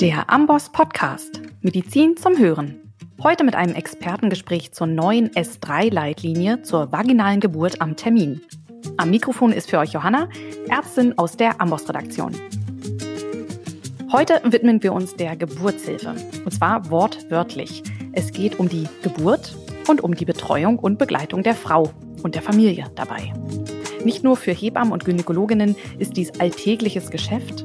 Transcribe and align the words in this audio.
Der 0.00 0.28
Amboss 0.28 0.68
Podcast 0.68 1.40
Medizin 1.62 2.18
zum 2.18 2.36
Hören. 2.36 2.82
Heute 3.22 3.44
mit 3.44 3.54
einem 3.54 3.74
Expertengespräch 3.74 4.72
zur 4.72 4.86
neuen 4.86 5.30
S3-Leitlinie 5.30 6.60
zur 6.60 6.92
vaginalen 6.92 7.40
Geburt 7.40 7.80
am 7.80 7.96
Termin. 7.96 8.42
Am 8.98 9.08
Mikrofon 9.08 9.52
ist 9.52 9.70
für 9.70 9.78
euch 9.78 9.92
Johanna, 9.92 10.28
Ärztin 10.68 11.16
aus 11.16 11.38
der 11.38 11.62
Amboss-Redaktion. 11.62 12.34
Heute 14.12 14.42
widmen 14.44 14.82
wir 14.82 14.92
uns 14.92 15.16
der 15.16 15.34
Geburtshilfe. 15.34 16.14
Und 16.44 16.52
zwar 16.52 16.90
wortwörtlich. 16.90 17.82
Es 18.12 18.32
geht 18.32 18.60
um 18.60 18.68
die 18.68 18.86
Geburt 19.02 19.56
und 19.88 20.04
um 20.04 20.14
die 20.14 20.26
Betreuung 20.26 20.78
und 20.78 20.98
Begleitung 20.98 21.42
der 21.42 21.54
Frau 21.54 21.90
und 22.22 22.34
der 22.34 22.42
Familie 22.42 22.90
dabei. 22.96 23.32
Nicht 24.04 24.22
nur 24.22 24.36
für 24.36 24.52
Hebammen 24.52 24.92
und 24.92 25.06
Gynäkologinnen 25.06 25.74
ist 25.98 26.18
dies 26.18 26.38
alltägliches 26.38 27.10
Geschäft. 27.10 27.64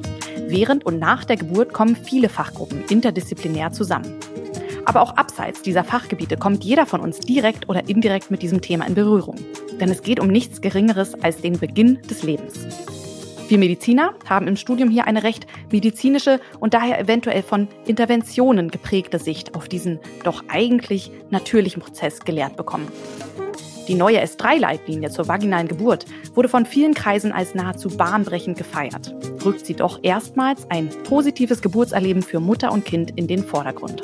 Während 0.52 0.84
und 0.84 0.98
nach 0.98 1.24
der 1.24 1.36
Geburt 1.38 1.72
kommen 1.72 1.96
viele 1.96 2.28
Fachgruppen 2.28 2.84
interdisziplinär 2.90 3.72
zusammen. 3.72 4.18
Aber 4.84 5.00
auch 5.00 5.16
abseits 5.16 5.62
dieser 5.62 5.82
Fachgebiete 5.82 6.36
kommt 6.36 6.62
jeder 6.62 6.84
von 6.84 7.00
uns 7.00 7.20
direkt 7.20 7.70
oder 7.70 7.88
indirekt 7.88 8.30
mit 8.30 8.42
diesem 8.42 8.60
Thema 8.60 8.86
in 8.86 8.94
Berührung. 8.94 9.36
Denn 9.80 9.88
es 9.88 10.02
geht 10.02 10.20
um 10.20 10.28
nichts 10.28 10.60
Geringeres 10.60 11.14
als 11.22 11.38
den 11.38 11.58
Beginn 11.58 12.02
des 12.02 12.22
Lebens. 12.22 12.66
Wir 13.48 13.56
Mediziner 13.56 14.12
haben 14.28 14.46
im 14.46 14.56
Studium 14.56 14.90
hier 14.90 15.06
eine 15.06 15.22
recht 15.22 15.46
medizinische 15.70 16.38
und 16.60 16.74
daher 16.74 17.00
eventuell 17.00 17.42
von 17.42 17.66
Interventionen 17.86 18.70
geprägte 18.70 19.18
Sicht 19.18 19.54
auf 19.54 19.68
diesen 19.68 20.00
doch 20.22 20.44
eigentlich 20.48 21.10
natürlichen 21.30 21.80
Prozess 21.80 22.20
gelehrt 22.20 22.58
bekommen. 22.58 22.88
Die 23.88 23.94
neue 23.94 24.22
S3-Leitlinie 24.22 25.10
zur 25.10 25.26
vaginalen 25.26 25.66
Geburt 25.66 26.06
wurde 26.34 26.48
von 26.48 26.66
vielen 26.66 26.94
Kreisen 26.94 27.32
als 27.32 27.54
nahezu 27.54 27.88
bahnbrechend 27.88 28.56
gefeiert. 28.56 29.12
Rückt 29.44 29.66
sie 29.66 29.74
doch 29.74 29.98
erstmals 30.02 30.70
ein 30.70 30.88
positives 31.04 31.62
Geburtserleben 31.62 32.22
für 32.22 32.38
Mutter 32.38 32.70
und 32.70 32.84
Kind 32.84 33.12
in 33.16 33.26
den 33.26 33.42
Vordergrund. 33.42 34.02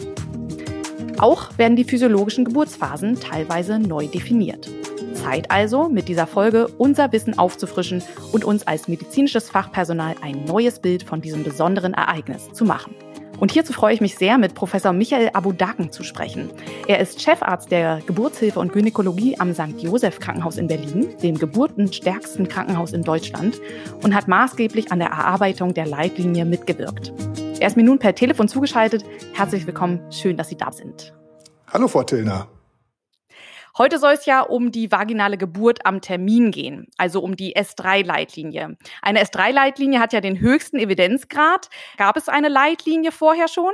Auch 1.18 1.56
werden 1.58 1.76
die 1.76 1.84
physiologischen 1.84 2.44
Geburtsphasen 2.44 3.20
teilweise 3.20 3.78
neu 3.78 4.06
definiert. 4.06 4.68
Zeit 5.14 5.50
also, 5.50 5.88
mit 5.88 6.08
dieser 6.08 6.26
Folge 6.26 6.68
unser 6.78 7.12
Wissen 7.12 7.38
aufzufrischen 7.38 8.02
und 8.32 8.44
uns 8.44 8.66
als 8.66 8.88
medizinisches 8.88 9.50
Fachpersonal 9.50 10.14
ein 10.22 10.44
neues 10.44 10.78
Bild 10.78 11.02
von 11.02 11.20
diesem 11.20 11.44
besonderen 11.44 11.94
Ereignis 11.94 12.52
zu 12.52 12.64
machen. 12.64 12.94
Und 13.40 13.52
hierzu 13.52 13.72
freue 13.72 13.94
ich 13.94 14.00
mich 14.00 14.16
sehr, 14.16 14.36
mit 14.38 14.54
Professor 14.54 14.92
Michael 14.92 15.30
Abudaken 15.32 15.92
zu 15.92 16.02
sprechen. 16.02 16.50
Er 16.86 16.98
ist 16.98 17.22
Chefarzt 17.22 17.70
der 17.70 18.00
Geburtshilfe 18.06 18.58
und 18.58 18.72
Gynäkologie 18.72 19.38
am 19.38 19.54
St. 19.54 19.78
Joseph 19.78 20.18
Krankenhaus 20.18 20.56
in 20.56 20.66
Berlin, 20.66 21.08
dem 21.22 21.38
geburtenstärksten 21.38 22.48
Krankenhaus 22.48 22.92
in 22.92 23.02
Deutschland, 23.02 23.60
und 24.02 24.14
hat 24.14 24.26
maßgeblich 24.26 24.90
an 24.90 24.98
der 24.98 25.08
Erarbeitung 25.08 25.72
der 25.72 25.86
Leitlinie 25.86 26.44
mitgewirkt. 26.44 27.12
Er 27.60 27.68
ist 27.68 27.76
mir 27.76 27.84
nun 27.84 27.98
per 27.98 28.14
Telefon 28.14 28.48
zugeschaltet. 28.48 29.04
Herzlich 29.34 29.66
willkommen, 29.66 30.00
schön, 30.10 30.36
dass 30.36 30.48
Sie 30.48 30.56
da 30.56 30.72
sind. 30.72 31.14
Hallo, 31.72 31.88
Frau 31.88 32.02
Tillner. 32.02 32.48
Heute 33.78 34.00
soll 34.00 34.14
es 34.14 34.26
ja 34.26 34.40
um 34.40 34.72
die 34.72 34.90
vaginale 34.90 35.38
Geburt 35.38 35.86
am 35.86 36.00
Termin 36.00 36.50
gehen, 36.50 36.88
also 36.96 37.20
um 37.20 37.36
die 37.36 37.56
S3-Leitlinie. 37.56 38.76
Eine 39.02 39.22
S3-Leitlinie 39.22 40.00
hat 40.00 40.12
ja 40.12 40.20
den 40.20 40.40
höchsten 40.40 40.80
Evidenzgrad. 40.80 41.70
Gab 41.96 42.16
es 42.16 42.28
eine 42.28 42.48
Leitlinie 42.48 43.12
vorher 43.12 43.46
schon? 43.46 43.72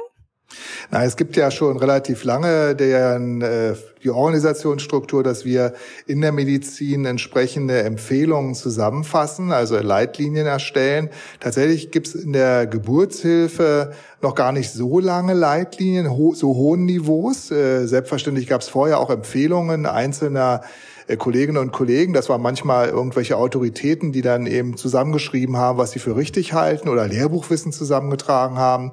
Na, 0.91 1.05
es 1.05 1.17
gibt 1.17 1.37
ja 1.37 1.51
schon 1.51 1.77
relativ 1.77 2.25
lange 2.25 2.75
deren, 2.77 3.43
äh, 3.43 3.75
die 4.03 4.11
Organisationsstruktur, 4.11 5.23
dass 5.23 5.45
wir 5.45 5.75
in 6.07 6.21
der 6.21 6.33
Medizin 6.33 7.05
entsprechende 7.07 7.83
Empfehlungen 7.83 8.55
zusammenfassen, 8.55 9.53
also 9.53 9.77
Leitlinien 9.79 10.47
erstellen. 10.47 11.11
Tatsächlich 11.41 11.91
gibt 11.91 12.09
es 12.09 12.15
in 12.15 12.33
der 12.33 12.67
Geburtshilfe 12.67 13.93
noch 14.21 14.35
gar 14.35 14.53
nicht 14.53 14.71
so 14.71 15.01
lange 15.01 15.35
Leitlinien, 15.35 16.11
ho 16.11 16.35
so 16.35 16.55
hohen 16.55 16.85
Niveaus. 16.85 17.51
Äh, 17.51 17.87
selbstverständlich 17.87 18.47
gab 18.47 18.61
es 18.61 18.69
vorher 18.69 19.01
auch 19.01 19.11
Empfehlungen 19.11 19.87
einzelner 19.87 20.63
äh, 21.07 21.17
Kolleginnen 21.17 21.59
und 21.59 21.73
Kollegen. 21.73 22.13
Das 22.13 22.29
waren 22.29 22.43
manchmal 22.43 22.89
irgendwelche 22.89 23.37
Autoritäten, 23.37 24.13
die 24.13 24.23
dann 24.23 24.47
eben 24.47 24.77
zusammengeschrieben 24.77 25.57
haben, 25.57 25.79
was 25.79 25.93
sie 25.93 25.99
für 25.99 26.17
richtig 26.17 26.53
halten 26.53 26.89
oder 26.89 27.07
Lehrbuchwissen 27.09 27.73
zusammengetragen 27.73 28.57
haben. 28.57 28.93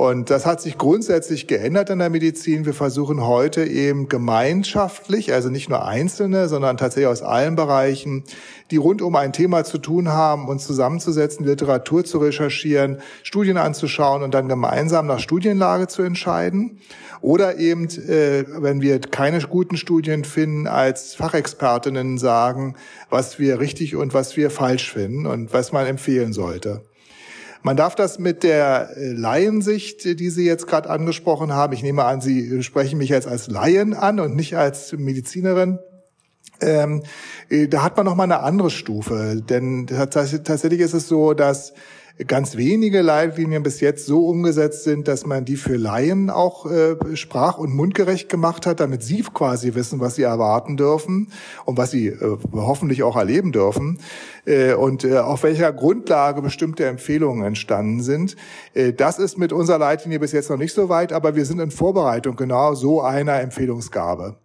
Und 0.00 0.30
das 0.30 0.46
hat 0.46 0.62
sich 0.62 0.78
grundsätzlich 0.78 1.46
geändert 1.46 1.90
in 1.90 1.98
der 1.98 2.08
Medizin. 2.08 2.64
Wir 2.64 2.72
versuchen 2.72 3.26
heute 3.26 3.66
eben 3.66 4.08
gemeinschaftlich, 4.08 5.34
also 5.34 5.50
nicht 5.50 5.68
nur 5.68 5.84
Einzelne, 5.84 6.48
sondern 6.48 6.78
tatsächlich 6.78 7.08
aus 7.08 7.20
allen 7.20 7.54
Bereichen, 7.54 8.24
die 8.70 8.78
rund 8.78 9.02
um 9.02 9.14
ein 9.14 9.34
Thema 9.34 9.62
zu 9.62 9.76
tun 9.76 10.08
haben, 10.08 10.48
uns 10.48 10.66
zusammenzusetzen, 10.66 11.44
Literatur 11.44 12.02
zu 12.02 12.16
recherchieren, 12.16 13.02
Studien 13.22 13.58
anzuschauen 13.58 14.22
und 14.22 14.32
dann 14.32 14.48
gemeinsam 14.48 15.06
nach 15.06 15.18
Studienlage 15.18 15.86
zu 15.86 16.00
entscheiden. 16.00 16.80
Oder 17.20 17.58
eben, 17.58 17.84
äh, 17.84 18.46
wenn 18.48 18.80
wir 18.80 19.00
keine 19.00 19.40
guten 19.40 19.76
Studien 19.76 20.24
finden, 20.24 20.66
als 20.66 21.14
Fachexpertinnen 21.14 22.16
sagen, 22.16 22.74
was 23.10 23.38
wir 23.38 23.60
richtig 23.60 23.96
und 23.96 24.14
was 24.14 24.34
wir 24.38 24.48
falsch 24.48 24.90
finden 24.90 25.26
und 25.26 25.52
was 25.52 25.72
man 25.72 25.86
empfehlen 25.86 26.32
sollte. 26.32 26.86
Man 27.62 27.76
darf 27.76 27.94
das 27.94 28.18
mit 28.18 28.42
der 28.42 28.96
äh, 28.96 29.12
Laiensicht, 29.12 30.18
die 30.18 30.30
Sie 30.30 30.46
jetzt 30.46 30.66
gerade 30.66 30.88
angesprochen 30.88 31.52
haben, 31.52 31.72
ich 31.72 31.82
nehme 31.82 32.04
an, 32.04 32.20
Sie 32.20 32.62
sprechen 32.62 32.98
mich 32.98 33.10
jetzt 33.10 33.28
als 33.28 33.48
Laien 33.48 33.94
an 33.94 34.18
und 34.18 34.34
nicht 34.34 34.56
als 34.56 34.92
Medizinerin, 34.92 35.78
ähm, 36.60 37.02
äh, 37.48 37.68
da 37.68 37.82
hat 37.82 37.96
man 37.96 38.06
noch 38.06 38.14
mal 38.14 38.24
eine 38.24 38.40
andere 38.40 38.70
Stufe, 38.70 39.42
denn 39.48 39.86
tatsächlich 39.86 40.80
ist 40.80 40.94
es 40.94 41.08
so, 41.08 41.34
dass 41.34 41.72
ganz 42.26 42.56
wenige 42.56 43.00
Leitlinien 43.02 43.62
bis 43.62 43.80
jetzt 43.80 44.06
so 44.06 44.26
umgesetzt 44.26 44.84
sind, 44.84 45.08
dass 45.08 45.26
man 45.26 45.44
die 45.44 45.56
für 45.56 45.76
Laien 45.76 46.30
auch 46.30 46.70
äh, 46.70 46.96
sprach- 47.14 47.58
und 47.58 47.74
mundgerecht 47.74 48.28
gemacht 48.28 48.66
hat, 48.66 48.80
damit 48.80 49.02
sie 49.02 49.22
quasi 49.22 49.74
wissen, 49.74 50.00
was 50.00 50.16
sie 50.16 50.22
erwarten 50.22 50.76
dürfen 50.76 51.32
und 51.64 51.78
was 51.78 51.90
sie 51.90 52.08
äh, 52.08 52.36
hoffentlich 52.52 53.02
auch 53.02 53.16
erleben 53.16 53.52
dürfen 53.52 53.98
äh, 54.44 54.74
und 54.74 55.04
äh, 55.04 55.18
auf 55.18 55.42
welcher 55.42 55.72
Grundlage 55.72 56.42
bestimmte 56.42 56.86
Empfehlungen 56.86 57.44
entstanden 57.44 58.02
sind. 58.02 58.36
Äh, 58.74 58.92
das 58.92 59.18
ist 59.18 59.38
mit 59.38 59.52
unserer 59.52 59.78
Leitlinie 59.78 60.20
bis 60.20 60.32
jetzt 60.32 60.50
noch 60.50 60.58
nicht 60.58 60.74
so 60.74 60.88
weit, 60.88 61.12
aber 61.12 61.36
wir 61.36 61.44
sind 61.44 61.60
in 61.60 61.70
Vorbereitung 61.70 62.36
genau 62.36 62.74
so 62.74 63.00
einer 63.00 63.40
Empfehlungsgabe. 63.40 64.36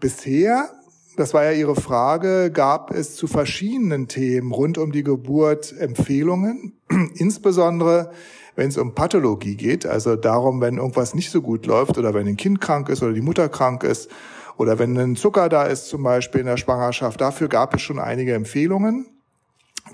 Bisher 0.00 0.70
das 1.18 1.34
war 1.34 1.44
ja 1.44 1.50
Ihre 1.50 1.74
Frage, 1.74 2.52
gab 2.52 2.92
es 2.92 3.16
zu 3.16 3.26
verschiedenen 3.26 4.06
Themen 4.06 4.52
rund 4.52 4.78
um 4.78 4.92
die 4.92 5.02
Geburt 5.02 5.74
Empfehlungen, 5.76 6.78
insbesondere 7.14 8.12
wenn 8.54 8.68
es 8.68 8.78
um 8.78 8.94
Pathologie 8.94 9.56
geht, 9.56 9.86
also 9.86 10.16
darum, 10.16 10.60
wenn 10.60 10.78
irgendwas 10.78 11.14
nicht 11.14 11.30
so 11.30 11.42
gut 11.42 11.66
läuft 11.66 11.98
oder 11.98 12.14
wenn 12.14 12.26
ein 12.26 12.36
Kind 12.36 12.60
krank 12.60 12.88
ist 12.88 13.02
oder 13.02 13.12
die 13.12 13.20
Mutter 13.20 13.48
krank 13.48 13.84
ist 13.84 14.10
oder 14.56 14.78
wenn 14.78 14.96
ein 14.98 15.16
Zucker 15.16 15.48
da 15.48 15.64
ist 15.64 15.88
zum 15.88 16.02
Beispiel 16.02 16.40
in 16.40 16.46
der 16.48 16.56
Schwangerschaft. 16.56 17.20
Dafür 17.20 17.48
gab 17.48 17.74
es 17.74 17.82
schon 17.82 18.00
einige 18.00 18.34
Empfehlungen. 18.34 19.06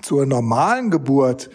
Zur 0.01 0.25
normalen 0.25 0.89
Geburt 0.89 1.49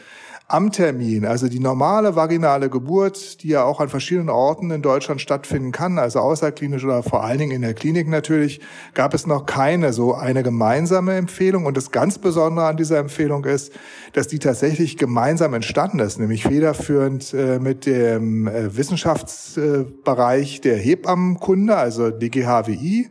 am 0.53 0.73
Termin, 0.73 1.25
also 1.25 1.49
die 1.49 1.61
normale 1.61 2.17
vaginale 2.17 2.69
Geburt, 2.69 3.43
die 3.43 3.49
ja 3.49 3.63
auch 3.63 3.79
an 3.79 3.89
verschiedenen 3.89 4.31
Orten 4.31 4.73
in 4.73 4.83
Deutschland 4.83 5.21
stattfinden 5.21 5.71
kann, 5.71 5.97
also 5.97 6.19
außerklinisch 6.19 6.85
oder 6.85 7.05
vor 7.05 7.23
allen 7.23 7.39
Dingen 7.39 7.53
in 7.53 7.63
der 7.63 7.75
Klinik 7.75 8.09
natürlich, 8.09 8.61
gab 8.93 9.15
es 9.15 9.29
noch 9.29 9.47
keine 9.47 9.93
so 9.93 10.13
eine 10.13 10.43
gemeinsame 10.43 11.15
Empfehlung. 11.15 11.67
Und 11.67 11.77
das 11.77 11.93
ganz 11.93 12.19
Besondere 12.19 12.67
an 12.67 12.77
dieser 12.77 12.99
Empfehlung 12.99 13.45
ist, 13.45 13.73
dass 14.13 14.27
die 14.27 14.41
tatsächlich 14.41 14.97
gemeinsam 14.97 15.55
entstanden 15.55 16.01
ist, 16.01 16.19
nämlich 16.19 16.43
federführend 16.43 17.33
äh, 17.33 17.61
mit 17.61 17.87
dem 17.87 18.49
äh, 18.49 18.77
Wissenschaftsbereich 18.77 20.61
der 20.63 20.79
Hebammenkunde, 20.79 21.77
also 21.77 22.11
DGHWI. 22.11 23.09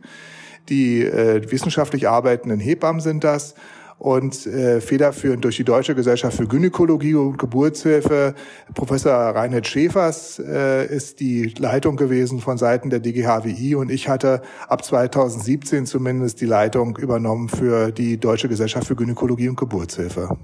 Die 0.68 1.02
äh, 1.02 1.50
wissenschaftlich 1.50 2.06
arbeitenden 2.06 2.60
Hebammen 2.60 3.00
sind 3.00 3.24
das 3.24 3.54
und 4.00 4.46
äh, 4.46 4.80
federführend 4.80 5.44
durch 5.44 5.58
die 5.58 5.64
Deutsche 5.64 5.94
Gesellschaft 5.94 6.38
für 6.38 6.46
Gynäkologie 6.46 7.14
und 7.14 7.36
Geburtshilfe. 7.36 8.34
Professor 8.74 9.12
Reinhard 9.12 9.68
Schäfers 9.68 10.38
äh, 10.38 10.86
ist 10.86 11.20
die 11.20 11.52
Leitung 11.58 11.96
gewesen 11.96 12.40
von 12.40 12.56
Seiten 12.56 12.88
der 12.88 13.00
DGHWI 13.00 13.74
und 13.74 13.90
ich 13.90 14.08
hatte 14.08 14.40
ab 14.68 14.82
2017 14.82 15.84
zumindest 15.84 16.40
die 16.40 16.46
Leitung 16.46 16.96
übernommen 16.96 17.50
für 17.50 17.92
die 17.92 18.18
Deutsche 18.18 18.48
Gesellschaft 18.48 18.86
für 18.86 18.96
Gynäkologie 18.96 19.50
und 19.50 19.58
Geburtshilfe. 19.58 20.38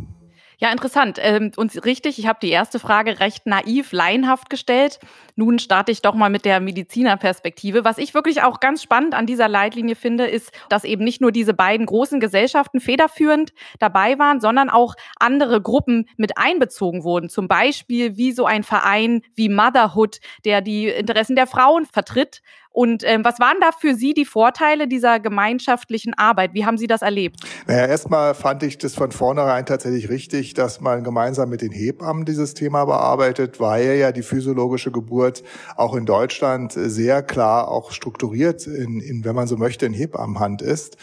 Ja, 0.59 0.73
interessant. 0.73 1.19
Ähm, 1.21 1.53
und 1.57 1.85
richtig, 1.85 2.19
ich 2.19 2.27
habe 2.27 2.39
die 2.41 2.49
erste 2.49 2.79
Frage 2.79 3.21
recht 3.21 3.45
naiv, 3.45 3.93
laienhaft 3.93 4.49
gestellt. 4.49 4.99
Nun 5.35 5.59
starte 5.59 5.93
ich 5.93 6.01
doch 6.01 6.15
mal 6.15 6.31
mit 6.31 6.47
der 6.47 6.61
Medizinerperspektive. 6.61 7.85
Was 7.85 7.99
ich 7.99 8.15
wirklich 8.15 8.43
auch 8.43 8.59
ganz 8.59 8.83
spannend 8.83 9.15
an 9.15 9.27
dieser 9.27 9.49
Leitlinie 9.49 9.97
finde, 9.97 10.27
ist, 10.27 10.53
dass 10.71 10.85
eben 10.85 11.05
nicht 11.05 11.21
nur 11.21 11.31
diese 11.31 11.53
beiden 11.53 11.85
großen 11.85 12.21
Gesellschaften 12.21 12.81
federführend 12.81 13.53
dabei 13.81 14.19
waren, 14.19 14.41
sondern 14.41 14.71
auch 14.71 14.95
andere 15.21 15.61
Gruppen 15.61 16.09
mit 16.17 16.39
einbezogen 16.39 17.05
wurden. 17.05 17.29
Zum 17.29 17.49
Beispiel 17.49 18.17
wie 18.17 18.33
so 18.33 18.47
ein 18.47 18.63
Verein 18.63 19.21
wie 19.35 19.51
Motherhood, 19.51 20.21
der 20.47 20.63
die 20.63 20.89
Interessen 20.89 21.37
der 21.37 21.47
Frauen 21.47 21.85
vertritt 21.85 22.41
und 22.77 23.05
ähm, 23.07 23.25
was 23.25 23.41
waren 23.41 23.57
da 23.59 23.71
für 23.73 23.95
Sie 23.95 24.13
die 24.13 24.27
Vorteile 24.27 24.87
dieser 24.87 25.19
gemeinschaftlichen 25.19 26.13
Arbeit? 26.13 26.53
Wie 26.53 26.67
haben 26.67 26.77
Sie 26.77 26.87
das 26.87 27.01
erlebt? 27.01 27.41
Naja, 27.67 27.87
erstmal 27.87 28.35
fand 28.35 28.63
ich 28.65 28.77
das 28.77 28.95
von 28.95 29.13
vornherein 29.13 29.65
tatsächlich 29.65 30.11
richtig, 30.11 30.53
dass 30.53 30.83
man 30.83 31.03
gemeinsam 31.03 31.49
mit 31.49 31.63
den 31.63 31.73
Hebammen 31.73 32.27
dieses 32.27 32.53
Thema 32.53 32.85
bearbeitet, 32.85 33.61
weil 33.61 33.97
ja 33.97 34.13
die 34.13 34.21
physiologische 34.21 34.91
Geburt 34.91 35.43
auch 35.75 35.95
in 35.95 36.05
Deutschland 36.05 36.75
sehr 36.75 37.23
klar 37.23 37.69
auch 37.69 37.93
strukturiert, 37.93 38.67
in, 38.67 39.01
in, 39.01 39.25
wenn 39.25 39.35
man 39.35 39.47
so 39.47 39.57
möchte, 39.57 39.87
in 39.87 39.95
Hebammenhand 39.95 40.61
ist. 40.61 40.99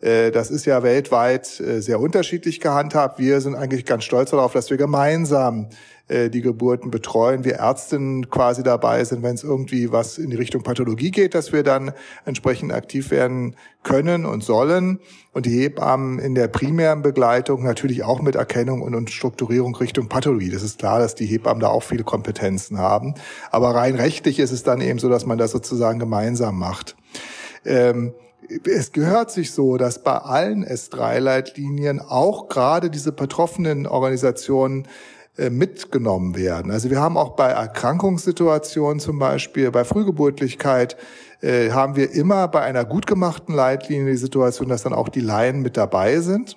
Äh, 0.00 0.30
das 0.30 0.52
ist 0.52 0.64
ja 0.64 0.84
weltweit 0.84 1.58
äh, 1.58 1.80
sehr 1.80 1.98
unterschiedlich 1.98 2.60
gehandhabt. 2.60 3.18
Wir 3.18 3.40
sind 3.40 3.56
eigentlich 3.56 3.84
ganz 3.84 4.04
stolz 4.04 4.30
darauf, 4.30 4.52
dass 4.52 4.70
wir 4.70 4.76
gemeinsam 4.76 5.70
äh, 6.08 6.30
die 6.30 6.40
Geburten 6.40 6.90
betreuen, 6.90 7.44
wir 7.44 7.54
Ärztinnen 7.54 8.30
quasi 8.30 8.62
dabei 8.62 9.02
sind, 9.04 9.22
wenn 9.24 9.34
es 9.34 9.42
irgendwie 9.42 9.90
was 9.90 10.18
in 10.18 10.30
die 10.30 10.36
Richtung 10.36 10.62
Pathologie 10.62 11.10
geht, 11.10 11.34
dass 11.34 11.52
wir 11.52 11.64
dann 11.64 11.92
entsprechend 12.24 12.72
aktiv 12.72 13.10
werden 13.10 13.56
können 13.82 14.24
und 14.24 14.44
sollen. 14.44 15.00
Und 15.32 15.46
die 15.46 15.62
Hebammen 15.62 16.18
in 16.18 16.34
der 16.34 16.48
primären 16.48 17.02
Begleitung 17.02 17.64
natürlich 17.64 18.04
auch 18.04 18.22
mit 18.22 18.36
Erkennung 18.36 18.82
und 18.82 19.10
Strukturierung 19.10 19.74
Richtung 19.74 20.08
Pathologie. 20.08 20.50
Das 20.50 20.62
ist 20.62 20.78
klar, 20.78 21.00
dass 21.00 21.16
die 21.16 21.26
Hebammen 21.26 21.60
da 21.60 21.68
auch 21.68 21.82
viele 21.82 22.04
Kompetenzen 22.04 22.78
haben. 22.78 23.14
Aber 23.50 23.74
rein 23.74 23.96
rechtlich 23.96 24.38
ist 24.38 24.52
es 24.52 24.62
dann 24.62 24.80
eben 24.80 24.98
so, 24.98 25.08
dass 25.08 25.26
man 25.26 25.38
das 25.38 25.50
sozusagen 25.50 25.98
gemeinsam 25.98 26.58
macht. 26.58 26.96
Ähm, 27.64 28.14
es 28.64 28.92
gehört 28.92 29.30
sich 29.30 29.50
so, 29.50 29.76
dass 29.76 30.02
bei 30.02 30.16
allen 30.16 30.64
S3-Leitlinien 30.64 32.00
auch 32.00 32.48
gerade 32.48 32.90
diese 32.90 33.12
betroffenen 33.12 33.86
Organisationen 33.86 34.86
mitgenommen 35.50 36.36
werden. 36.36 36.70
Also 36.70 36.90
wir 36.90 37.00
haben 37.00 37.16
auch 37.16 37.36
bei 37.36 37.48
Erkrankungssituationen 37.48 39.00
zum 39.00 39.18
Beispiel, 39.18 39.70
bei 39.70 39.84
Frühgeburtlichkeit, 39.84 40.96
äh, 41.42 41.70
haben 41.70 41.96
wir 41.96 42.10
immer 42.12 42.48
bei 42.48 42.62
einer 42.62 42.84
gut 42.84 43.06
gemachten 43.06 43.54
Leitlinie 43.54 44.12
die 44.12 44.18
Situation, 44.18 44.68
dass 44.68 44.82
dann 44.82 44.94
auch 44.94 45.08
die 45.08 45.20
Laien 45.20 45.60
mit 45.60 45.76
dabei 45.76 46.20
sind. 46.20 46.56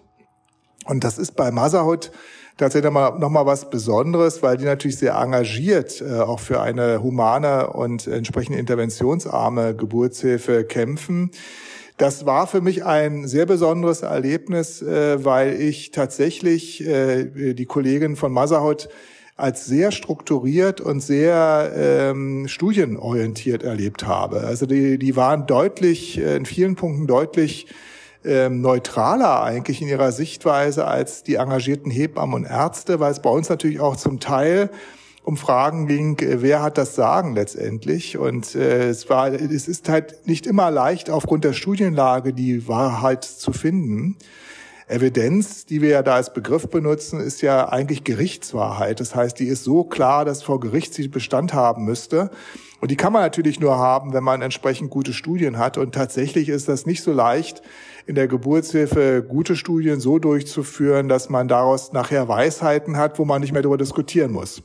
Und 0.86 1.04
das 1.04 1.18
ist 1.18 1.36
bei 1.36 1.52
Motherhood 1.52 2.12
tatsächlich 2.58 2.92
noch 2.92 3.30
mal 3.30 3.46
was 3.46 3.70
Besonderes, 3.70 4.44
weil 4.44 4.58
die 4.58 4.66
natürlich 4.66 4.98
sehr 4.98 5.16
engagiert 5.16 6.02
äh, 6.02 6.20
auch 6.20 6.40
für 6.40 6.62
eine 6.62 7.02
humane 7.02 7.72
und 7.72 8.08
entsprechend 8.08 8.56
interventionsarme 8.58 9.76
Geburtshilfe 9.76 10.66
kämpfen. 10.66 11.32
Das 12.00 12.26
war 12.26 12.48
für 12.48 12.62
mich 12.62 12.86
ein 12.86 13.28
sehr 13.28 13.46
besonderes 13.46 14.04
Erlebnis, 14.04 14.82
äh, 14.82 15.24
weil 15.26 15.62
ich 15.62 15.92
tatsächlich 15.92 16.88
äh, 16.88 17.54
die 17.54 17.66
Kollegin 17.66 18.16
von 18.16 18.32
Motherhood 18.32 18.88
als 19.36 19.66
sehr 19.66 19.92
strukturiert 19.92 20.80
und 20.80 21.02
sehr 21.02 21.74
ähm, 21.76 22.48
studienorientiert 22.48 23.64
erlebt 23.64 24.08
habe. 24.08 24.46
Also 24.46 24.66
die, 24.66 24.98
die 24.98 25.18
waren 25.18 25.46
deutlich, 25.46 26.18
äh, 26.18 26.38
in 26.38 26.46
vielen 26.46 26.76
Punkten 26.76 27.06
deutlich 27.06 27.68
ähm, 28.24 28.62
neutraler 28.62 29.44
eigentlich 29.44 29.82
in 29.82 29.90
ihrer 29.90 30.14
Sichtweise 30.14 30.88
als 30.88 31.24
die 31.24 31.36
engagierten 31.36 31.92
Hebammen 31.92 32.34
und 32.34 32.46
Ärzte, 32.46 33.02
weil 33.02 33.12
es 33.12 33.22
bei 33.22 33.30
uns 33.30 33.50
natürlich 33.50 33.82
auch 33.82 33.98
zum 33.98 34.22
Teil 34.22 34.70
um 35.30 35.38
Fragen 35.38 35.86
ging, 35.86 36.18
äh, 36.20 36.42
wer 36.42 36.64
hat 36.64 36.80
das 36.80 36.96
Sagen 36.96 37.36
letztendlich? 37.36 38.18
Und 38.18 38.56
äh, 38.56 38.90
es 38.90 39.10
war, 39.12 39.32
es 39.32 39.68
ist 39.68 39.88
halt 39.88 40.26
nicht 40.26 40.48
immer 40.48 40.72
leicht, 40.72 41.12
aufgrund 41.12 41.44
der 41.44 41.54
Studienlage 41.54 42.34
die 42.34 42.68
Wahrheit 42.68 43.24
zu 43.24 43.54
finden. 43.54 44.18
Evidenz, 44.88 45.68
die 45.68 45.84
wir 45.84 45.90
ja 45.90 46.02
da 46.02 46.16
als 46.16 46.34
Begriff 46.34 46.68
benutzen, 46.68 47.20
ist 47.20 47.44
ja 47.44 47.70
eigentlich 47.70 48.04
Gerichtswahrheit. 48.04 49.00
Das 49.00 49.14
heißt, 49.14 49.38
die 49.38 49.46
ist 49.46 49.64
so 49.64 49.84
klar, 49.84 50.26
dass 50.26 50.42
vor 50.42 50.60
Gericht 50.60 50.96
sie 50.96 51.08
Bestand 51.08 51.54
haben 51.54 51.86
müsste. 51.86 52.32
Und 52.82 52.90
die 52.90 52.96
kann 52.96 53.14
man 53.14 53.22
natürlich 53.22 53.60
nur 53.60 53.78
haben, 53.78 54.14
wenn 54.14 54.24
man 54.24 54.42
entsprechend 54.42 54.90
gute 54.90 55.14
Studien 55.14 55.60
hat. 55.60 55.78
Und 55.78 55.94
tatsächlich 55.94 56.50
ist 56.50 56.68
das 56.68 56.88
nicht 56.88 57.04
so 57.04 57.14
leicht, 57.14 57.62
in 58.08 58.16
der 58.16 58.28
Geburtshilfe 58.28 59.22
gute 59.22 59.56
Studien 59.56 60.00
so 60.00 60.18
durchzuführen, 60.18 61.08
dass 61.08 61.30
man 61.30 61.48
daraus 61.48 61.94
nachher 61.94 62.28
Weisheiten 62.28 62.98
hat, 62.98 63.20
wo 63.20 63.26
man 63.26 63.42
nicht 63.42 63.54
mehr 63.54 63.62
darüber 63.62 63.78
diskutieren 63.78 64.32
muss. 64.32 64.64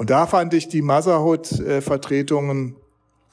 Und 0.00 0.08
da 0.08 0.26
fand 0.26 0.54
ich 0.54 0.66
die 0.66 0.80
Motherhood-Vertretungen 0.80 2.74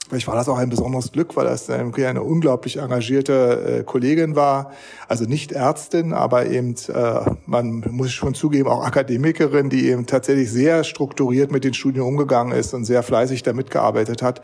Vielleicht 0.09 0.27
war 0.27 0.35
das 0.35 0.47
auch 0.47 0.57
ein 0.57 0.69
besonderes 0.69 1.11
Glück, 1.11 1.35
weil 1.35 1.45
das 1.45 1.69
eine 1.69 2.23
unglaublich 2.23 2.77
engagierte 2.77 3.79
äh, 3.79 3.83
Kollegin 3.83 4.37
war. 4.37 4.71
Also 5.09 5.25
nicht 5.25 5.51
Ärztin, 5.51 6.13
aber 6.13 6.45
eben, 6.45 6.75
äh, 6.87 7.29
man 7.45 7.83
muss 7.91 8.13
schon 8.13 8.33
zugeben, 8.33 8.69
auch 8.69 8.85
Akademikerin, 8.85 9.69
die 9.69 9.89
eben 9.89 10.05
tatsächlich 10.05 10.49
sehr 10.49 10.85
strukturiert 10.85 11.51
mit 11.51 11.65
den 11.65 11.73
Studien 11.73 12.03
umgegangen 12.03 12.57
ist 12.57 12.73
und 12.73 12.85
sehr 12.85 13.03
fleißig 13.03 13.43
damit 13.43 13.69
gearbeitet 13.69 14.21
hat. 14.21 14.41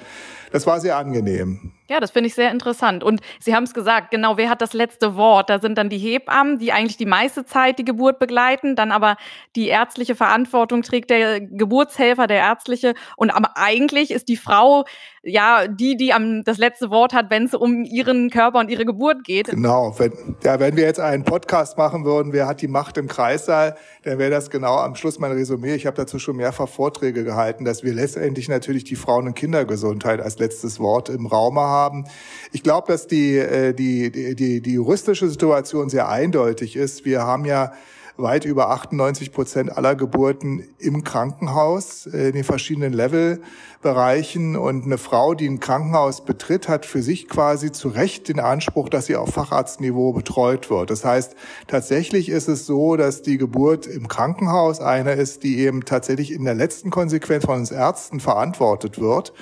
Das 0.54 0.68
war 0.68 0.80
sehr 0.80 0.98
angenehm. 0.98 1.72
Ja, 1.90 2.00
das 2.00 2.12
finde 2.12 2.28
ich 2.28 2.36
sehr 2.36 2.52
interessant. 2.52 3.04
Und 3.04 3.22
Sie 3.40 3.56
haben 3.56 3.64
es 3.64 3.74
gesagt, 3.74 4.12
genau, 4.12 4.38
wer 4.38 4.50
hat 4.50 4.62
das 4.62 4.74
letzte 4.74 5.16
Wort? 5.16 5.50
Da 5.50 5.60
sind 5.60 5.80
dann 5.80 5.90
die 5.90 5.98
Hebammen, 5.98 6.60
die 6.60 6.72
eigentlich 6.72 6.96
die 6.96 7.08
meiste 7.08 7.44
Zeit 7.44 7.80
die 7.80 7.86
Geburt 7.86 8.20
begleiten, 8.20 8.76
dann 8.76 8.92
aber 8.92 9.18
die 9.56 9.68
ärztliche 9.68 10.16
Verantwortung 10.16 10.84
trägt 10.84 11.10
der 11.10 11.42
Geburtshelfer, 11.42 12.28
der 12.28 12.38
ärztliche. 12.38 12.94
Und 13.18 13.32
aber 13.32 13.58
eigentlich 13.58 14.12
ist 14.12 14.28
die 14.30 14.38
Frau 14.38 14.86
ja 15.24 15.68
die, 15.68 15.96
die 15.96 16.14
am, 16.14 16.44
das 16.44 16.58
letzte 16.58 16.90
Wort 16.90 17.14
hat, 17.14 17.30
wenn 17.30 17.46
es 17.46 17.54
um 17.54 17.84
ihren 17.84 18.30
Körper 18.30 18.60
und 18.60 18.70
ihre 18.70 18.86
Geburt 18.86 19.24
geht. 19.24 19.48
Genau. 19.48 19.96
Wenn, 19.98 20.36
ja, 20.44 20.60
wenn 20.60 20.76
wir 20.76 20.84
jetzt 20.84 21.00
einen 21.00 21.24
Podcast 21.24 21.78
machen 21.78 22.06
würden, 22.06 22.34
wer 22.34 22.46
hat 22.46 22.62
die 22.62 22.68
Macht 22.68 22.98
im 22.98 23.08
Kreissaal, 23.08 23.76
dann 24.04 24.20
wäre 24.20 24.32
das 24.32 24.50
genau 24.50 24.78
am 24.78 24.96
Schluss 24.96 25.20
mein 25.20 25.32
Resümee. 25.32 25.76
Ich 25.76 25.86
habe 25.86 25.96
dazu 25.96 26.20
schon 26.20 26.36
mehrfach 26.36 26.68
Vorträge 26.68 27.24
gehalten, 27.24 27.66
dass 27.66 27.84
wir 27.84 27.94
letztendlich 27.94 28.50
natürlich 28.50 28.84
die 28.84 28.96
Frauen- 28.96 29.28
und 29.28 29.34
Kindergesundheit 29.34 30.22
als 30.22 30.38
letztes 30.44 30.80
Wort 30.80 31.10
im 31.10 31.26
Raum 31.26 31.58
haben. 31.58 32.06
Ich 32.52 32.64
glaube, 32.64 32.88
dass 32.88 33.08
die, 33.08 33.38
äh, 33.38 33.74
die, 33.74 34.12
die, 34.12 34.62
die 34.62 34.74
juristische 34.74 35.30
Situation 35.30 35.90
sehr 35.90 36.10
eindeutig 36.10 36.76
ist. 36.76 37.06
Wir 37.06 37.24
haben 37.24 37.46
ja 37.46 37.74
weit 38.16 38.46
über 38.46 38.70
98 38.70 39.32
Prozent 39.32 39.76
aller 39.76 39.96
Geburten 39.96 40.68
im 40.78 41.04
Krankenhaus, 41.04 42.06
äh, 42.06 42.28
in 42.28 42.34
den 42.34 42.44
verschiedenen 42.44 42.94
Levelbereichen. 42.94 44.56
Und 44.56 44.86
eine 44.86 44.98
Frau, 44.98 45.34
die 45.34 45.48
ein 45.48 45.60
Krankenhaus 45.60 46.24
betritt, 46.24 46.70
hat 46.70 46.86
für 46.86 47.02
sich 47.02 47.28
quasi 47.28 47.72
zu 47.72 47.88
Recht 47.88 48.30
den 48.30 48.40
Anspruch, 48.40 48.90
dass 48.90 49.08
sie 49.08 49.16
auf 49.16 49.30
Facharztniveau 49.30 50.14
betreut 50.14 50.70
wird. 50.70 50.92
Das 50.92 51.04
heißt, 51.04 51.36
tatsächlich 51.68 52.30
ist 52.30 52.48
es 52.48 52.66
so, 52.66 52.98
dass 52.98 53.24
die 53.24 53.38
Geburt 53.38 53.88
im 53.88 54.08
Krankenhaus 54.08 54.80
eine 54.80 55.14
ist, 55.14 55.44
die 55.44 55.60
eben 55.60 55.84
tatsächlich 55.84 56.32
in 56.32 56.46
der 56.46 56.56
letzten 56.56 56.92
Konsequenz 56.92 57.46
von 57.46 57.60
uns 57.60 57.72
Ärzten 57.72 58.20
verantwortet 58.20 59.00
wird. 59.00 59.34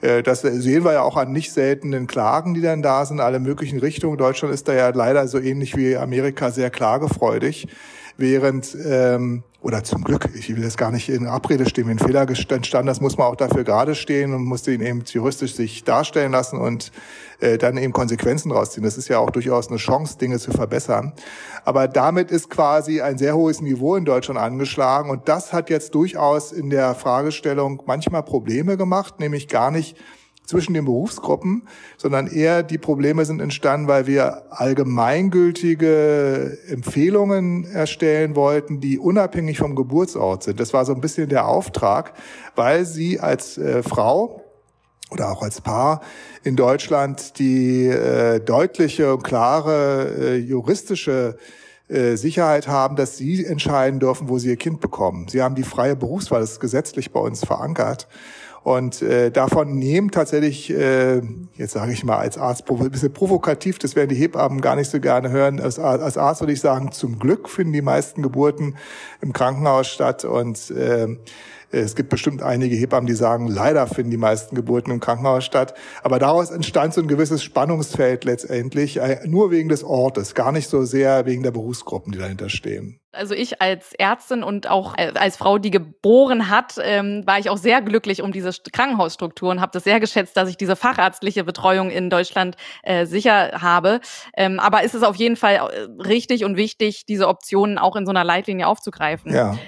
Äh, 0.00 0.22
das 0.22 0.42
sehen 0.42 0.84
wir 0.84 0.92
ja 0.92 1.02
auch 1.02 1.16
an 1.16 1.32
nicht 1.32 1.52
seltenen 1.52 2.06
Klagen, 2.06 2.54
die 2.54 2.60
dann 2.60 2.82
da 2.82 3.04
sind, 3.04 3.20
alle 3.20 3.40
möglichen 3.40 3.78
Richtungen. 3.78 4.16
Deutschland 4.16 4.54
ist 4.54 4.68
da 4.68 4.74
ja 4.74 4.88
leider 4.90 5.26
so 5.28 5.38
ähnlich 5.38 5.76
wie 5.76 5.96
Amerika 5.96 6.50
sehr 6.50 6.70
klagefreudig 6.70 7.68
während 8.16 8.76
ähm, 8.84 9.44
oder 9.60 9.82
zum 9.82 10.04
Glück, 10.04 10.28
ich 10.34 10.54
will 10.54 10.62
jetzt 10.62 10.78
gar 10.78 10.92
nicht 10.92 11.08
in 11.08 11.26
Abrede 11.26 11.68
stehen, 11.68 11.88
wenn 11.88 11.98
Fehler 11.98 12.28
entstanden, 12.28 12.86
das 12.86 13.00
muss 13.00 13.18
man 13.18 13.26
auch 13.26 13.34
dafür 13.34 13.64
gerade 13.64 13.96
stehen 13.96 14.32
und 14.32 14.44
muss 14.44 14.62
den 14.62 14.80
eben 14.80 15.02
juristisch 15.04 15.54
sich 15.54 15.82
darstellen 15.82 16.30
lassen 16.30 16.58
und 16.58 16.92
äh, 17.40 17.58
dann 17.58 17.76
eben 17.76 17.92
Konsequenzen 17.92 18.52
rausziehen. 18.52 18.84
Das 18.84 18.96
ist 18.96 19.08
ja 19.08 19.18
auch 19.18 19.30
durchaus 19.30 19.68
eine 19.68 19.78
Chance, 19.78 20.16
Dinge 20.18 20.38
zu 20.38 20.52
verbessern. 20.52 21.12
Aber 21.64 21.88
damit 21.88 22.30
ist 22.30 22.50
quasi 22.50 23.00
ein 23.00 23.18
sehr 23.18 23.34
hohes 23.34 23.60
Niveau 23.60 23.96
in 23.96 24.04
Deutschland 24.04 24.38
angeschlagen 24.38 25.10
und 25.10 25.28
das 25.28 25.52
hat 25.52 25.70
jetzt 25.70 25.92
durchaus 25.94 26.52
in 26.52 26.70
der 26.70 26.94
Fragestellung 26.94 27.82
manchmal 27.84 28.22
Probleme 28.22 28.76
gemacht, 28.76 29.18
nämlich 29.18 29.48
gar 29.48 29.72
nicht 29.72 29.96
zwischen 30.48 30.72
den 30.72 30.86
Berufsgruppen, 30.86 31.68
sondern 31.98 32.26
eher 32.26 32.62
die 32.62 32.78
Probleme 32.78 33.26
sind 33.26 33.42
entstanden, 33.42 33.86
weil 33.86 34.06
wir 34.06 34.44
allgemeingültige 34.50 36.56
Empfehlungen 36.68 37.64
erstellen 37.64 38.34
wollten, 38.34 38.80
die 38.80 38.98
unabhängig 38.98 39.58
vom 39.58 39.76
Geburtsort 39.76 40.44
sind. 40.44 40.58
Das 40.58 40.72
war 40.72 40.86
so 40.86 40.94
ein 40.94 41.02
bisschen 41.02 41.28
der 41.28 41.46
Auftrag, 41.46 42.14
weil 42.56 42.86
sie 42.86 43.20
als 43.20 43.58
äh, 43.58 43.82
Frau 43.82 44.42
oder 45.10 45.30
auch 45.30 45.42
als 45.42 45.60
Paar 45.60 46.00
in 46.44 46.56
Deutschland 46.56 47.38
die 47.38 47.86
äh, 47.86 48.40
deutliche 48.40 49.14
und 49.14 49.24
klare 49.24 50.14
äh, 50.18 50.36
juristische 50.36 51.36
äh, 51.88 52.16
Sicherheit 52.16 52.68
haben, 52.68 52.96
dass 52.96 53.18
sie 53.18 53.44
entscheiden 53.44 54.00
dürfen, 54.00 54.30
wo 54.30 54.38
sie 54.38 54.48
ihr 54.48 54.56
Kind 54.56 54.80
bekommen. 54.80 55.28
Sie 55.28 55.42
haben 55.42 55.54
die 55.54 55.62
freie 55.62 55.94
Berufswahl, 55.94 56.40
das 56.40 56.52
ist 56.52 56.60
gesetzlich 56.60 57.12
bei 57.12 57.20
uns 57.20 57.44
verankert. 57.44 58.08
Und 58.68 59.00
äh, 59.00 59.30
davon 59.30 59.78
nehmen 59.78 60.10
tatsächlich, 60.10 60.68
äh, 60.68 61.22
jetzt 61.54 61.72
sage 61.72 61.90
ich 61.90 62.04
mal 62.04 62.18
als 62.18 62.36
Arzt 62.36 62.70
ein 62.70 62.90
bisschen 62.90 63.14
provokativ, 63.14 63.78
das 63.78 63.96
werden 63.96 64.10
die 64.10 64.14
Hebammen 64.14 64.60
gar 64.60 64.76
nicht 64.76 64.90
so 64.90 65.00
gerne 65.00 65.30
hören. 65.30 65.58
Als, 65.58 65.78
als 65.78 66.18
Arzt 66.18 66.42
würde 66.42 66.52
ich 66.52 66.60
sagen, 66.60 66.92
zum 66.92 67.18
Glück 67.18 67.48
finden 67.48 67.72
die 67.72 67.80
meisten 67.80 68.20
Geburten 68.20 68.76
im 69.22 69.32
Krankenhaus 69.32 69.88
statt. 69.88 70.26
Und 70.26 70.70
äh, 70.70 71.16
es 71.70 71.94
gibt 71.94 72.08
bestimmt 72.08 72.42
einige 72.42 72.76
Hebammen, 72.76 73.06
die 73.06 73.14
sagen, 73.14 73.46
leider 73.46 73.86
finden 73.86 74.10
die 74.10 74.16
meisten 74.16 74.56
Geburten 74.56 74.90
im 74.90 75.00
Krankenhaus 75.00 75.44
statt. 75.44 75.74
Aber 76.02 76.18
daraus 76.18 76.50
entstand 76.50 76.94
so 76.94 77.02
ein 77.02 77.08
gewisses 77.08 77.42
Spannungsfeld 77.42 78.24
letztendlich, 78.24 78.98
äh, 78.98 79.20
nur 79.26 79.50
wegen 79.50 79.68
des 79.68 79.84
Ortes, 79.84 80.34
gar 80.34 80.52
nicht 80.52 80.68
so 80.68 80.84
sehr 80.84 81.26
wegen 81.26 81.42
der 81.42 81.50
Berufsgruppen, 81.50 82.12
die 82.12 82.18
dahinter 82.18 82.48
stehen. 82.48 83.00
Also 83.12 83.34
ich 83.34 83.60
als 83.60 83.94
Ärztin 83.94 84.42
und 84.42 84.68
auch 84.68 84.94
als 84.96 85.36
Frau, 85.36 85.58
die 85.58 85.70
geboren 85.70 86.50
hat, 86.50 86.74
ähm, 86.80 87.22
war 87.26 87.38
ich 87.38 87.50
auch 87.50 87.56
sehr 87.56 87.80
glücklich 87.82 88.22
um 88.22 88.32
diese 88.32 88.50
Krankenhausstruktur 88.72 89.50
und 89.50 89.60
habe 89.60 89.72
das 89.72 89.84
sehr 89.84 89.98
geschätzt, 89.98 90.36
dass 90.36 90.48
ich 90.48 90.56
diese 90.56 90.76
fachärztliche 90.76 91.42
Betreuung 91.42 91.90
in 91.90 92.10
Deutschland 92.10 92.56
äh, 92.82 93.06
sicher 93.06 93.60
habe. 93.60 94.00
Ähm, 94.36 94.60
aber 94.60 94.84
ist 94.84 94.94
es 94.94 95.02
auf 95.02 95.16
jeden 95.16 95.36
Fall 95.36 95.54
äh, 95.54 96.02
richtig 96.02 96.44
und 96.44 96.56
wichtig, 96.56 97.06
diese 97.06 97.28
Optionen 97.28 97.78
auch 97.78 97.96
in 97.96 98.04
so 98.04 98.10
einer 98.10 98.24
Leitlinie 98.24 98.66
aufzugreifen. 98.66 99.34
Ja. 99.34 99.58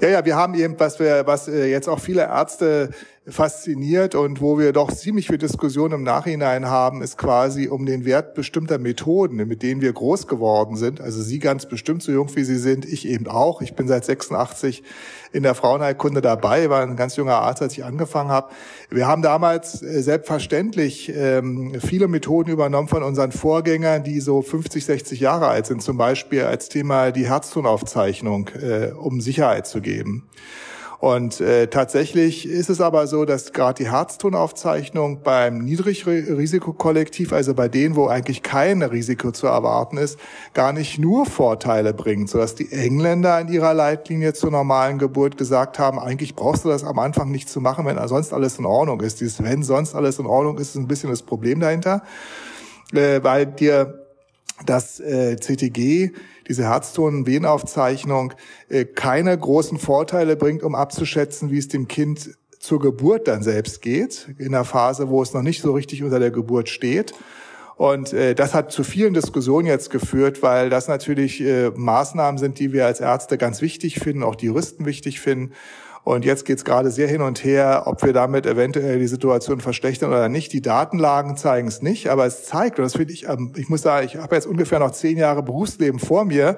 Ja, 0.00 0.08
ja, 0.08 0.24
wir 0.24 0.36
haben 0.36 0.54
eben, 0.54 0.78
was 0.78 0.98
wir, 0.98 1.26
was 1.26 1.48
äh, 1.48 1.66
jetzt 1.66 1.88
auch 1.88 2.00
viele 2.00 2.22
Ärzte 2.22 2.90
fasziniert 3.28 4.16
und 4.16 4.40
wo 4.40 4.58
wir 4.58 4.72
doch 4.72 4.90
ziemlich 4.90 5.28
viel 5.28 5.38
Diskussion 5.38 5.92
im 5.92 6.02
Nachhinein 6.02 6.66
haben, 6.66 7.02
ist 7.02 7.16
quasi 7.16 7.68
um 7.68 7.86
den 7.86 8.04
Wert 8.04 8.34
bestimmter 8.34 8.78
Methoden, 8.78 9.36
mit 9.36 9.62
denen 9.62 9.80
wir 9.80 9.92
groß 9.92 10.26
geworden 10.26 10.76
sind. 10.76 11.00
Also 11.00 11.22
Sie 11.22 11.38
ganz 11.38 11.66
bestimmt 11.66 12.02
so 12.02 12.10
jung 12.10 12.34
wie 12.34 12.42
Sie 12.42 12.56
sind, 12.56 12.84
ich 12.84 13.06
eben 13.06 13.28
auch. 13.28 13.62
Ich 13.62 13.74
bin 13.76 13.86
seit 13.86 14.04
86 14.04 14.82
in 15.32 15.44
der 15.44 15.54
Frauenheilkunde 15.54 16.20
dabei, 16.20 16.68
war 16.68 16.82
ein 16.82 16.96
ganz 16.96 17.14
junger 17.14 17.36
Arzt, 17.36 17.62
als 17.62 17.74
ich 17.74 17.84
angefangen 17.84 18.30
habe. 18.30 18.52
Wir 18.90 19.06
haben 19.06 19.22
damals 19.22 19.82
äh, 19.82 20.02
selbstverständlich 20.02 21.12
ähm, 21.14 21.78
viele 21.80 22.08
Methoden 22.08 22.50
übernommen 22.50 22.88
von 22.88 23.04
unseren 23.04 23.30
Vorgängern, 23.30 24.02
die 24.02 24.18
so 24.18 24.42
50, 24.42 24.84
60 24.84 25.20
Jahre 25.20 25.46
alt 25.46 25.66
sind, 25.66 25.80
zum 25.80 25.96
Beispiel 25.96 26.42
als 26.42 26.68
Thema 26.68 27.12
die 27.12 27.28
Herztonaufzeichnung, 27.28 28.48
äh, 28.60 28.90
um 28.90 29.20
Sicherheit 29.20 29.68
zu 29.68 29.80
geben. 29.80 30.28
Und 31.02 31.40
äh, 31.40 31.66
tatsächlich 31.66 32.48
ist 32.48 32.70
es 32.70 32.80
aber 32.80 33.08
so, 33.08 33.24
dass 33.24 33.52
gerade 33.52 33.82
die 33.82 33.90
Herztonaufzeichnung 33.90 35.22
beim 35.24 35.58
Niedrigrisikokollektiv, 35.58 37.32
also 37.32 37.54
bei 37.54 37.66
denen, 37.66 37.96
wo 37.96 38.06
eigentlich 38.06 38.44
kein 38.44 38.82
Risiko 38.82 39.32
zu 39.32 39.48
erwarten 39.48 39.96
ist, 39.96 40.16
gar 40.54 40.72
nicht 40.72 41.00
nur 41.00 41.26
Vorteile 41.26 41.92
bringt, 41.92 42.30
sodass 42.30 42.54
die 42.54 42.70
Engländer 42.70 43.40
in 43.40 43.48
ihrer 43.48 43.74
Leitlinie 43.74 44.32
zur 44.32 44.52
normalen 44.52 44.98
Geburt 44.98 45.36
gesagt 45.36 45.80
haben, 45.80 45.98
eigentlich 45.98 46.36
brauchst 46.36 46.64
du 46.64 46.68
das 46.68 46.84
am 46.84 47.00
Anfang 47.00 47.32
nicht 47.32 47.48
zu 47.48 47.60
machen, 47.60 47.84
wenn 47.84 47.98
sonst 48.06 48.32
alles 48.32 48.60
in 48.60 48.64
Ordnung 48.64 49.00
ist. 49.00 49.20
Dieses 49.20 49.42
wenn 49.42 49.64
sonst 49.64 49.96
alles 49.96 50.20
in 50.20 50.26
Ordnung 50.26 50.56
ist, 50.58 50.68
ist 50.68 50.76
ein 50.76 50.86
bisschen 50.86 51.10
das 51.10 51.22
Problem 51.22 51.58
dahinter, 51.58 52.04
äh, 52.92 53.20
weil 53.24 53.46
dir 53.46 54.06
das 54.66 55.00
äh, 55.00 55.34
CTG 55.34 56.12
diese 56.48 56.64
Herzton-Venaufzeichnung 56.64 58.34
äh, 58.68 58.84
keine 58.84 59.36
großen 59.36 59.78
Vorteile 59.78 60.36
bringt, 60.36 60.62
um 60.62 60.74
abzuschätzen, 60.74 61.50
wie 61.50 61.58
es 61.58 61.68
dem 61.68 61.88
Kind 61.88 62.36
zur 62.58 62.80
Geburt 62.80 63.26
dann 63.26 63.42
selbst 63.42 63.82
geht, 63.82 64.28
in 64.38 64.52
der 64.52 64.64
Phase, 64.64 65.08
wo 65.08 65.20
es 65.22 65.34
noch 65.34 65.42
nicht 65.42 65.62
so 65.62 65.72
richtig 65.72 66.02
unter 66.02 66.20
der 66.20 66.30
Geburt 66.30 66.68
steht. 66.68 67.12
Und 67.76 68.12
äh, 68.12 68.34
das 68.34 68.54
hat 68.54 68.70
zu 68.70 68.84
vielen 68.84 69.14
Diskussionen 69.14 69.66
jetzt 69.66 69.90
geführt, 69.90 70.42
weil 70.42 70.70
das 70.70 70.86
natürlich 70.86 71.40
äh, 71.40 71.70
Maßnahmen 71.70 72.38
sind, 72.38 72.60
die 72.60 72.72
wir 72.72 72.86
als 72.86 73.00
Ärzte 73.00 73.38
ganz 73.38 73.60
wichtig 73.60 73.98
finden, 73.98 74.22
auch 74.22 74.36
die 74.36 74.46
Juristen 74.46 74.86
wichtig 74.86 75.20
finden. 75.20 75.52
Und 76.04 76.24
jetzt 76.24 76.44
geht 76.44 76.58
es 76.58 76.64
gerade 76.64 76.90
sehr 76.90 77.06
hin 77.06 77.22
und 77.22 77.44
her, 77.44 77.84
ob 77.86 78.02
wir 78.02 78.12
damit 78.12 78.44
eventuell 78.44 78.98
die 78.98 79.06
Situation 79.06 79.60
verschlechtern 79.60 80.10
oder 80.10 80.28
nicht. 80.28 80.52
Die 80.52 80.60
Datenlagen 80.60 81.36
zeigen 81.36 81.68
es 81.68 81.80
nicht, 81.80 82.08
aber 82.08 82.26
es 82.26 82.44
zeigt, 82.44 82.78
und 82.78 82.84
das 82.84 82.94
finde 82.94 83.12
ich, 83.12 83.28
ähm, 83.28 83.52
ich 83.56 83.68
muss 83.68 83.82
sagen, 83.82 84.06
ich 84.06 84.16
habe 84.16 84.34
jetzt 84.34 84.46
ungefähr 84.46 84.80
noch 84.80 84.90
zehn 84.90 85.16
Jahre 85.16 85.42
Berufsleben 85.42 86.00
vor 86.00 86.24
mir. 86.24 86.56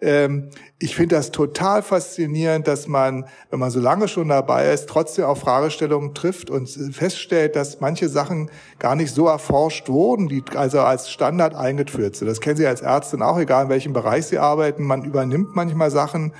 Ähm, 0.00 0.50
ich 0.78 0.94
finde 0.94 1.16
das 1.16 1.32
total 1.32 1.82
faszinierend, 1.82 2.68
dass 2.68 2.86
man, 2.86 3.26
wenn 3.50 3.58
man 3.58 3.70
so 3.70 3.80
lange 3.80 4.08
schon 4.08 4.28
dabei 4.28 4.72
ist, 4.72 4.88
trotzdem 4.88 5.24
auf 5.24 5.40
Fragestellungen 5.40 6.14
trifft 6.14 6.50
und 6.50 6.68
feststellt, 6.68 7.56
dass 7.56 7.80
manche 7.80 8.08
Sachen 8.08 8.50
gar 8.78 8.94
nicht 8.94 9.12
so 9.12 9.26
erforscht 9.26 9.88
wurden, 9.88 10.28
die 10.28 10.42
also 10.54 10.80
als 10.80 11.10
Standard 11.10 11.54
eingeführt 11.54 12.16
sind. 12.16 12.28
Das 12.28 12.40
kennen 12.40 12.56
Sie 12.56 12.66
als 12.66 12.80
Ärztin 12.80 13.22
auch, 13.22 13.38
egal 13.38 13.64
in 13.64 13.70
welchem 13.70 13.92
Bereich 13.92 14.26
Sie 14.26 14.38
arbeiten. 14.38 14.84
Man 14.84 15.04
übernimmt 15.04 15.56
manchmal 15.56 15.90
Sachen, 15.90 16.32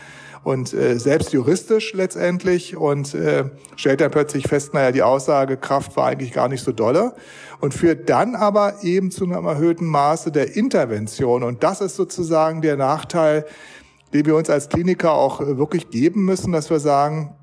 und 0.48 0.72
äh, 0.72 0.98
selbst 0.98 1.34
juristisch 1.34 1.92
letztendlich 1.92 2.74
und 2.74 3.14
äh, 3.14 3.50
stellt 3.76 4.00
dann 4.00 4.10
plötzlich 4.10 4.48
fest, 4.48 4.72
naja, 4.72 4.92
die 4.92 5.02
Aussagekraft 5.02 5.94
war 5.94 6.06
eigentlich 6.06 6.32
gar 6.32 6.48
nicht 6.48 6.64
so 6.64 6.72
dolle 6.72 7.14
und 7.60 7.74
führt 7.74 8.08
dann 8.08 8.34
aber 8.34 8.82
eben 8.82 9.10
zu 9.10 9.24
einem 9.24 9.44
erhöhten 9.44 9.84
Maße 9.84 10.32
der 10.32 10.56
Intervention. 10.56 11.42
Und 11.42 11.62
das 11.62 11.82
ist 11.82 11.96
sozusagen 11.96 12.62
der 12.62 12.78
Nachteil, 12.78 13.44
den 14.14 14.24
wir 14.24 14.36
uns 14.36 14.48
als 14.48 14.70
Kliniker 14.70 15.12
auch 15.12 15.42
äh, 15.42 15.58
wirklich 15.58 15.90
geben 15.90 16.24
müssen, 16.24 16.52
dass 16.52 16.70
wir 16.70 16.80
sagen, 16.80 17.34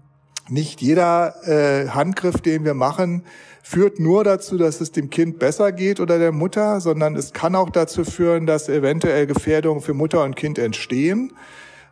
nicht 0.49 0.81
jeder 0.81 1.35
äh, 1.47 1.89
Handgriff, 1.89 2.41
den 2.41 2.65
wir 2.65 2.73
machen, 2.73 3.21
führt 3.61 3.99
nur 3.99 4.23
dazu, 4.23 4.57
dass 4.57 4.81
es 4.81 4.91
dem 4.91 5.11
Kind 5.11 5.37
besser 5.37 5.71
geht 5.71 5.99
oder 5.99 6.17
der 6.17 6.31
Mutter, 6.31 6.81
sondern 6.81 7.15
es 7.15 7.33
kann 7.33 7.53
auch 7.53 7.69
dazu 7.69 8.03
führen, 8.03 8.47
dass 8.47 8.67
eventuell 8.67 9.27
Gefährdungen 9.27 9.81
für 9.81 9.93
Mutter 9.93 10.23
und 10.23 10.35
Kind 10.35 10.57
entstehen. 10.57 11.33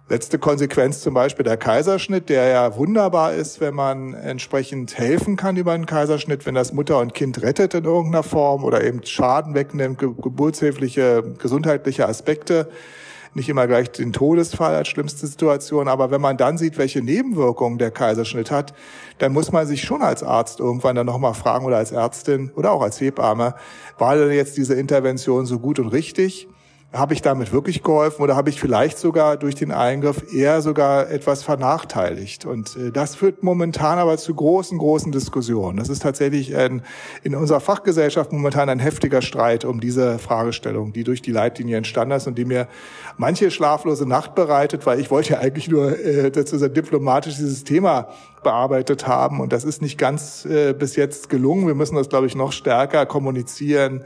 Letzte 0.10 0.38
Konsequenz 0.38 1.00
zum 1.00 1.14
Beispiel 1.14 1.46
der 1.46 1.56
Kaiserschnitt, 1.56 2.28
der 2.28 2.48
ja 2.50 2.76
wunderbar 2.76 3.34
ist, 3.34 3.62
wenn 3.62 3.74
man 3.74 4.14
entsprechend 4.14 4.98
helfen 4.98 5.38
kann 5.38 5.56
über 5.56 5.72
einen 5.72 5.86
Kaiserschnitt, 5.86 6.46
wenn 6.46 6.56
das 6.56 6.74
Mutter 6.74 7.00
und 7.00 7.14
Kind 7.14 7.42
rettet 7.42 7.74
in 7.74 7.86
irgendeiner 7.86 8.24
Form 8.24 8.66
oder 8.66 8.84
eben 8.84 9.02
Schaden 9.06 9.56
wegnimmt, 9.56 10.00
geburtshilfliche, 10.00 11.36
gesundheitliche 11.40 12.06
Aspekte. 12.06 12.70
Nicht 13.34 13.48
immer 13.48 13.66
gleich 13.66 13.92
den 13.92 14.12
Todesfall 14.12 14.76
als 14.76 14.90
schlimmste 14.90 15.26
Situation, 15.26 15.88
aber 15.88 16.12
wenn 16.12 16.22
man 16.22 16.36
dann 16.36 16.58
sieht, 16.58 16.78
welche 16.78 17.02
Nebenwirkungen 17.02 17.78
der 17.78 17.90
Kaiserschnitt 17.90 18.52
hat, 18.52 18.74
dann 19.20 19.32
muss 19.32 19.54
man 19.54 19.66
sich 19.66 19.84
schon 19.84 20.02
als 20.02 20.22
Arzt 20.22 20.60
irgendwann 20.60 20.98
dann 20.98 21.06
nochmal 21.06 21.34
fragen 21.34 21.66
oder 21.66 21.78
als 21.78 21.94
Ärztin 21.94 22.52
oder 22.58 22.74
auch 22.74 22.82
als 22.82 23.00
Hebamme, 23.00 23.56
war 23.98 24.18
denn 24.18 24.32
jetzt 24.32 24.58
diese 24.58 24.74
Intervention 24.74 25.46
so 25.46 25.60
gut 25.60 25.80
und 25.80 25.88
richtig? 25.88 26.50
Habe 26.94 27.16
ich 27.16 27.24
damit 27.24 27.52
wirklich 27.52 27.82
geholfen 27.82 28.22
oder 28.22 28.36
habe 28.36 28.52
ich 28.52 28.60
vielleicht 28.60 29.00
sogar 29.00 29.36
durch 29.36 29.56
den 29.56 29.72
Eingriff 29.72 30.32
eher 30.32 30.62
sogar 30.62 31.10
etwas 31.10 31.42
vernachteiligt? 31.42 32.46
Und 32.46 32.76
äh, 32.76 32.92
das 32.92 33.16
führt 33.16 33.42
momentan 33.42 33.98
aber 33.98 34.18
zu 34.18 34.36
großen, 34.36 34.78
großen 34.78 35.12
Diskussionen. 35.12 35.78
Das 35.78 35.90
ist 35.90 36.04
tatsächlich 36.04 36.56
ein, 36.56 36.84
in 37.24 37.34
unserer 37.34 37.62
Fachgesellschaft 37.62 38.32
momentan 38.32 38.70
ein 38.70 38.78
heftiger 38.78 39.24
Streit 39.24 39.66
um 39.66 39.80
diese 39.80 40.20
Fragestellung, 40.20 40.94
die 40.94 41.04
durch 41.04 41.24
die 41.24 41.32
Leitlinie 41.32 41.78
entstanden 41.78 42.16
ist 42.16 42.28
und 42.28 42.38
die 42.38 42.46
mir 42.46 42.68
manche 43.18 43.50
schlaflose 43.50 44.08
Nacht 44.08 44.36
bereitet, 44.36 44.86
weil 44.86 45.00
ich 45.00 45.10
wollte 45.10 45.34
ja 45.34 45.40
eigentlich 45.40 45.68
nur 45.68 45.98
äh, 45.98 46.30
dazu 46.30 46.60
sagen, 46.60 46.76
diplomatisch 46.76 47.36
dieses 47.36 47.64
Thema 47.64 48.10
bearbeitet 48.44 49.08
haben. 49.08 49.40
Und 49.40 49.52
das 49.52 49.64
ist 49.64 49.82
nicht 49.82 49.98
ganz 49.98 50.46
äh, 50.46 50.74
bis 50.74 50.96
jetzt 50.96 51.30
gelungen. 51.30 51.66
Wir 51.66 51.76
müssen 51.76 51.96
das, 51.96 52.10
glaube 52.10 52.28
ich, 52.28 52.36
noch 52.36 52.52
stärker 52.52 53.08
kommunizieren 53.08 54.04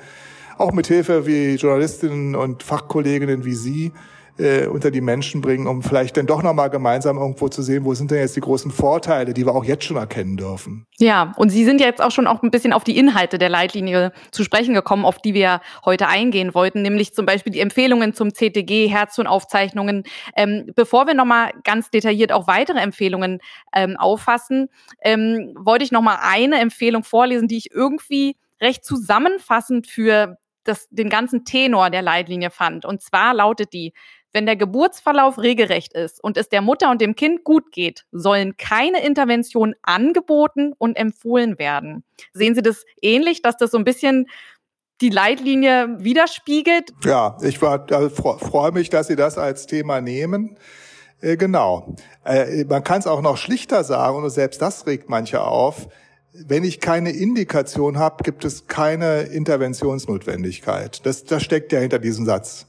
auch 0.57 0.71
mit 0.71 0.87
Hilfe 0.87 1.25
wie 1.25 1.55
Journalistinnen 1.55 2.35
und 2.35 2.63
Fachkolleginnen 2.63 3.45
wie 3.45 3.53
Sie 3.53 3.91
äh, 4.39 4.67
unter 4.67 4.91
die 4.91 5.01
Menschen 5.01 5.41
bringen, 5.41 5.67
um 5.67 5.81
vielleicht 5.81 6.17
dann 6.17 6.27
doch 6.27 6.43
nochmal 6.43 6.69
gemeinsam 6.69 7.17
irgendwo 7.17 7.49
zu 7.49 7.61
sehen, 7.61 7.85
wo 7.85 7.93
sind 7.93 8.11
denn 8.11 8.19
jetzt 8.19 8.35
die 8.35 8.41
großen 8.41 8.71
Vorteile, 8.71 9.33
die 9.33 9.45
wir 9.45 9.55
auch 9.55 9.63
jetzt 9.63 9.85
schon 9.85 9.97
erkennen 9.97 10.37
dürfen. 10.37 10.85
Ja, 10.97 11.33
und 11.37 11.49
Sie 11.49 11.65
sind 11.65 11.81
jetzt 11.81 12.01
auch 12.01 12.11
schon 12.11 12.27
auch 12.27 12.43
ein 12.43 12.51
bisschen 12.51 12.73
auf 12.73 12.83
die 12.83 12.97
Inhalte 12.97 13.37
der 13.37 13.49
Leitlinie 13.49 14.11
zu 14.31 14.43
sprechen 14.43 14.73
gekommen, 14.73 15.05
auf 15.05 15.17
die 15.19 15.33
wir 15.33 15.61
heute 15.85 16.07
eingehen 16.07 16.53
wollten, 16.53 16.81
nämlich 16.81 17.13
zum 17.13 17.25
Beispiel 17.25 17.51
die 17.51 17.59
Empfehlungen 17.59 18.13
zum 18.13 18.33
CTG, 18.33 18.87
Herztonaufzeichnungen. 18.87 20.03
Ähm, 20.35 20.71
bevor 20.75 21.07
wir 21.07 21.13
nochmal 21.13 21.51
ganz 21.63 21.89
detailliert 21.89 22.31
auch 22.31 22.47
weitere 22.47 22.79
Empfehlungen 22.79 23.39
ähm, 23.75 23.97
auffassen, 23.97 24.69
ähm, 25.01 25.53
wollte 25.57 25.83
ich 25.83 25.91
nochmal 25.91 26.17
eine 26.21 26.59
Empfehlung 26.59 27.03
vorlesen, 27.03 27.47
die 27.47 27.57
ich 27.57 27.71
irgendwie 27.71 28.35
recht 28.59 28.83
zusammenfassend 28.83 29.87
für 29.87 30.37
das, 30.67 30.87
den 30.89 31.09
ganzen 31.09 31.45
Tenor 31.45 31.89
der 31.89 32.01
Leitlinie 32.01 32.49
fand. 32.49 32.85
Und 32.85 33.01
zwar 33.01 33.33
lautet 33.33 33.73
die, 33.73 33.93
wenn 34.33 34.45
der 34.45 34.55
Geburtsverlauf 34.55 35.39
regelrecht 35.39 35.93
ist 35.93 36.23
und 36.23 36.37
es 36.37 36.49
der 36.49 36.61
Mutter 36.61 36.91
und 36.91 37.01
dem 37.01 37.15
Kind 37.15 37.43
gut 37.43 37.71
geht, 37.71 38.05
sollen 38.11 38.55
keine 38.57 39.03
Interventionen 39.03 39.75
angeboten 39.81 40.73
und 40.77 40.95
empfohlen 40.95 41.57
werden. 41.57 42.03
Sehen 42.33 42.53
Sie 42.53 42.61
das 42.61 42.85
ähnlich, 43.01 43.41
dass 43.41 43.57
das 43.57 43.71
so 43.71 43.77
ein 43.77 43.83
bisschen 43.83 44.27
die 45.01 45.09
Leitlinie 45.09 45.95
widerspiegelt? 45.99 46.91
Ja, 47.03 47.37
ich 47.41 47.61
also 47.61 48.09
freue 48.09 48.71
mich, 48.71 48.89
dass 48.89 49.07
Sie 49.07 49.15
das 49.15 49.37
als 49.37 49.65
Thema 49.65 50.01
nehmen. 50.01 50.57
Äh, 51.21 51.37
genau. 51.37 51.95
Äh, 52.23 52.65
man 52.65 52.83
kann 52.83 52.99
es 52.99 53.07
auch 53.07 53.21
noch 53.21 53.37
schlichter 53.37 53.83
sagen, 53.83 54.17
und 54.17 54.29
selbst 54.29 54.61
das 54.61 54.85
regt 54.85 55.09
manche 55.09 55.41
auf 55.41 55.87
wenn 56.45 56.63
ich 56.63 56.79
keine 56.79 57.11
Indikation 57.11 57.97
habe, 57.97 58.23
gibt 58.23 58.45
es 58.45 58.67
keine 58.67 59.21
Interventionsnotwendigkeit. 59.21 61.05
Das, 61.05 61.23
das 61.23 61.43
steckt 61.43 61.71
ja 61.71 61.79
hinter 61.79 61.99
diesem 61.99 62.25
Satz. 62.25 62.67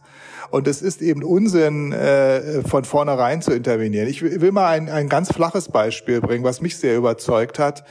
Und 0.50 0.66
es 0.68 0.82
ist 0.82 1.02
eben 1.02 1.22
Unsinn, 1.22 1.92
äh, 1.92 2.62
von 2.62 2.84
vornherein 2.84 3.42
zu 3.42 3.52
intervenieren. 3.52 4.08
Ich 4.08 4.22
will 4.22 4.52
mal 4.52 4.68
ein, 4.68 4.88
ein 4.88 5.08
ganz 5.08 5.32
flaches 5.32 5.68
Beispiel 5.68 6.20
bringen, 6.20 6.44
was 6.44 6.60
mich 6.60 6.76
sehr 6.76 6.96
überzeugt 6.96 7.58
hat. 7.58 7.84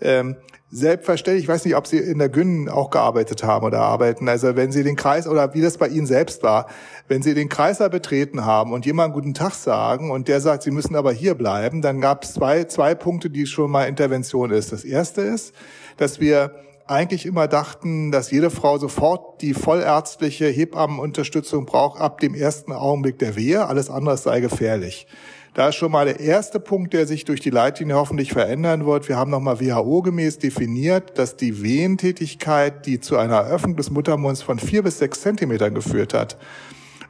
Ähm, 0.00 0.36
selbstverständlich, 0.70 1.44
ich 1.44 1.48
weiß 1.48 1.64
nicht, 1.64 1.76
ob 1.76 1.86
Sie 1.86 1.98
in 1.98 2.18
der 2.18 2.28
Gyn 2.28 2.68
auch 2.68 2.90
gearbeitet 2.90 3.44
haben 3.44 3.64
oder 3.64 3.80
arbeiten. 3.80 4.28
Also 4.28 4.56
wenn 4.56 4.72
Sie 4.72 4.82
den 4.82 4.96
Kreis 4.96 5.28
oder 5.28 5.54
wie 5.54 5.60
das 5.60 5.78
bei 5.78 5.86
Ihnen 5.86 6.06
selbst 6.06 6.42
war, 6.42 6.66
wenn 7.06 7.22
Sie 7.22 7.34
den 7.34 7.48
Kreiser 7.48 7.88
betreten 7.88 8.44
haben 8.44 8.72
und 8.72 8.84
jemand 8.84 9.14
guten 9.14 9.34
Tag 9.34 9.54
sagen 9.54 10.10
und 10.10 10.26
der 10.26 10.40
sagt, 10.40 10.64
Sie 10.64 10.72
müssen 10.72 10.96
aber 10.96 11.12
hier 11.12 11.36
bleiben, 11.36 11.80
dann 11.80 12.00
gab 12.00 12.24
es 12.24 12.34
zwei, 12.34 12.64
zwei 12.64 12.96
Punkte, 12.96 13.30
die 13.30 13.46
schon 13.46 13.70
mal 13.70 13.84
Intervention 13.84 14.50
ist. 14.50 14.72
Das 14.72 14.84
erste 14.84 15.20
ist, 15.20 15.54
dass 15.96 16.18
wir 16.18 16.56
eigentlich 16.86 17.26
immer 17.26 17.48
dachten, 17.48 18.12
dass 18.12 18.30
jede 18.30 18.50
Frau 18.50 18.78
sofort 18.78 19.40
die 19.40 19.54
vollärztliche 19.54 20.46
Hebammenunterstützung 20.46 21.66
braucht 21.66 22.00
ab 22.00 22.20
dem 22.20 22.34
ersten 22.34 22.72
Augenblick 22.72 23.18
der 23.18 23.36
Wehe. 23.36 23.66
Alles 23.66 23.90
andere 23.90 24.16
sei 24.16 24.40
gefährlich. 24.40 25.06
Da 25.54 25.68
ist 25.68 25.76
schon 25.76 25.92
mal 25.92 26.04
der 26.04 26.18
erste 26.18 26.58
Punkt, 26.58 26.92
der 26.92 27.06
sich 27.06 27.24
durch 27.24 27.40
die 27.40 27.50
Leitlinie 27.50 27.94
hoffentlich 27.94 28.32
verändern 28.32 28.86
wird. 28.86 29.08
Wir 29.08 29.16
haben 29.16 29.30
nochmal 29.30 29.60
WHO-gemäß 29.60 30.38
definiert, 30.40 31.16
dass 31.16 31.36
die 31.36 31.62
Wehentätigkeit, 31.62 32.86
die 32.86 32.98
zu 32.98 33.16
einer 33.16 33.36
Eröffnung 33.36 33.76
des 33.76 33.90
Muttermunds 33.90 34.42
von 34.42 34.58
vier 34.58 34.82
bis 34.82 34.98
sechs 34.98 35.20
Zentimetern 35.20 35.72
geführt 35.72 36.12
hat, 36.12 36.36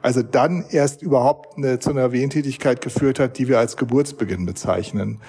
also 0.03 0.21
dann 0.21 0.63
erst 0.69 1.01
überhaupt 1.01 1.57
eine, 1.57 1.79
zu 1.79 1.89
einer 1.89 2.11
Wehentätigkeit 2.11 2.81
geführt 2.81 3.19
hat, 3.19 3.39
die 3.39 3.47
wir 3.47 3.57
als 3.57 3.75
Geburtsbeginn 3.77 4.45
bezeichnen. 4.45 5.19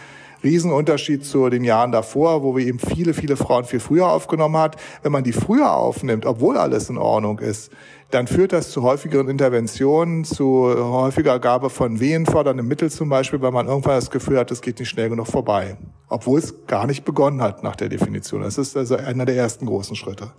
Riesenunterschied 0.47 1.25
zu 1.25 1.51
den 1.51 1.65
Jahren 1.65 1.93
davor, 1.93 2.43
wo 2.43 2.57
wir 2.57 2.65
eben 2.67 2.79
viele, 2.79 3.13
viele 3.13 3.37
Frauen 3.37 3.65
viel 3.65 3.81
früher 3.81 4.09
aufgenommen 4.09 4.57
hat. 4.57 4.77
Wenn 5.03 5.13
man 5.13 5.25
die 5.25 5.33
früher 5.33 5.75
aufnimmt, 5.75 6.25
obwohl 6.25 6.57
alles 6.57 6.89
in 6.89 6.99
Ordnung 6.99 7.41
ist, 7.41 7.71
dann 8.11 8.29
führt 8.29 8.53
das 8.53 8.71
zu 8.71 8.83
häufigeren 8.83 9.29
Interventionen, 9.29 10.25
zu 10.25 10.75
häufiger 10.77 11.41
Gabe 11.41 11.71
von 11.71 11.99
wehenfördernden 11.99 12.67
Mitteln 12.67 12.91
zum 12.91 13.09
Beispiel, 13.09 13.43
weil 13.43 13.51
man 13.51 13.67
irgendwann 13.67 13.97
das 13.97 14.11
Gefühl 14.11 14.39
hat, 14.39 14.51
es 14.53 14.63
geht 14.63 14.79
nicht 14.79 14.89
schnell 14.89 15.09
genug 15.09 15.27
vorbei. 15.27 15.77
Obwohl 16.09 16.39
es 16.39 16.67
gar 16.67 16.87
nicht 16.87 17.05
begonnen 17.05 17.43
hat 17.43 17.65
nach 17.65 17.75
der 17.75 17.89
Definition. 17.89 18.43
Das 18.43 18.59
ist 18.59 18.77
also 18.77 18.97
einer 18.97 19.25
der 19.25 19.37
ersten 19.37 19.67
großen 19.67 19.97
Schritte. 19.97 20.31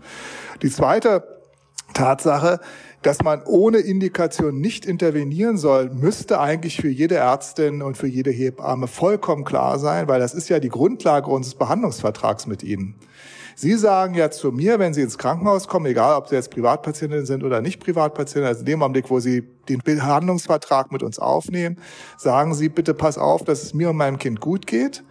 Die 0.61 0.69
zweite 0.69 1.36
Tatsache, 1.97 2.59
dass 3.01 3.23
man 3.23 3.41
ohne 3.43 3.79
Indikation 3.79 4.59
nicht 4.59 4.85
intervenieren 4.85 5.57
soll, 5.57 5.89
müsste 5.89 6.39
eigentlich 6.39 6.77
für 6.77 6.89
jede 6.89 7.15
Ärztin 7.15 7.81
und 7.81 7.97
für 7.97 8.07
jede 8.07 8.31
Hebamme 8.31 8.87
vollkommen 8.87 9.43
klar 9.43 9.79
sein, 9.79 10.07
weil 10.07 10.19
das 10.19 10.33
ist 10.33 10.49
ja 10.49 10.59
die 10.59 10.69
Grundlage 10.69 11.29
unseres 11.29 11.55
Behandlungsvertrags 11.55 12.45
mit 12.45 12.63
Ihnen. 12.63 12.95
Sie 13.55 13.73
sagen 13.73 14.13
ja 14.13 14.29
zu 14.29 14.51
mir, 14.51 14.77
wenn 14.77 14.93
Sie 14.93 15.01
ins 15.01 15.17
Krankenhaus 15.17 15.67
kommen, 15.67 15.87
egal 15.87 16.15
ob 16.15 16.27
Sie 16.27 16.35
jetzt 16.35 16.51
Privatpatientin 16.51 17.25
sind 17.25 17.43
oder 17.43 17.61
nicht 17.61 17.79
Privatpatientin, 17.79 18.47
also 18.47 18.59
in 18.59 18.67
dem 18.67 18.83
Augenblick, 18.83 19.09
wo 19.09 19.19
Sie 19.19 19.41
den 19.67 19.79
Behandlungsvertrag 19.79 20.91
mit 20.91 21.01
uns 21.01 21.17
aufnehmen, 21.17 21.77
sagen 22.17 22.53
Sie, 22.53 22.69
bitte 22.69 22.93
pass 22.93 23.17
auf, 23.17 23.43
dass 23.43 23.63
es 23.63 23.73
mir 23.73 23.89
und 23.89 23.97
meinem 23.97 24.19
Kind 24.19 24.41
gut 24.41 24.67
geht. 24.67 25.03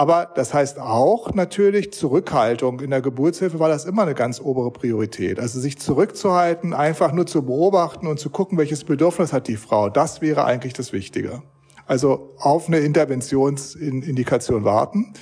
Aber 0.00 0.30
das 0.34 0.54
heißt 0.54 0.78
auch 0.78 1.34
natürlich 1.34 1.92
Zurückhaltung 1.92 2.80
in 2.80 2.88
der 2.88 3.02
Geburtshilfe 3.02 3.58
war 3.58 3.68
das 3.68 3.84
immer 3.84 4.00
eine 4.00 4.14
ganz 4.14 4.40
obere 4.40 4.70
Priorität. 4.70 5.38
Also 5.38 5.60
sich 5.60 5.78
zurückzuhalten, 5.78 6.72
einfach 6.72 7.12
nur 7.12 7.26
zu 7.26 7.42
beobachten 7.42 8.06
und 8.06 8.18
zu 8.18 8.30
gucken, 8.30 8.56
welches 8.56 8.84
Bedürfnis 8.84 9.34
hat 9.34 9.46
die 9.46 9.58
Frau. 9.58 9.90
Das 9.90 10.22
wäre 10.22 10.46
eigentlich 10.46 10.72
das 10.72 10.94
Wichtige. 10.94 11.42
Also 11.86 12.34
auf 12.38 12.66
eine 12.66 12.78
Interventionsindikation 12.78 14.64
warten. 14.64 15.12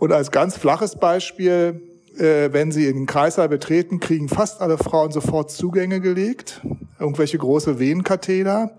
Und 0.00 0.10
als 0.10 0.32
ganz 0.32 0.56
flaches 0.56 0.96
Beispiel, 0.96 1.80
äh, 2.18 2.52
wenn 2.52 2.72
Sie 2.72 2.92
den 2.92 3.06
Kreislauf 3.06 3.48
betreten, 3.48 4.00
kriegen 4.00 4.28
fast 4.28 4.60
alle 4.60 4.76
Frauen 4.76 5.12
sofort 5.12 5.52
Zugänge 5.52 6.00
gelegt, 6.00 6.62
irgendwelche 6.98 7.38
große 7.38 7.78
Venenkatheter. 7.78 8.72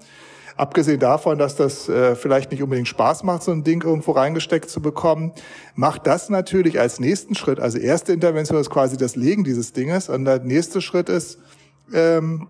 Abgesehen 0.59 0.99
davon, 0.99 1.37
dass 1.37 1.55
das 1.55 1.87
äh, 1.87 2.15
vielleicht 2.15 2.51
nicht 2.51 2.61
unbedingt 2.61 2.87
Spaß 2.87 3.23
macht, 3.23 3.43
so 3.43 3.51
ein 3.51 3.63
Ding 3.63 3.83
irgendwo 3.83 4.11
reingesteckt 4.11 4.69
zu 4.69 4.81
bekommen, 4.81 5.31
macht 5.75 6.05
das 6.05 6.29
natürlich 6.29 6.79
als 6.79 6.99
nächsten 6.99 7.35
Schritt, 7.35 7.59
also 7.59 7.77
erste 7.77 8.13
Intervention 8.13 8.59
ist 8.59 8.69
quasi 8.69 8.97
das 8.97 9.15
Legen 9.15 9.43
dieses 9.43 9.73
Dinges 9.73 10.09
und 10.09 10.25
der 10.25 10.39
nächste 10.39 10.81
Schritt 10.81 11.09
ist, 11.09 11.39
ähm, 11.93 12.47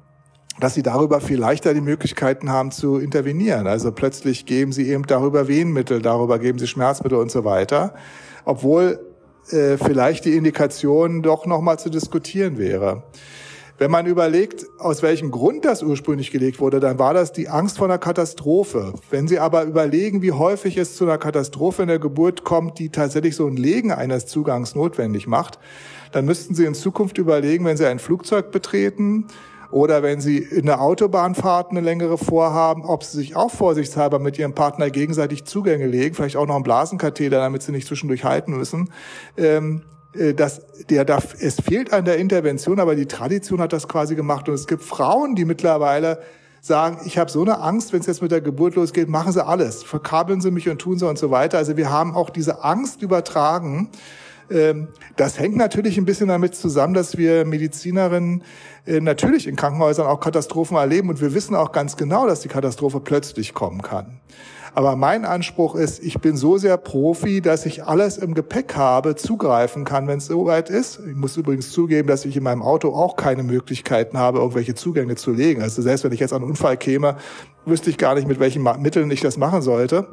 dass 0.60 0.74
sie 0.74 0.84
darüber 0.84 1.22
viel 1.22 1.38
leichter 1.38 1.74
die 1.74 1.82
Möglichkeiten 1.82 2.50
haben 2.50 2.72
zu 2.72 2.98
intervenieren. 2.98 3.68
Also 3.68 3.92
plötzlich 3.92 4.46
geben 4.46 4.74
sie 4.74 4.90
eben 4.90 5.04
darüber 5.04 5.48
Wehenmittel, 5.48 6.02
darüber 6.02 6.40
geben 6.40 6.60
sie 6.60 6.68
Schmerzmittel 6.68 7.18
und 7.18 7.32
so 7.32 7.46
weiter 7.46 7.94
obwohl 8.50 9.00
äh, 9.52 9.78
vielleicht 9.78 10.26
die 10.26 10.36
Indikation 10.36 11.22
doch 11.22 11.46
nochmal 11.46 11.80
zu 11.80 11.90
diskutieren 11.90 12.58
wäre. 12.58 13.04
Wenn 13.80 13.92
man 13.92 14.06
überlegt, 14.08 14.66
aus 14.78 15.02
welchem 15.02 15.32
Grund 15.32 15.64
das 15.64 15.84
ursprünglich 15.84 16.32
gelegt 16.32 16.60
wurde, 16.60 16.82
dann 16.82 17.00
war 17.00 17.14
das 17.14 17.32
die 17.32 17.48
Angst 17.48 17.78
vor 17.78 17.88
einer 17.88 17.98
Katastrophe. 17.98 18.92
Wenn 19.10 19.30
Sie 19.30 19.40
aber 19.40 19.64
überlegen, 19.64 20.22
wie 20.22 20.34
häufig 20.34 20.76
es 20.76 20.98
zu 20.98 21.06
einer 21.06 21.18
Katastrophe 21.18 21.84
in 21.84 21.88
der 21.88 21.98
Geburt 21.98 22.44
kommt, 22.44 22.78
die 22.78 22.90
tatsächlich 22.90 23.38
so 23.38 23.48
ein 23.48 23.56
Legen 23.56 23.94
eines 23.94 24.26
Zugangs 24.26 24.76
notwendig 24.76 25.28
macht, 25.28 25.60
dann 26.12 26.26
müssten 26.26 26.56
Sie 26.56 26.66
in 26.66 26.74
Zukunft 26.74 27.18
überlegen, 27.18 27.64
wenn 27.64 27.78
Sie 27.78 27.86
ein 27.86 28.00
Flugzeug 28.00 28.52
betreten, 28.52 29.28
oder 29.72 30.04
wenn 30.04 30.20
Sie 30.20 30.40
in 30.40 30.66
der 30.66 30.82
Autobahnfahrt 30.82 31.72
eine 31.72 31.82
längere 31.82 32.18
vorhaben, 32.18 32.84
ob 32.84 33.04
Sie 33.04 33.16
sich 33.16 33.36
auch 33.36 33.52
vorsichtshalber 33.52 34.20
mit 34.20 34.38
Ihrem 34.38 34.56
Partner 34.56 34.90
gegenseitig 34.90 35.46
Zugänge 35.46 35.88
legen, 35.88 36.16
vielleicht 36.16 36.36
auch 36.36 36.48
noch 36.48 36.56
einen 36.56 36.64
Blasenkatheter, 36.64 37.38
damit 37.38 37.62
Sie 37.62 37.72
nicht 37.72 37.88
zwischendurch 37.88 38.26
halten 38.26 38.58
müssen. 38.58 38.90
Ähm, 39.38 39.84
äh, 39.84 39.99
das, 40.36 40.62
der, 40.90 41.06
da, 41.06 41.20
es 41.40 41.62
fehlt 41.62 41.94
an 41.94 42.06
der 42.06 42.18
Intervention, 42.18 42.80
aber 42.80 42.96
die 42.96 43.06
Tradition 43.06 43.62
hat 43.62 43.74
das 43.74 43.88
quasi 43.88 44.16
gemacht. 44.16 44.50
Und 44.50 44.56
es 44.56 44.66
gibt 44.66 44.84
Frauen, 44.84 45.36
die 45.36 45.46
mittlerweile 45.46 46.20
sagen, 46.62 47.00
ich 47.06 47.18
habe 47.18 47.30
so 47.30 47.42
eine 47.42 47.60
Angst, 47.62 47.94
wenn 47.94 48.02
es 48.02 48.08
jetzt 48.08 48.22
mit 48.22 48.32
der 48.32 48.42
Geburt 48.42 48.76
losgeht, 48.76 49.08
machen 49.08 49.32
Sie 49.32 49.46
alles, 49.46 49.84
verkabeln 49.84 50.42
Sie 50.42 50.52
mich 50.52 50.68
und 50.68 50.80
tun 50.80 50.98
Sie 50.98 51.08
und 51.08 51.18
so 51.18 51.32
weiter. 51.32 51.58
Also 51.58 51.78
wir 51.78 51.90
haben 51.90 52.16
auch 52.16 52.30
diese 52.30 52.64
Angst 52.64 53.02
übertragen 53.02 53.90
ähm, 54.52 54.88
das 55.16 55.40
hängt 55.40 55.58
natürlich 55.58 55.98
ein 55.98 56.06
bisschen 56.06 56.28
damit 56.28 56.56
zusammen, 56.56 56.94
dass 56.94 57.18
wir 57.18 57.46
Medizinerinnen 57.46 58.44
äh, 58.86 59.00
natürlich 59.00 59.48
in 59.48 59.56
Krankenhäusern 59.56 60.08
auch 60.08 60.20
Katastrophen 60.20 60.78
erleben 60.78 61.10
und 61.10 61.22
wir 61.22 61.34
wissen 61.34 61.56
auch 61.56 61.72
ganz 61.72 61.98
genau, 61.98 62.28
dass 62.28 62.42
die 62.42 62.48
Katastrophe 62.48 63.00
plötzlich 63.00 63.54
kommen 63.54 63.82
kann. 63.82 64.20
Aber 64.74 64.96
mein 64.96 65.26
Anspruch 65.26 65.76
ist, 65.76 66.04
ich 66.04 66.20
bin 66.20 66.38
so 66.38 66.58
sehr 66.58 66.78
Profi, 66.78 67.42
dass 67.42 67.66
ich 67.66 67.84
alles 67.84 68.18
im 68.18 68.34
Gepäck 68.34 68.76
habe, 68.76 69.16
zugreifen 69.16 69.84
kann, 69.84 70.08
wenn 70.08 70.20
es 70.20 70.28
soweit 70.28 70.70
ist. 70.70 71.00
Ich 71.10 71.16
muss 71.16 71.38
übrigens 71.38 71.72
zugeben, 71.72 72.08
dass 72.08 72.26
ich 72.26 72.38
in 72.38 72.44
meinem 72.44 72.62
Auto 72.62 72.94
auch 72.94 73.16
keine 73.16 73.44
Möglichkeiten 73.44 74.18
habe, 74.18 74.40
irgendwelche 74.40 74.76
Zugänge 74.76 75.16
zu 75.16 75.32
legen. 75.32 75.62
Also 75.62 75.82
selbst 75.82 76.04
wenn 76.04 76.12
ich 76.12 76.20
jetzt 76.20 76.34
an 76.34 76.42
einen 76.42 76.52
Unfall 76.52 76.78
käme, 76.78 77.18
wüsste 77.66 77.90
ich 77.90 77.98
gar 77.98 78.16
nicht, 78.16 78.28
mit 78.28 78.40
welchen 78.40 78.64
Mitteln 78.82 79.10
ich 79.12 79.22
das 79.22 79.38
machen 79.38 79.62
sollte. 79.62 80.08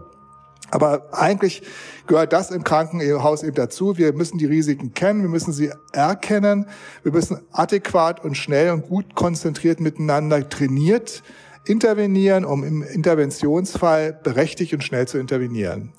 Aber 0.71 1.07
eigentlich 1.13 1.63
gehört 2.07 2.33
das 2.33 2.51
im 2.51 2.65
Krankenhaus 2.65 3.43
eben 3.43 3.55
dazu. 3.55 3.99
Wir 3.99 4.13
müssen 4.13 4.39
die 4.39 4.47
Risiken 4.47 4.95
kennen, 4.95 5.23
wir 5.23 5.29
müssen 5.29 5.53
sie 5.53 5.71
erkennen, 5.93 6.67
wir 7.05 7.13
müssen 7.13 7.41
adäquat 7.53 8.25
und 8.25 8.37
schnell 8.37 8.73
und 8.73 8.89
gut 8.89 9.15
konzentriert 9.15 9.79
miteinander 9.79 10.49
trainiert 10.49 11.23
intervenieren, 11.69 12.45
um 12.45 12.65
im 12.65 12.83
Interventionsfall 12.83 14.19
berechtigt 14.23 14.73
und 14.75 14.85
schnell 14.85 15.09
zu 15.09 15.19
intervenieren. 15.19 15.93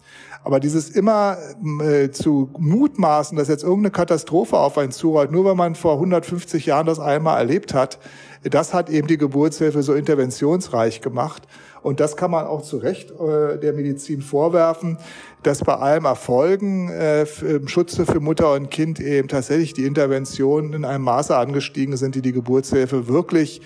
Aber 0.43 0.61
dieses 0.61 0.89
immer 0.89 1.37
äh, 1.81 2.09
zu 2.09 2.49
mutmaßen, 2.57 3.37
dass 3.37 3.49
jetzt 3.49 3.63
irgendeine 3.63 3.91
Katastrophe 3.91 4.57
auf 4.57 4.77
einen 4.77 4.93
zurollt, 4.93 5.29
nur 5.29 5.43
weil 5.43 5.55
man 5.55 5.75
vor 5.75 5.95
150 5.95 6.65
Jahren 6.65 6.85
das 6.85 6.99
einmal 6.99 7.37
erlebt 7.37 7.73
hat, 7.73 7.99
das 8.43 8.73
hat 8.73 8.89
eben 8.89 9.07
die 9.07 9.17
Geburtshilfe 9.17 9.83
so 9.83 9.93
interventionsreich 9.93 11.01
gemacht. 11.01 11.43
Und 11.81 11.99
das 11.99 12.15
kann 12.15 12.31
man 12.31 12.45
auch 12.45 12.61
zu 12.61 12.77
Recht 12.77 13.11
äh, 13.11 13.59
der 13.59 13.73
Medizin 13.73 14.21
vorwerfen, 14.21 14.97
dass 15.43 15.65
bei 15.65 15.75
allem 15.75 16.05
Erfolgen 16.05 16.89
äh, 16.89 17.25
im 17.41 17.67
Schutze 17.67 18.05
für 18.05 18.19
Mutter 18.19 18.53
und 18.53 18.69
Kind 18.71 18.99
eben 18.99 19.27
tatsächlich 19.27 19.73
die 19.73 19.85
Interventionen 19.85 20.73
in 20.73 20.85
einem 20.85 21.03
Maße 21.03 21.35
angestiegen 21.35 21.97
sind, 21.97 22.15
die 22.15 22.21
die 22.21 22.31
Geburtshilfe 22.33 23.07
wirklich 23.07 23.61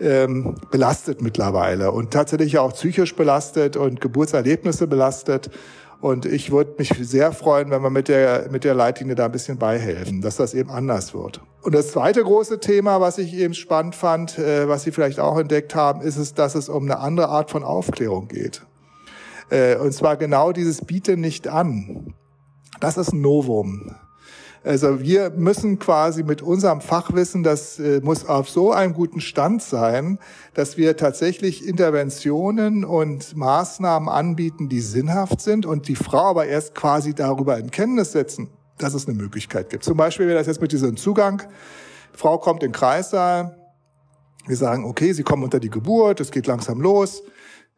ähm, 0.00 0.54
belastet 0.70 1.22
mittlerweile 1.22 1.92
und 1.92 2.10
tatsächlich 2.10 2.58
auch 2.58 2.72
psychisch 2.72 3.14
belastet 3.14 3.76
und 3.76 4.00
Geburtserlebnisse 4.00 4.86
belastet. 4.86 5.50
Und 6.00 6.24
ich 6.24 6.50
würde 6.50 6.76
mich 6.78 6.94
sehr 7.02 7.32
freuen, 7.32 7.70
wenn 7.70 7.82
wir 7.82 7.90
mit 7.90 8.08
der, 8.08 8.48
mit 8.50 8.64
der 8.64 8.74
Leitlinie 8.74 9.14
da 9.14 9.26
ein 9.26 9.32
bisschen 9.32 9.58
beihelfen, 9.58 10.22
dass 10.22 10.36
das 10.36 10.54
eben 10.54 10.70
anders 10.70 11.12
wird. 11.12 11.42
Und 11.62 11.74
das 11.74 11.92
zweite 11.92 12.22
große 12.22 12.58
Thema, 12.58 13.02
was 13.02 13.18
ich 13.18 13.34
eben 13.34 13.52
spannend 13.52 13.94
fand, 13.94 14.38
äh, 14.38 14.66
was 14.66 14.84
Sie 14.84 14.92
vielleicht 14.92 15.20
auch 15.20 15.38
entdeckt 15.38 15.74
haben, 15.74 16.00
ist 16.00 16.16
es, 16.16 16.32
dass 16.32 16.54
es 16.54 16.70
um 16.70 16.84
eine 16.84 17.00
andere 17.00 17.28
Art 17.28 17.50
von 17.50 17.62
Aufklärung 17.64 18.28
geht. 18.28 18.62
Äh, 19.50 19.76
und 19.76 19.92
zwar 19.92 20.16
genau 20.16 20.52
dieses 20.52 20.84
Biete 20.84 21.18
nicht 21.18 21.48
an. 21.48 22.14
Das 22.80 22.96
ist 22.96 23.12
ein 23.12 23.20
Novum. 23.20 23.94
Also 24.62 25.00
wir 25.00 25.30
müssen 25.30 25.78
quasi 25.78 26.22
mit 26.22 26.42
unserem 26.42 26.82
Fachwissen, 26.82 27.42
das 27.42 27.78
äh, 27.78 28.00
muss 28.02 28.26
auf 28.26 28.50
so 28.50 28.72
einem 28.72 28.92
guten 28.92 29.22
Stand 29.22 29.62
sein, 29.62 30.18
dass 30.52 30.76
wir 30.76 30.98
tatsächlich 30.98 31.66
Interventionen 31.66 32.84
und 32.84 33.34
Maßnahmen 33.34 34.10
anbieten, 34.10 34.68
die 34.68 34.80
sinnhaft 34.80 35.40
sind 35.40 35.64
und 35.64 35.88
die 35.88 35.96
Frau 35.96 36.30
aber 36.30 36.46
erst 36.46 36.74
quasi 36.74 37.14
darüber 37.14 37.56
in 37.56 37.70
Kenntnis 37.70 38.12
setzen, 38.12 38.50
dass 38.76 38.92
es 38.92 39.08
eine 39.08 39.16
Möglichkeit 39.16 39.70
gibt. 39.70 39.82
Zum 39.82 39.96
Beispiel 39.96 40.26
wäre 40.26 40.38
das 40.38 40.46
jetzt 40.46 40.60
mit 40.60 40.72
diesem 40.72 40.98
Zugang. 40.98 41.42
Frau 42.12 42.36
kommt 42.36 42.62
in 42.62 42.68
den 42.68 42.72
Kreissaal. 42.72 43.56
Wir 44.46 44.56
sagen, 44.56 44.84
okay, 44.84 45.14
sie 45.14 45.22
kommen 45.22 45.42
unter 45.42 45.60
die 45.60 45.70
Geburt, 45.70 46.20
es 46.20 46.30
geht 46.30 46.46
langsam 46.46 46.82
los. 46.82 47.22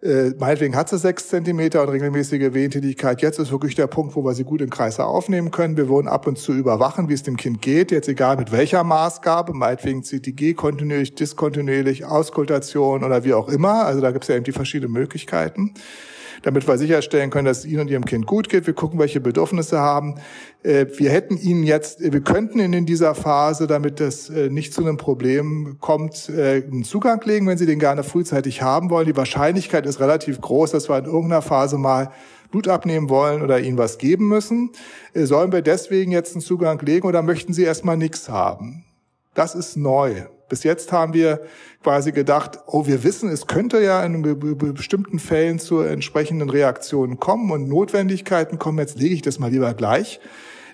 Äh, 0.03 0.31
meinetwegen 0.37 0.75
hat 0.75 0.89
sie 0.89 0.99
sechs 0.99 1.29
Zentimeter 1.29 1.83
und 1.83 1.91
regelmäßige 1.91 2.53
Wehentätigkeit. 2.55 3.23
Jetzt 3.23 3.39
ist 3.39 3.53
wirklich 3.53 3.77
der 3.77 3.87
Punkt, 3.87 4.17
wo 4.17 4.25
wir 4.25 4.35
sie 4.35 4.43
gut 4.43 4.61
im 4.61 4.69
Kreise 4.69 5.05
aufnehmen 5.05 5.53
können. 5.53 5.77
Wir 5.77 5.89
wollen 5.89 6.09
ab 6.09 6.27
und 6.27 6.39
zu 6.39 6.53
überwachen, 6.53 7.09
wie 7.09 7.13
es 7.13 7.23
dem 7.23 7.37
Kind 7.37 7.63
geht. 7.63 7.93
Jetzt 7.93 8.09
egal 8.09 8.37
mit 8.37 8.51
welcher 8.51 8.83
Maßgabe, 8.83 9.53
meinetwegen 9.53 10.03
CTG 10.03 10.55
kontinuierlich, 10.55 11.15
diskontinuierlich, 11.15 12.05
Auskultation 12.05 13.05
oder 13.05 13.23
wie 13.23 13.33
auch 13.33 13.49
immer. 13.49 13.85
Also 13.85 14.01
da 14.01 14.11
gibt 14.11 14.25
es 14.25 14.29
ja 14.29 14.35
eben 14.35 14.45
die 14.45 14.51
verschiedenen 14.51 14.93
Möglichkeiten. 14.93 15.73
Damit 16.43 16.67
wir 16.67 16.77
sicherstellen 16.79 17.31
können, 17.31 17.47
dass 17.47 17.61
es 17.61 17.65
Ihnen 17.65 17.81
und 17.81 17.91
Ihrem 17.91 18.05
Kind 18.05 18.27
gut 18.27 18.49
geht. 18.49 18.67
Wir 18.67 18.75
gucken, 18.75 18.99
welche 18.99 19.21
Bedürfnisse 19.21 19.79
haben. 19.79 20.17
Äh, 20.63 20.87
wir 20.97 21.11
hätten 21.11 21.37
Ihnen 21.37 21.65
jetzt, 21.65 22.01
wir 22.01 22.21
könnten 22.21 22.59
Ihnen 22.59 22.73
in 22.73 22.87
dieser 22.87 23.15
Phase, 23.15 23.67
damit 23.67 24.01
das 24.01 24.29
äh, 24.29 24.49
nicht 24.51 24.75
zu 24.75 24.83
einem 24.83 24.97
Problem 24.97 25.77
kommt, 25.81 26.29
äh, 26.29 26.63
einen 26.63 26.85
Zugang 26.85 27.23
legen, 27.25 27.47
wenn 27.47 27.59
Sie 27.59 27.67
den 27.67 27.79
gerne 27.79 28.03
frühzeitig 28.03 28.63
haben 28.63 28.91
wollen. 28.91 29.07
Die 29.07 29.17
Wahrscheinlichkeit 29.17 29.87
ist 29.87 30.01
relativ 30.01 30.41
groß, 30.41 30.73
dass 30.73 30.89
wir 30.89 30.99
in 30.99 31.05
irgendeiner 31.05 31.43
Phase 31.43 31.79
mal 31.79 32.11
Blut 32.51 32.69
abnehmen 32.69 33.09
wollen 33.09 33.43
oder 33.43 33.61
ihnen 33.61 33.79
was 33.79 33.97
geben 33.97 34.29
müssen. 34.29 34.73
Sollen 35.15 35.53
wir 35.53 35.63
deswegen 35.63 36.13
jetzt 36.13 36.35
einen 36.35 36.43
Zugang 36.43 36.79
legen 36.81 37.07
oder 37.07 37.23
möchten 37.23 37.55
sie 37.55 37.63
erstmal 37.63 37.97
nichts 37.97 38.29
haben? 38.29 38.85
Das 39.33 39.55
ist 39.55 39.77
neu. 39.77 40.27
Bis 40.53 40.65
jetzt 40.65 40.93
haben 40.93 41.15
wir 41.15 41.41
quasi 41.83 42.13
gedacht, 42.13 42.59
oh, 42.67 42.87
wir 42.87 43.05
wissen, 43.05 43.31
es 43.31 43.47
könnte 43.47 43.83
ja 43.83 44.05
in 44.05 44.21
bestimmten 44.75 45.19
Fällen 45.19 45.59
zu 45.59 45.81
entsprechenden 45.81 46.51
Reaktionen 46.51 47.19
kommen 47.19 47.51
und 47.51 47.71
Notwendigkeiten 47.71 48.59
kommen. 48.59 48.77
Jetzt 48.77 48.99
lege 48.99 49.15
ich 49.15 49.23
das 49.23 49.39
mal 49.39 49.51
lieber 49.51 49.73
gleich, 49.73 50.21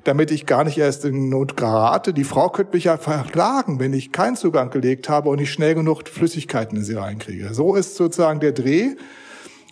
damit 0.02 0.32
ich 0.32 0.46
gar 0.46 0.64
nicht 0.64 0.78
erst 0.78 1.04
in 1.04 1.28
Not 1.28 1.56
gerate. 1.56 2.12
Die 2.12 2.24
Frau 2.24 2.48
könnte 2.48 2.74
mich 2.74 2.82
ja 2.86 2.96
verklagen, 2.96 3.78
wenn 3.78 3.92
ich 3.92 4.10
keinen 4.10 4.34
Zugang 4.34 4.70
gelegt 4.70 5.08
habe 5.08 5.28
und 5.28 5.38
nicht 5.38 5.52
schnell 5.52 5.76
genug 5.76 6.08
Flüssigkeiten 6.08 6.76
in 6.76 6.82
sie 6.82 6.94
reinkriege. 6.94 7.54
So 7.54 7.76
ist 7.76 7.94
sozusagen 7.94 8.40
der 8.40 8.50
Dreh. 8.50 8.96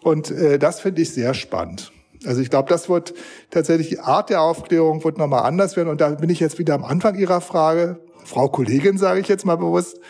Und 0.05 0.31
äh, 0.31 0.61
das 0.61 0.79
finde 0.79 1.03
ich 1.03 1.13
sehr 1.13 1.35
spannend. 1.35 1.91
Also 2.25 2.41
ich 2.41 2.51
glaube, 2.51 2.69
das 2.69 2.89
wird 2.89 3.13
tatsächlich 3.51 3.89
die 3.89 3.99
Art 3.99 4.31
der 4.31 4.41
Aufklärung 4.41 5.03
wird 5.03 5.19
nochmal 5.19 5.43
anders 5.43 5.77
werden. 5.77 5.89
Und 5.89 6.01
da 6.01 6.11
bin 6.11 6.31
ich 6.31 6.39
jetzt 6.39 6.61
wieder 6.61 6.75
am 6.75 6.85
Anfang 6.85 7.17
Ihrer 7.17 7.41
Frage, 7.41 7.99
Frau 8.27 8.49
Kollegin, 8.49 8.99
sage 8.99 9.21
ich 9.21 9.29
jetzt 9.29 9.47
mal 9.47 9.57
bewusst, 9.57 10.01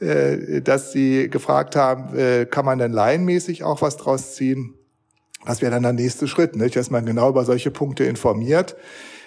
äh, 0.00 0.62
dass 0.62 0.92
Sie 0.92 1.28
gefragt 1.28 1.76
haben, 1.76 2.16
äh, 2.16 2.46
kann 2.46 2.64
man 2.64 2.78
denn 2.78 2.92
laienmäßig 2.92 3.64
auch 3.64 3.82
was 3.82 3.96
draus 3.96 4.34
ziehen? 4.34 4.74
Das 5.44 5.62
wäre 5.62 5.72
dann 5.72 5.82
der 5.82 5.92
nächste 5.92 6.28
Schritt, 6.28 6.56
nicht? 6.56 6.76
dass 6.76 6.90
man 6.90 7.06
genau 7.06 7.28
über 7.28 7.44
solche 7.44 7.70
Punkte 7.70 8.04
informiert. 8.04 8.76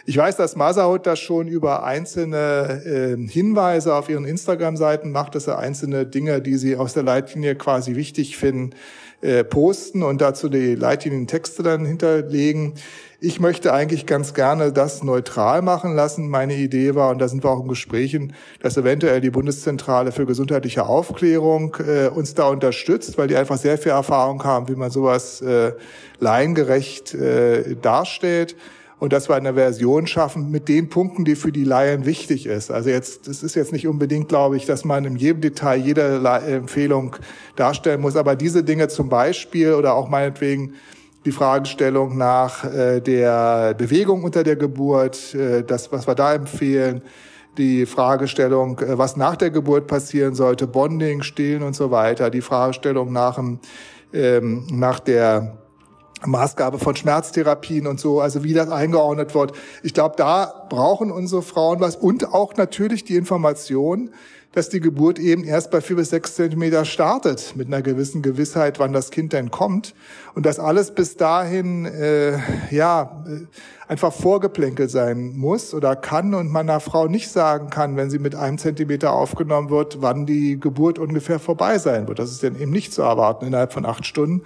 Ich 0.06 0.18
weiß, 0.18 0.38
dass 0.38 0.56
Masahut 0.56 1.06
das 1.06 1.20
schon 1.20 1.48
über 1.48 1.84
einzelne 1.84 2.82
äh, 2.86 3.28
Hinweise 3.30 3.94
auf 3.94 4.10
ihren 4.10 4.26
Instagram-Seiten 4.26 5.12
macht, 5.12 5.36
dass 5.36 5.48
er 5.48 5.60
einzelne 5.60 6.06
Dinge, 6.06 6.42
die 6.42 6.56
sie 6.56 6.78
aus 6.78 6.94
der 6.94 7.04
Leitlinie 7.04 7.56
quasi 7.56 7.96
wichtig 7.96 8.38
finden, 8.38 8.72
äh, 9.22 9.44
posten 9.44 10.04
und 10.04 10.22
dazu 10.22 10.50
die 10.50 10.76
Leitlinientexte 10.76 11.64
dann 11.64 11.86
hinterlegen. 11.86 12.74
Ich 13.22 13.42
möchte 13.42 13.74
eigentlich 13.74 14.06
ganz 14.06 14.34
gerne 14.34 14.72
das 14.72 15.04
neutral 15.04 15.62
machen 15.62 15.94
lassen. 15.94 16.30
Meine 16.30 16.56
Idee 16.56 16.96
war, 16.96 17.10
und 17.10 17.20
da 17.20 17.28
sind 17.28 17.44
wir 17.44 17.50
auch 17.50 17.62
in 17.62 17.68
Gesprächen, 17.68 18.34
dass 18.62 18.78
eventuell 18.78 19.20
die 19.20 19.30
Bundeszentrale 19.30 20.14
für 20.14 20.26
gesundheitliche 20.26 20.86
Aufklärung 20.86 21.76
äh, 21.86 22.08
uns 22.08 22.34
da 22.34 22.48
unterstützt, 22.48 23.18
weil 23.18 23.28
die 23.28 23.36
einfach 23.36 23.58
sehr 23.58 23.78
viel 23.78 23.92
Erfahrung 23.92 24.44
haben, 24.46 24.70
wie 24.70 24.76
man 24.76 24.90
sowas 24.90 25.42
äh, 25.42 25.74
laiengerecht 26.20 27.14
äh, 27.14 27.76
darstellt 27.82 28.56
und 29.00 29.14
dass 29.14 29.30
wir 29.30 29.36
eine 29.36 29.54
Version 29.54 30.08
schaffen 30.08 30.52
mit 30.52 30.68
den 30.68 30.90
Punkten, 30.90 31.24
die 31.26 31.36
für 31.36 31.52
die 31.52 31.64
Laien 31.64 32.06
wichtig 32.06 32.46
ist. 32.46 32.70
Also 32.70 32.90
jetzt, 32.90 33.28
es 33.28 33.44
ist 33.44 33.56
jetzt 33.56 33.72
nicht 33.72 33.88
unbedingt, 33.88 34.28
glaube 34.28 34.58
ich, 34.58 34.66
dass 34.66 34.84
man 34.84 35.06
in 35.06 35.16
jedem 35.16 35.42
Detail 35.42 35.78
jede 35.78 36.22
Empfehlung 36.46 37.16
darstellen 37.56 38.02
muss, 38.02 38.16
aber 38.16 38.36
diese 38.36 38.64
Dinge 38.64 38.90
zum 38.90 39.10
Beispiel 39.10 39.74
oder 39.74 39.94
auch 39.94 40.10
meinetwegen 40.10 40.74
die 41.26 41.32
Fragestellung 41.32 42.18
nach 42.18 42.64
äh, 42.64 43.02
der 43.02 43.74
Bewegung 43.74 44.24
unter 44.24 44.44
der 44.44 44.56
Geburt, 44.56 45.34
äh, 45.36 45.64
das, 45.64 45.92
was 45.92 46.08
wir 46.08 46.16
da 46.16 46.34
empfehlen, 46.34 47.02
die 47.58 47.86
Fragestellung, 47.86 48.80
äh, 48.80 48.98
was 48.98 49.18
nach 49.18 49.36
der 49.36 49.50
Geburt 49.50 49.88
passieren 49.88 50.34
sollte, 50.34 50.66
Bonding, 50.66 51.22
Stillen 51.24 51.64
und 51.64 51.76
so 51.76 51.92
weiter, 51.92 52.30
die 52.30 52.42
Fragestellung 52.42 53.12
nach, 53.12 53.36
dem, 53.36 53.60
ähm, 54.14 54.66
nach 54.72 55.00
der 55.00 55.58
Maßgabe 56.26 56.80
von 56.80 56.96
Schmerztherapien 56.96 57.88
und 57.88 58.00
so, 58.00 58.20
also 58.20 58.44
wie 58.44 58.54
das 58.54 58.70
eingeordnet 58.70 59.34
wird. 59.36 59.54
Ich 59.84 59.94
glaube, 59.94 60.16
da 60.18 60.66
brauchen 60.70 61.12
unsere 61.12 61.42
Frauen 61.42 61.80
was 61.80 61.96
und 61.96 62.34
auch 62.34 62.56
natürlich 62.56 63.04
die 63.04 63.16
Information, 63.16 64.12
dass 64.52 64.70
die 64.70 64.80
Geburt 64.80 65.20
eben 65.20 65.44
erst 65.44 65.70
bei 65.70 65.80
vier 65.80 65.98
bis 65.98 66.10
sechs 66.10 66.34
Zentimeter 66.34 66.84
startet, 66.84 67.54
mit 67.56 67.68
einer 67.68 67.84
gewissen 67.84 68.24
Gewissheit, 68.24 68.80
wann 68.80 68.94
das 68.94 69.12
Kind 69.12 69.32
denn 69.32 69.52
kommt. 69.52 69.94
Und 70.34 70.46
dass 70.48 70.58
alles 70.60 70.92
bis 70.92 71.18
dahin, 71.18 71.86
äh, 71.86 72.40
ja, 72.72 73.24
äh, 73.28 73.46
einfach 73.88 74.12
vorgeplänkelt 74.12 74.90
sein 74.90 75.38
muss 75.38 75.74
oder 75.76 75.96
kann 75.96 76.34
und 76.34 76.52
man 76.52 76.68
einer 76.68 76.80
Frau 76.80 77.08
nicht 77.08 77.30
sagen 77.30 77.70
kann, 77.70 77.96
wenn 77.96 78.10
sie 78.10 78.20
mit 78.20 78.34
einem 78.34 78.58
Zentimeter 78.58 79.14
aufgenommen 79.14 79.70
wird, 79.70 80.02
wann 80.02 80.26
die 80.26 80.60
Geburt 80.60 80.98
ungefähr 80.98 81.40
vorbei 81.40 81.78
sein 81.78 82.08
wird. 82.08 82.18
Das 82.18 82.32
ist 82.32 82.42
dann 82.42 82.60
eben 82.60 82.72
nicht 82.72 82.92
zu 82.92 83.04
erwarten 83.04 83.46
innerhalb 83.46 83.72
von 83.72 83.86
acht 83.86 84.06
Stunden, 84.06 84.44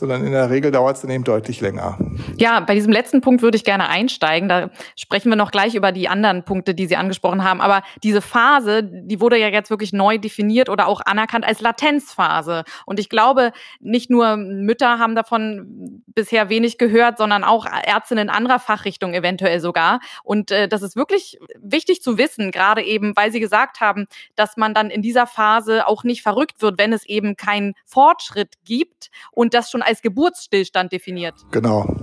sondern 0.00 0.24
in 0.24 0.32
der 0.32 0.50
Regel 0.50 0.70
dauert 0.70 0.96
es 0.96 1.02
dann 1.02 1.10
eben 1.10 1.24
deutlich 1.24 1.60
länger. 1.60 1.98
Ja, 2.38 2.60
bei 2.60 2.74
diesem 2.74 2.90
letzten 2.90 3.20
Punkt 3.20 3.42
würde 3.42 3.56
ich 3.56 3.64
gerne 3.64 3.88
einsteigen. 3.88 4.48
Da 4.48 4.70
sprechen 4.96 5.28
wir 5.28 5.36
noch 5.36 5.50
gleich 5.50 5.74
über 5.74 5.92
die 5.92 6.08
anderen 6.08 6.42
Punkte, 6.44 6.74
die 6.74 6.86
Sie 6.86 6.96
angesprochen 6.96 7.44
haben. 7.44 7.60
Aber 7.60 7.82
diese 8.02 8.22
Phase, 8.22 8.82
die 8.82 9.20
wurde 9.20 9.38
ja 9.38 9.48
jetzt 9.48 9.68
wirklich 9.68 9.92
neu 9.92 10.16
definiert 10.16 10.70
oder 10.70 10.88
auch 10.88 11.02
anerkannt 11.04 11.44
als 11.44 11.60
Latenzphase. 11.60 12.64
Und 12.86 12.98
ich 12.98 13.10
glaube, 13.10 13.52
nicht 13.78 14.10
nur 14.10 14.38
Mütter 14.38 14.98
haben 14.98 15.14
davon 15.14 16.02
bisher 16.06 16.48
wenig 16.48 16.78
gehört, 16.78 17.18
sondern 17.18 17.44
auch 17.44 17.66
Ärztinnen 17.66 18.30
anderer 18.30 18.58
Fachrichtungen 18.58 19.14
eventuell 19.14 19.60
sogar. 19.60 20.00
Und 20.24 20.50
äh, 20.50 20.66
das 20.66 20.80
ist 20.80 20.96
wirklich 20.96 21.38
wichtig 21.60 22.02
zu 22.02 22.16
wissen, 22.16 22.52
gerade 22.52 22.82
eben, 22.82 23.14
weil 23.16 23.32
Sie 23.32 23.40
gesagt 23.40 23.80
haben, 23.80 24.06
dass 24.34 24.56
man 24.56 24.72
dann 24.72 24.88
in 24.88 25.02
dieser 25.02 25.26
Phase 25.26 25.86
auch 25.86 26.04
nicht 26.04 26.22
verrückt 26.22 26.62
wird, 26.62 26.78
wenn 26.78 26.94
es 26.94 27.04
eben 27.04 27.36
keinen 27.36 27.74
Fortschritt 27.84 28.54
gibt 28.64 29.10
und 29.30 29.52
das 29.52 29.70
schon 29.70 29.82
als 29.82 29.89
Geburtsstillstand 30.02 30.92
definiert. 30.92 31.34
Genau. 31.50 31.96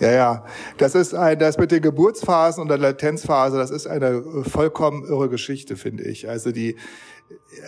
Ja, 0.00 0.12
ja. 0.12 0.44
Das 0.78 0.94
ist 0.94 1.14
ein, 1.14 1.38
das 1.38 1.58
mit 1.58 1.70
den 1.70 1.82
Geburtsphasen 1.82 2.62
und 2.62 2.68
der 2.68 2.78
Latenzphase, 2.78 3.56
das 3.56 3.70
ist 3.70 3.86
eine 3.86 4.22
vollkommen 4.48 5.04
irre 5.04 5.28
Geschichte, 5.28 5.76
finde 5.76 6.04
ich. 6.04 6.28
Also 6.28 6.52
die, 6.52 6.76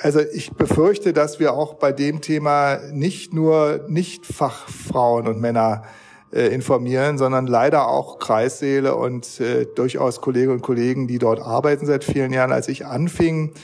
also 0.03 0.21
ich 0.21 0.53
befürchte, 0.53 1.13
dass 1.13 1.41
wir 1.41 1.55
auch 1.55 1.75
bei 1.75 1.93
dem 1.93 2.21
Thema 2.21 2.79
nicht 2.93 3.33
nur 3.33 3.85
Nicht-Fachfrauen 3.89 5.27
und 5.27 5.41
Männer 5.41 5.83
äh, 6.33 6.49
informieren, 6.49 7.17
sondern 7.17 7.47
leider 7.47 7.89
auch 7.89 8.19
Kreissäle 8.19 8.95
und 8.95 9.41
äh, 9.41 9.67
durchaus 9.75 10.21
Kolleginnen 10.21 10.57
und 10.57 10.63
Kollegen, 10.63 11.09
die 11.09 11.19
dort 11.19 11.41
arbeiten 11.41 11.87
seit 11.87 12.05
vielen 12.05 12.33
Jahren. 12.33 12.53
Als 12.53 12.69
ich 12.69 12.85
anfing 12.85 13.55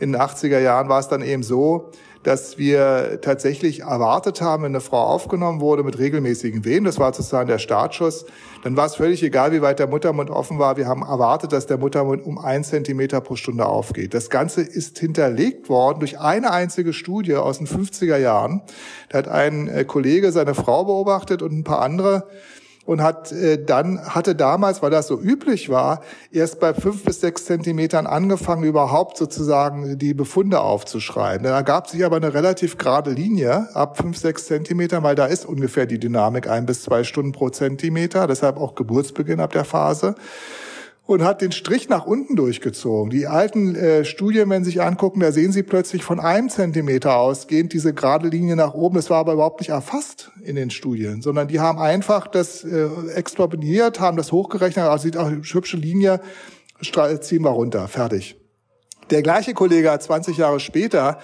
in 0.00 0.12
den 0.12 0.20
80er 0.20 0.58
Jahren, 0.58 0.88
war 0.88 1.00
es 1.00 1.08
dann 1.08 1.22
eben 1.22 1.42
so, 1.42 1.90
dass 2.24 2.58
wir 2.58 3.20
tatsächlich 3.22 3.80
erwartet 3.80 4.40
haben, 4.40 4.64
wenn 4.64 4.72
eine 4.72 4.80
Frau 4.80 5.02
aufgenommen 5.02 5.60
wurde 5.60 5.84
mit 5.84 5.98
regelmäßigen 5.98 6.64
Wehen, 6.64 6.84
das 6.84 6.98
war 6.98 7.12
sozusagen 7.12 7.48
der 7.48 7.58
Startschuss, 7.58 8.26
dann 8.64 8.76
war 8.76 8.86
es 8.86 8.96
völlig 8.96 9.22
egal, 9.22 9.52
wie 9.52 9.62
weit 9.62 9.78
der 9.78 9.86
Muttermund 9.86 10.30
offen 10.30 10.58
war. 10.58 10.76
Wir 10.76 10.88
haben 10.88 11.02
erwartet, 11.02 11.52
dass 11.52 11.66
der 11.66 11.76
Muttermund 11.76 12.24
um 12.24 12.38
ein 12.38 12.64
Zentimeter 12.64 13.20
pro 13.20 13.36
Stunde 13.36 13.66
aufgeht. 13.66 14.14
Das 14.14 14.30
Ganze 14.30 14.62
ist 14.62 14.98
hinterlegt 14.98 15.68
worden 15.68 16.00
durch 16.00 16.18
eine 16.18 16.50
einzige 16.50 16.94
Studie 16.94 17.36
aus 17.36 17.58
den 17.58 17.66
50er 17.66 18.16
Jahren. 18.16 18.62
Da 19.10 19.18
hat 19.18 19.28
ein 19.28 19.68
äh, 19.68 19.84
Kollege 19.84 20.32
seine 20.32 20.54
Frau 20.54 20.84
beobachtet 20.84 21.42
und 21.42 21.52
ein 21.52 21.64
paar 21.64 21.82
andere 21.82 22.26
und 22.86 23.02
hat 23.02 23.32
äh, 23.32 23.62
dann 23.62 24.00
hatte 24.00 24.34
damals, 24.34 24.82
weil 24.82 24.90
das 24.90 25.06
so 25.06 25.20
üblich 25.20 25.68
war, 25.68 26.02
erst 26.30 26.60
bei 26.60 26.74
fünf 26.74 27.04
bis 27.04 27.20
sechs 27.20 27.46
Zentimetern 27.46 28.06
angefangen, 28.06 28.64
überhaupt 28.64 29.16
sozusagen 29.16 29.98
die 29.98 30.14
Befunde 30.14 30.60
aufzuschreiben. 30.60 31.44
Da 31.44 31.62
gab 31.62 31.88
sich 31.88 32.04
aber 32.04 32.16
eine 32.16 32.34
relativ 32.34 32.78
gerade 32.78 33.10
Linie 33.10 33.68
ab 33.74 33.96
fünf, 33.96 34.18
sechs 34.18 34.46
Zentimetern, 34.46 35.02
weil 35.02 35.14
da 35.14 35.26
ist 35.26 35.46
ungefähr 35.46 35.86
die 35.86 35.98
Dynamik 35.98 36.48
ein 36.48 36.66
bis 36.66 36.82
zwei 36.82 37.04
Stunden 37.04 37.32
pro 37.32 37.48
Zentimeter, 37.50 38.26
deshalb 38.26 38.56
auch 38.58 38.74
Geburtsbeginn 38.74 39.40
ab 39.40 39.52
der 39.52 39.64
Phase 39.64 40.14
und 41.06 41.22
hat 41.22 41.42
den 41.42 41.52
Strich 41.52 41.88
nach 41.88 42.06
unten 42.06 42.34
durchgezogen. 42.34 43.10
Die 43.10 43.26
alten 43.26 43.74
äh, 43.74 44.04
Studien, 44.04 44.48
wenn 44.48 44.64
Sie 44.64 44.70
sich 44.70 44.82
angucken, 44.82 45.20
da 45.20 45.32
sehen 45.32 45.52
Sie 45.52 45.62
plötzlich 45.62 46.02
von 46.02 46.18
einem 46.18 46.48
Zentimeter 46.48 47.16
ausgehend 47.16 47.72
diese 47.72 47.92
gerade 47.92 48.28
Linie 48.28 48.56
nach 48.56 48.72
oben. 48.72 48.96
Das 48.96 49.10
war 49.10 49.18
aber 49.18 49.34
überhaupt 49.34 49.60
nicht 49.60 49.70
erfasst 49.70 50.30
in 50.42 50.56
den 50.56 50.70
Studien, 50.70 51.20
sondern 51.20 51.48
die 51.48 51.60
haben 51.60 51.78
einfach 51.78 52.26
das 52.26 52.64
äh, 52.64 52.88
extrapoliert, 53.14 54.00
haben 54.00 54.16
das 54.16 54.32
hochgerechnet, 54.32 54.86
also 54.86 55.02
sieht 55.02 55.16
auch 55.16 55.26
eine 55.26 55.42
hübsche 55.42 55.76
Linie, 55.76 56.20
ziehen 57.20 57.42
wir 57.42 57.50
runter, 57.50 57.86
fertig. 57.88 58.36
Der 59.10 59.22
gleiche 59.22 59.52
Kollege 59.52 59.90
hat 59.90 60.02
20 60.02 60.38
Jahre 60.38 60.60
später 60.60 61.18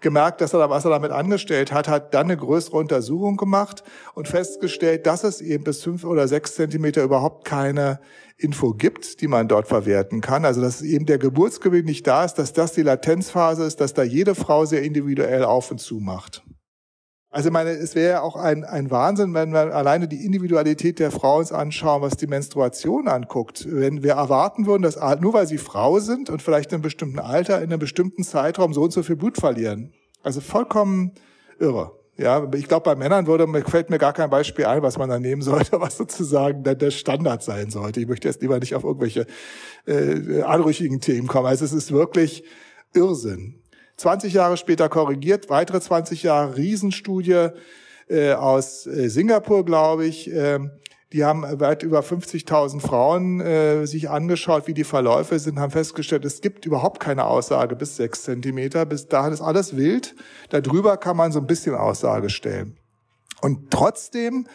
gemerkt, 0.00 0.40
dass 0.40 0.52
er 0.52 0.70
was 0.70 0.84
er 0.84 0.90
damit 0.90 1.10
angestellt 1.10 1.72
hat, 1.72 1.88
hat 1.88 2.14
dann 2.14 2.26
eine 2.26 2.36
größere 2.36 2.76
Untersuchung 2.76 3.36
gemacht 3.36 3.82
und 4.14 4.28
festgestellt, 4.28 5.06
dass 5.06 5.24
es 5.24 5.40
eben 5.40 5.64
bis 5.64 5.82
fünf 5.82 6.04
oder 6.04 6.28
sechs 6.28 6.54
Zentimeter 6.54 7.02
überhaupt 7.02 7.44
keine 7.44 8.00
Info 8.36 8.72
gibt, 8.72 9.20
die 9.20 9.28
man 9.28 9.48
dort 9.48 9.68
verwerten 9.68 10.20
kann. 10.20 10.44
Also 10.44 10.60
dass 10.60 10.82
eben 10.82 11.06
der 11.06 11.18
Geburtsgewinn 11.18 11.84
nicht 11.84 12.06
da 12.06 12.24
ist, 12.24 12.34
dass 12.34 12.52
das 12.52 12.72
die 12.72 12.82
Latenzphase 12.82 13.64
ist, 13.64 13.80
dass 13.80 13.94
da 13.94 14.02
jede 14.02 14.34
Frau 14.34 14.64
sehr 14.64 14.82
individuell 14.82 15.44
auf 15.44 15.70
und 15.70 15.78
zu 15.78 15.96
macht. 16.00 16.42
Also 17.32 17.48
ich 17.48 17.52
meine, 17.52 17.70
es 17.70 17.94
wäre 17.94 18.22
auch 18.22 18.34
ein, 18.34 18.64
ein 18.64 18.90
Wahnsinn, 18.90 19.34
wenn 19.34 19.52
wir 19.52 19.72
alleine 19.72 20.08
die 20.08 20.24
Individualität 20.24 20.98
der 20.98 21.12
Frau 21.12 21.38
uns 21.38 21.52
anschauen, 21.52 22.02
was 22.02 22.16
die 22.16 22.26
Menstruation 22.26 23.06
anguckt. 23.06 23.66
Wenn 23.70 24.02
wir 24.02 24.14
erwarten 24.14 24.66
würden, 24.66 24.82
dass 24.82 24.98
nur 25.20 25.32
weil 25.32 25.46
sie 25.46 25.58
Frau 25.58 26.00
sind 26.00 26.28
und 26.28 26.42
vielleicht 26.42 26.70
in 26.70 26.76
einem 26.76 26.82
bestimmten 26.82 27.20
Alter, 27.20 27.58
in 27.58 27.70
einem 27.70 27.78
bestimmten 27.78 28.24
Zeitraum 28.24 28.74
so 28.74 28.82
und 28.82 28.92
so 28.92 29.04
viel 29.04 29.14
Blut 29.14 29.36
verlieren. 29.36 29.92
Also 30.24 30.40
vollkommen 30.40 31.12
irre. 31.60 31.92
Ja, 32.16 32.46
ich 32.52 32.66
glaube, 32.66 32.84
bei 32.84 32.96
Männern 32.96 33.28
würde, 33.28 33.46
fällt 33.62 33.90
mir 33.90 33.98
gar 33.98 34.12
kein 34.12 34.28
Beispiel 34.28 34.66
ein, 34.66 34.82
was 34.82 34.98
man 34.98 35.08
da 35.08 35.20
nehmen 35.20 35.40
sollte, 35.40 35.72
was 35.80 35.96
sozusagen 35.96 36.64
der, 36.64 36.74
der 36.74 36.90
Standard 36.90 37.44
sein 37.44 37.70
sollte. 37.70 38.00
Ich 38.00 38.08
möchte 38.08 38.26
jetzt 38.26 38.42
lieber 38.42 38.58
nicht 38.58 38.74
auf 38.74 38.82
irgendwelche 38.82 39.26
äh, 39.86 40.42
anrüchigen 40.42 41.00
Themen 41.00 41.28
kommen. 41.28 41.46
Also 41.46 41.64
es 41.64 41.72
ist 41.72 41.92
wirklich 41.92 42.42
Irrsinn. 42.92 43.59
20 44.00 44.32
Jahre 44.32 44.56
später 44.56 44.88
korrigiert, 44.88 45.50
weitere 45.50 45.78
20 45.78 46.22
Jahre 46.22 46.56
Riesenstudie 46.56 47.48
äh, 48.08 48.32
aus 48.32 48.86
äh, 48.86 49.08
Singapur, 49.08 49.64
glaube 49.66 50.06
ich. 50.06 50.32
Äh, 50.32 50.58
die 51.12 51.24
haben 51.24 51.42
weit 51.60 51.82
über 51.82 52.00
50.000 52.00 52.80
Frauen 52.80 53.40
äh, 53.40 53.84
sich 53.84 54.08
angeschaut, 54.08 54.66
wie 54.68 54.74
die 54.74 54.84
Verläufe 54.84 55.38
sind, 55.38 55.58
haben 55.58 55.72
festgestellt, 55.72 56.24
es 56.24 56.40
gibt 56.40 56.64
überhaupt 56.64 57.00
keine 57.00 57.26
Aussage 57.26 57.76
bis 57.76 57.96
sechs 57.96 58.22
Zentimeter. 58.22 58.86
Bis 58.86 59.08
dahin 59.08 59.34
ist 59.34 59.42
alles 59.42 59.76
wild. 59.76 60.14
Darüber 60.48 60.96
kann 60.96 61.16
man 61.16 61.30
so 61.32 61.40
ein 61.40 61.46
bisschen 61.46 61.74
Aussage 61.74 62.30
stellen. 62.30 62.78
Und 63.42 63.70
trotzdem 63.70 64.46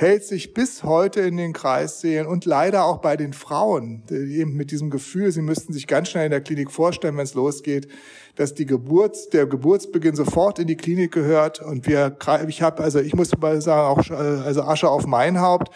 hält 0.00 0.24
sich 0.24 0.54
bis 0.54 0.82
heute 0.82 1.20
in 1.20 1.36
den 1.36 1.52
Kreissälen 1.52 2.26
und 2.26 2.46
leider 2.46 2.84
auch 2.86 2.98
bei 2.98 3.18
den 3.18 3.34
Frauen 3.34 4.02
eben 4.10 4.56
mit 4.56 4.70
diesem 4.70 4.88
Gefühl, 4.88 5.30
sie 5.30 5.42
müssten 5.42 5.74
sich 5.74 5.86
ganz 5.86 6.08
schnell 6.08 6.24
in 6.24 6.30
der 6.30 6.40
Klinik 6.40 6.70
vorstellen, 6.70 7.18
wenn 7.18 7.24
es 7.24 7.34
losgeht, 7.34 7.86
dass 8.34 8.54
die 8.54 8.64
Geburt, 8.64 9.34
der 9.34 9.44
Geburtsbeginn 9.44 10.16
sofort 10.16 10.58
in 10.58 10.66
die 10.68 10.76
Klinik 10.76 11.12
gehört. 11.12 11.60
Und 11.60 11.86
wir, 11.86 12.16
ich 12.48 12.62
habe, 12.62 12.82
also 12.82 12.98
ich 12.98 13.14
muss 13.14 13.36
mal 13.36 13.60
sagen, 13.60 13.82
auch 13.82 14.10
also 14.10 14.62
Asche 14.62 14.88
auf 14.88 15.06
mein 15.06 15.38
Haupt 15.40 15.70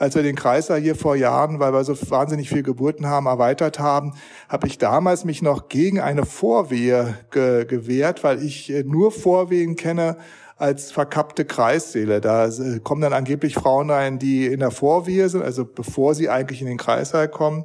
als 0.00 0.14
wir 0.14 0.22
den 0.22 0.34
Kreiser 0.34 0.78
hier 0.78 0.94
vor 0.94 1.14
Jahren, 1.14 1.60
weil 1.60 1.74
wir 1.74 1.84
so 1.84 1.94
wahnsinnig 2.10 2.48
viel 2.48 2.62
Geburten 2.62 3.06
haben, 3.06 3.26
erweitert 3.26 3.78
haben, 3.78 4.14
habe 4.48 4.66
ich 4.66 4.78
damals 4.78 5.26
mich 5.26 5.42
noch 5.42 5.68
gegen 5.68 6.00
eine 6.00 6.24
Vorwehe 6.24 7.18
ge 7.30 7.66
gewehrt, 7.66 8.24
weil 8.24 8.42
ich 8.42 8.72
äh, 8.72 8.82
nur 8.82 9.12
Vorwehen 9.12 9.76
kenne 9.76 10.16
als 10.60 10.92
verkappte 10.92 11.44
Kreissäle. 11.44 12.20
Da 12.20 12.46
äh, 12.46 12.80
kommen 12.82 13.00
dann 13.00 13.12
angeblich 13.12 13.54
Frauen 13.54 13.90
rein, 13.90 14.18
die 14.18 14.46
in 14.46 14.60
der 14.60 14.70
Vorwehe 14.70 15.28
sind, 15.28 15.42
also 15.42 15.64
bevor 15.64 16.14
sie 16.14 16.28
eigentlich 16.28 16.60
in 16.60 16.66
den 16.66 16.76
Kreissaal 16.76 17.28
kommen. 17.28 17.64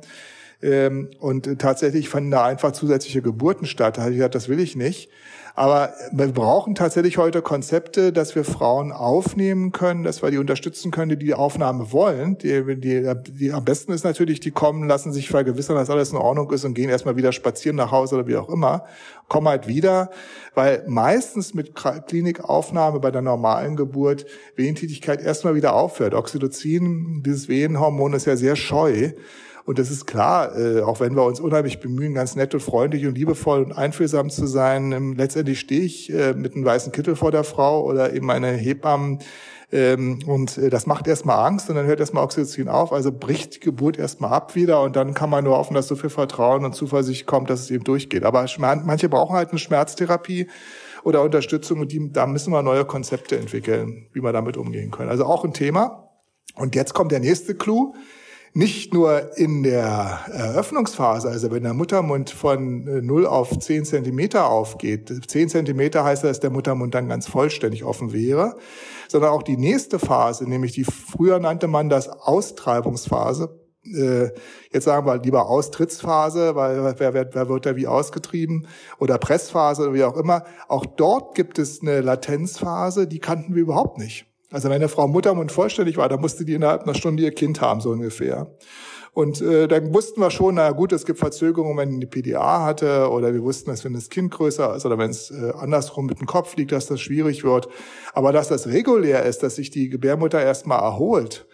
Ähm, 0.61 1.11
und 1.19 1.59
tatsächlich 1.59 2.07
fanden 2.07 2.31
da 2.31 2.45
einfach 2.45 2.71
zusätzliche 2.71 3.21
Geburten 3.21 3.65
statt. 3.65 3.97
Da 3.97 4.03
habe 4.03 4.11
ich 4.11 4.17
gesagt, 4.17 4.35
das 4.35 4.47
will 4.47 4.59
ich 4.59 4.75
nicht. 4.75 5.09
Aber 5.57 5.93
wir 6.11 6.27
brauchen 6.27 6.75
tatsächlich 6.75 7.17
heute 7.17 7.41
Konzepte, 7.41 8.11
dass 8.11 8.35
wir 8.35 8.43
Frauen 8.43 8.91
aufnehmen 8.91 9.71
können, 9.71 10.03
dass 10.03 10.21
wir 10.21 10.29
die 10.29 10.37
unterstützen 10.37 10.91
können, 10.91 11.11
die 11.11 11.25
die 11.25 11.33
Aufnahme 11.33 11.93
wollen. 11.93 12.37
Die, 12.39 12.75
die, 12.75 13.09
die 13.29 13.53
am 13.53 13.63
besten 13.63 13.93
ist 13.93 14.03
natürlich, 14.03 14.41
die 14.41 14.51
kommen, 14.51 14.85
lassen 14.85 15.13
sich 15.13 15.29
vergewissern, 15.29 15.77
dass 15.77 15.89
alles 15.89 16.11
in 16.11 16.17
Ordnung 16.17 16.51
ist 16.51 16.65
und 16.65 16.73
gehen 16.73 16.89
erstmal 16.89 17.15
wieder 17.15 17.31
spazieren 17.31 17.77
nach 17.77 17.91
Hause 17.91 18.15
oder 18.15 18.27
wie 18.27 18.35
auch 18.35 18.49
immer. 18.49 18.83
Kommen 19.29 19.47
halt 19.47 19.65
wieder, 19.65 20.11
weil 20.55 20.83
meistens 20.87 21.53
mit 21.53 21.73
Klinikaufnahme 21.73 22.99
bei 22.99 23.11
der 23.11 23.21
normalen 23.21 23.77
Geburt 23.77 24.25
Wehentätigkeit 24.57 25.21
erstmal 25.21 25.55
wieder 25.55 25.73
aufhört. 25.73 26.15
Oxytocin, 26.15 27.23
dieses 27.25 27.47
Wehenhormon, 27.47 28.11
ist 28.11 28.25
ja 28.25 28.35
sehr 28.35 28.57
scheu. 28.57 29.13
Und 29.65 29.79
das 29.79 29.89
ist 29.89 30.05
klar, 30.05 30.55
äh, 30.57 30.81
auch 30.81 30.99
wenn 30.99 31.15
wir 31.15 31.23
uns 31.23 31.39
unheimlich 31.39 31.79
bemühen, 31.79 32.13
ganz 32.13 32.35
nett 32.35 32.53
und 32.53 32.59
freundlich 32.59 33.07
und 33.07 33.17
liebevoll 33.17 33.63
und 33.63 33.71
einfühlsam 33.71 34.29
zu 34.29 34.45
sein, 34.45 34.91
ähm, 34.91 35.13
letztendlich 35.13 35.59
stehe 35.59 35.81
ich 35.81 36.13
äh, 36.13 36.33
mit 36.33 36.55
einem 36.55 36.65
weißen 36.65 36.91
Kittel 36.91 37.15
vor 37.15 37.31
der 37.31 37.43
Frau 37.43 37.83
oder 37.83 38.13
eben 38.13 38.27
meine 38.27 38.51
Hebammen 38.51 39.19
ähm, 39.71 40.19
und 40.27 40.57
äh, 40.57 40.69
das 40.69 40.85
macht 40.85 41.07
erstmal 41.07 41.45
Angst 41.45 41.69
und 41.69 41.75
dann 41.75 41.87
hört 41.87 41.99
erstmal 41.99 42.23
Oxytocin 42.23 42.69
auf, 42.69 42.93
also 42.93 43.11
bricht 43.11 43.55
die 43.55 43.59
Geburt 43.59 43.97
erstmal 43.97 44.31
ab 44.31 44.55
wieder 44.55 44.81
und 44.81 44.95
dann 44.95 45.13
kann 45.13 45.29
man 45.29 45.43
nur 45.43 45.57
hoffen, 45.57 45.73
dass 45.73 45.87
so 45.87 45.95
viel 45.95 46.09
Vertrauen 46.09 46.63
und 46.63 46.75
Zuversicht 46.75 47.25
kommt, 47.25 47.49
dass 47.49 47.61
es 47.61 47.71
eben 47.71 47.83
durchgeht. 47.83 48.23
Aber 48.23 48.45
manche 48.57 49.09
brauchen 49.09 49.35
halt 49.35 49.49
eine 49.49 49.59
Schmerztherapie 49.59 50.47
oder 51.03 51.23
Unterstützung 51.23 51.79
und 51.79 51.91
die, 51.91 52.11
da 52.11 52.27
müssen 52.27 52.53
wir 52.53 52.61
neue 52.61 52.85
Konzepte 52.85 53.37
entwickeln, 53.37 54.07
wie 54.13 54.21
wir 54.21 54.31
damit 54.31 54.57
umgehen 54.57 54.91
können. 54.91 55.09
Also 55.09 55.25
auch 55.25 55.43
ein 55.43 55.53
Thema. 55.53 56.09
Und 56.55 56.75
jetzt 56.75 56.93
kommt 56.93 57.11
der 57.11 57.19
nächste 57.19 57.55
Clou 57.55 57.95
nicht 58.55 58.93
nur 58.93 59.37
in 59.37 59.63
der 59.63 60.21
Eröffnungsphase, 60.31 61.27
also 61.27 61.51
wenn 61.51 61.63
der 61.63 61.73
Muttermund 61.73 62.29
von 62.29 63.05
0 63.05 63.23
äh, 63.23 63.27
auf 63.27 63.59
10 63.59 63.83
Zentimeter 63.83 64.49
aufgeht, 64.49 65.11
10 65.27 65.49
Zentimeter 65.49 66.05
heißt, 66.05 66.23
dass 66.23 66.39
der 66.39 66.51
Muttermund 66.51 66.95
dann 66.95 67.09
ganz 67.09 67.27
vollständig 67.27 67.83
offen 67.83 68.13
wäre, 68.13 68.55
sondern 69.09 69.31
auch 69.31 69.43
die 69.43 69.57
nächste 69.57 69.99
Phase, 69.99 70.49
nämlich 70.49 70.71
die 70.71 70.85
früher 70.85 71.39
nannte 71.39 71.67
man 71.67 71.89
das 71.89 72.07
Austreibungsphase, 72.07 73.59
äh, 73.83 74.29
jetzt 74.71 74.85
sagen 74.85 75.05
wir 75.05 75.17
lieber 75.17 75.49
Austrittsphase, 75.49 76.55
weil 76.55 76.97
wer, 76.97 77.13
wer, 77.13 77.33
wer 77.33 77.49
wird 77.49 77.65
da 77.65 77.75
wie 77.75 77.87
ausgetrieben 77.87 78.67
oder 78.99 79.17
Pressphase 79.17 79.83
oder 79.83 79.93
wie 79.93 80.03
auch 80.05 80.15
immer. 80.15 80.45
Auch 80.69 80.85
dort 80.85 81.35
gibt 81.35 81.59
es 81.59 81.81
eine 81.81 81.99
Latenzphase, 81.99 83.05
die 83.05 83.19
kannten 83.19 83.53
wir 83.53 83.63
überhaupt 83.63 83.97
nicht. 83.97 84.27
Also 84.55 84.69
wenn 84.69 84.75
eine 84.75 84.87
Frau 84.87 85.05
Muttermund 85.09 85.51
vollständig 85.51 85.97
war, 85.97 86.07
dann 86.07 86.21
musste 86.21 86.45
die 86.45 86.53
innerhalb 86.53 86.83
einer 86.83 86.93
Stunde 86.93 87.21
ihr 87.21 87.33
Kind 87.33 87.59
haben, 87.59 87.81
so 87.81 87.89
ungefähr. 87.89 88.55
Und 89.11 89.41
äh, 89.41 89.67
dann 89.67 89.93
wussten 89.93 90.21
wir 90.21 90.31
schon, 90.31 90.55
na 90.55 90.71
gut, 90.71 90.93
es 90.93 91.05
gibt 91.05 91.19
Verzögerungen, 91.19 91.77
wenn 91.77 91.99
die 91.99 92.05
PDA 92.05 92.63
hatte, 92.63 93.09
oder 93.09 93.33
wir 93.33 93.43
wussten, 93.43 93.69
dass 93.69 93.83
wenn 93.83 93.91
das 93.91 94.09
Kind 94.09 94.31
größer 94.31 94.73
ist 94.77 94.85
oder 94.85 94.97
wenn 94.97 95.09
es 95.09 95.29
äh, 95.29 95.51
andersrum 95.57 96.05
mit 96.05 96.21
dem 96.21 96.25
Kopf 96.25 96.55
liegt, 96.55 96.71
dass 96.71 96.85
das 96.85 97.01
schwierig 97.01 97.43
wird. 97.43 97.67
Aber 98.13 98.31
dass 98.31 98.47
das 98.47 98.67
regulär 98.67 99.23
ist, 99.23 99.43
dass 99.43 99.55
sich 99.55 99.71
die 99.71 99.89
Gebärmutter 99.89 100.41
erstmal 100.41 100.79
erholt 100.79 101.45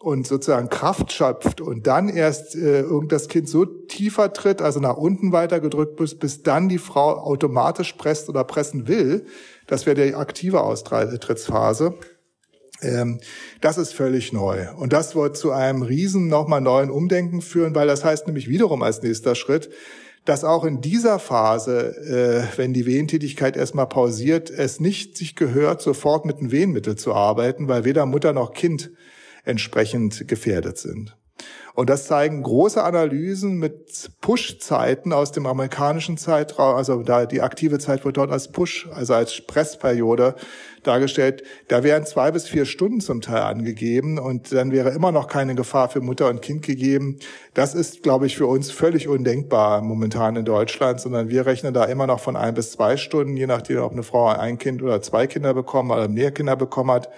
und 0.00 0.26
sozusagen 0.26 0.70
Kraft 0.70 1.12
schöpft 1.12 1.60
und 1.60 1.86
dann 1.86 2.08
erst 2.08 2.56
äh, 2.56 2.84
das 3.06 3.28
Kind 3.28 3.50
so 3.50 3.66
tiefer 3.66 4.32
tritt, 4.32 4.62
also 4.62 4.80
nach 4.80 4.96
unten 4.96 5.30
weiter 5.30 5.60
gedrückt 5.60 6.00
ist, 6.00 6.18
bis 6.20 6.42
dann 6.42 6.70
die 6.70 6.78
Frau 6.78 7.18
automatisch 7.18 7.92
presst 7.92 8.30
oder 8.30 8.44
pressen 8.44 8.88
will, 8.88 9.26
das 9.66 9.84
wäre 9.84 10.02
die 10.02 10.14
aktive 10.14 10.62
Austrittsphase. 10.62 11.98
Ähm, 12.82 13.20
das 13.60 13.78
ist 13.78 13.94
völlig 13.94 14.32
neu. 14.32 14.66
Und 14.76 14.92
das 14.92 15.14
wird 15.14 15.36
zu 15.36 15.52
einem 15.52 15.82
riesen 15.82 16.28
nochmal 16.28 16.60
neuen 16.60 16.90
Umdenken 16.90 17.42
führen, 17.42 17.74
weil 17.74 17.86
das 17.86 18.04
heißt 18.04 18.26
nämlich 18.26 18.48
wiederum 18.48 18.82
als 18.82 19.02
nächster 19.02 19.34
Schritt, 19.34 19.70
dass 20.24 20.44
auch 20.44 20.64
in 20.64 20.80
dieser 20.80 21.18
Phase, 21.18 22.46
äh, 22.52 22.58
wenn 22.58 22.74
die 22.74 22.86
Wehentätigkeit 22.86 23.56
erstmal 23.56 23.86
pausiert, 23.86 24.50
es 24.50 24.80
nicht 24.80 25.16
sich 25.16 25.34
gehört, 25.34 25.80
sofort 25.80 26.26
mit 26.26 26.38
einem 26.38 26.52
Wehenmittel 26.52 26.96
zu 26.96 27.14
arbeiten, 27.14 27.68
weil 27.68 27.84
weder 27.84 28.06
Mutter 28.06 28.32
noch 28.32 28.52
Kind 28.52 28.90
entsprechend 29.44 30.28
gefährdet 30.28 30.76
sind. 30.78 31.16
Und 31.74 31.88
das 31.88 32.06
zeigen 32.06 32.42
große 32.42 32.82
Analysen 32.82 33.58
mit 33.58 34.10
Push-Zeiten 34.20 35.12
aus 35.12 35.32
dem 35.32 35.46
amerikanischen 35.46 36.16
Zeitraum, 36.18 36.76
also 36.76 37.02
da 37.02 37.26
die 37.26 37.42
aktive 37.42 37.78
Zeit 37.78 38.04
wird 38.04 38.16
dort 38.16 38.30
als 38.30 38.48
Push, 38.48 38.88
also 38.92 39.14
als 39.14 39.40
Pressperiode 39.46 40.34
dargestellt. 40.82 41.42
Da 41.68 41.82
wären 41.82 42.04
zwei 42.04 42.30
bis 42.32 42.48
vier 42.48 42.64
Stunden 42.66 43.00
zum 43.00 43.20
Teil 43.20 43.42
angegeben 43.42 44.18
und 44.18 44.52
dann 44.52 44.72
wäre 44.72 44.90
immer 44.90 45.12
noch 45.12 45.26
keine 45.26 45.54
Gefahr 45.54 45.88
für 45.88 46.00
Mutter 46.00 46.28
und 46.28 46.42
Kind 46.42 46.62
gegeben. 46.62 47.18
Das 47.54 47.74
ist, 47.74 48.02
glaube 48.02 48.26
ich, 48.26 48.36
für 48.36 48.46
uns 48.46 48.70
völlig 48.70 49.08
undenkbar 49.08 49.80
momentan 49.82 50.36
in 50.36 50.44
Deutschland, 50.44 51.00
sondern 51.00 51.28
wir 51.28 51.46
rechnen 51.46 51.72
da 51.72 51.84
immer 51.84 52.06
noch 52.06 52.20
von 52.20 52.36
ein 52.36 52.54
bis 52.54 52.72
zwei 52.72 52.96
Stunden, 52.96 53.36
je 53.36 53.46
nachdem, 53.46 53.78
ob 53.82 53.92
eine 53.92 54.02
Frau 54.02 54.26
ein 54.26 54.58
Kind 54.58 54.82
oder 54.82 55.00
zwei 55.02 55.26
Kinder 55.26 55.54
bekommen 55.54 55.90
oder 55.90 56.08
mehr 56.08 56.32
Kinder 56.32 56.56
bekommen 56.56 56.90
hat. 56.90 57.08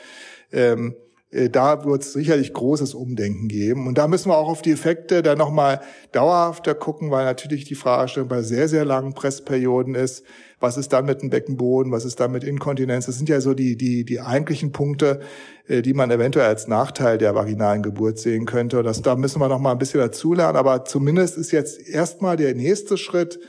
Ähm, 0.53 0.95
äh, 0.95 1.12
da 1.51 1.85
wird 1.87 2.03
es 2.03 2.13
sicherlich 2.13 2.53
großes 2.53 2.93
Umdenken 2.93 3.49
geben. 3.49 3.87
Und 3.87 3.97
da 3.97 4.07
müssen 4.07 4.29
wir 4.29 4.37
auch 4.37 4.49
auf 4.49 4.61
die 4.61 4.73
Effekte 4.73 5.23
dann 5.23 5.39
nochmal 5.39 5.81
dauerhafter 6.13 6.75
gucken, 6.75 7.11
weil 7.11 7.25
natürlich 7.25 7.65
die 7.65 7.75
Fragestellung 7.75 8.29
bei 8.29 8.43
sehr, 8.43 8.69
sehr 8.69 8.85
langen 8.85 9.15
Pressperioden 9.15 9.95
ist, 9.95 10.25
was 10.61 10.77
ist 10.77 10.93
dann 10.93 11.07
mit 11.07 11.23
dem 11.23 11.31
Beckenboden, 11.31 11.91
was 11.91 12.05
ist 12.05 12.21
dann 12.21 12.33
mit 12.33 12.45
Inkontinenz. 12.45 13.07
Das 13.07 13.17
sind 13.17 13.31
ja 13.31 13.41
so 13.41 13.55
die, 13.55 13.77
die, 13.77 14.05
die 14.05 14.21
eigentlichen 14.21 14.73
Punkte, 14.73 15.21
äh, 15.67 15.81
die 15.81 15.95
man 15.95 16.11
eventuell 16.11 16.47
als 16.47 16.69
Nachteil 16.69 17.17
der 17.17 17.35
vaginalen 17.35 17.83
Geburt 17.83 18.19
sehen 18.19 18.45
könnte. 18.45 18.83
Das, 18.83 19.01
da 19.01 19.17
müssen 19.17 19.41
wir 19.41 19.49
nochmal 19.49 19.73
ein 19.73 19.79
bisschen 19.79 20.01
dazulernen. 20.01 20.57
Aber 20.57 20.85
zumindest 20.85 21.39
ist 21.39 21.51
jetzt 21.51 21.89
erstmal 21.89 22.37
der 22.37 22.55
nächste 22.55 22.99
Schritt, 22.99 23.41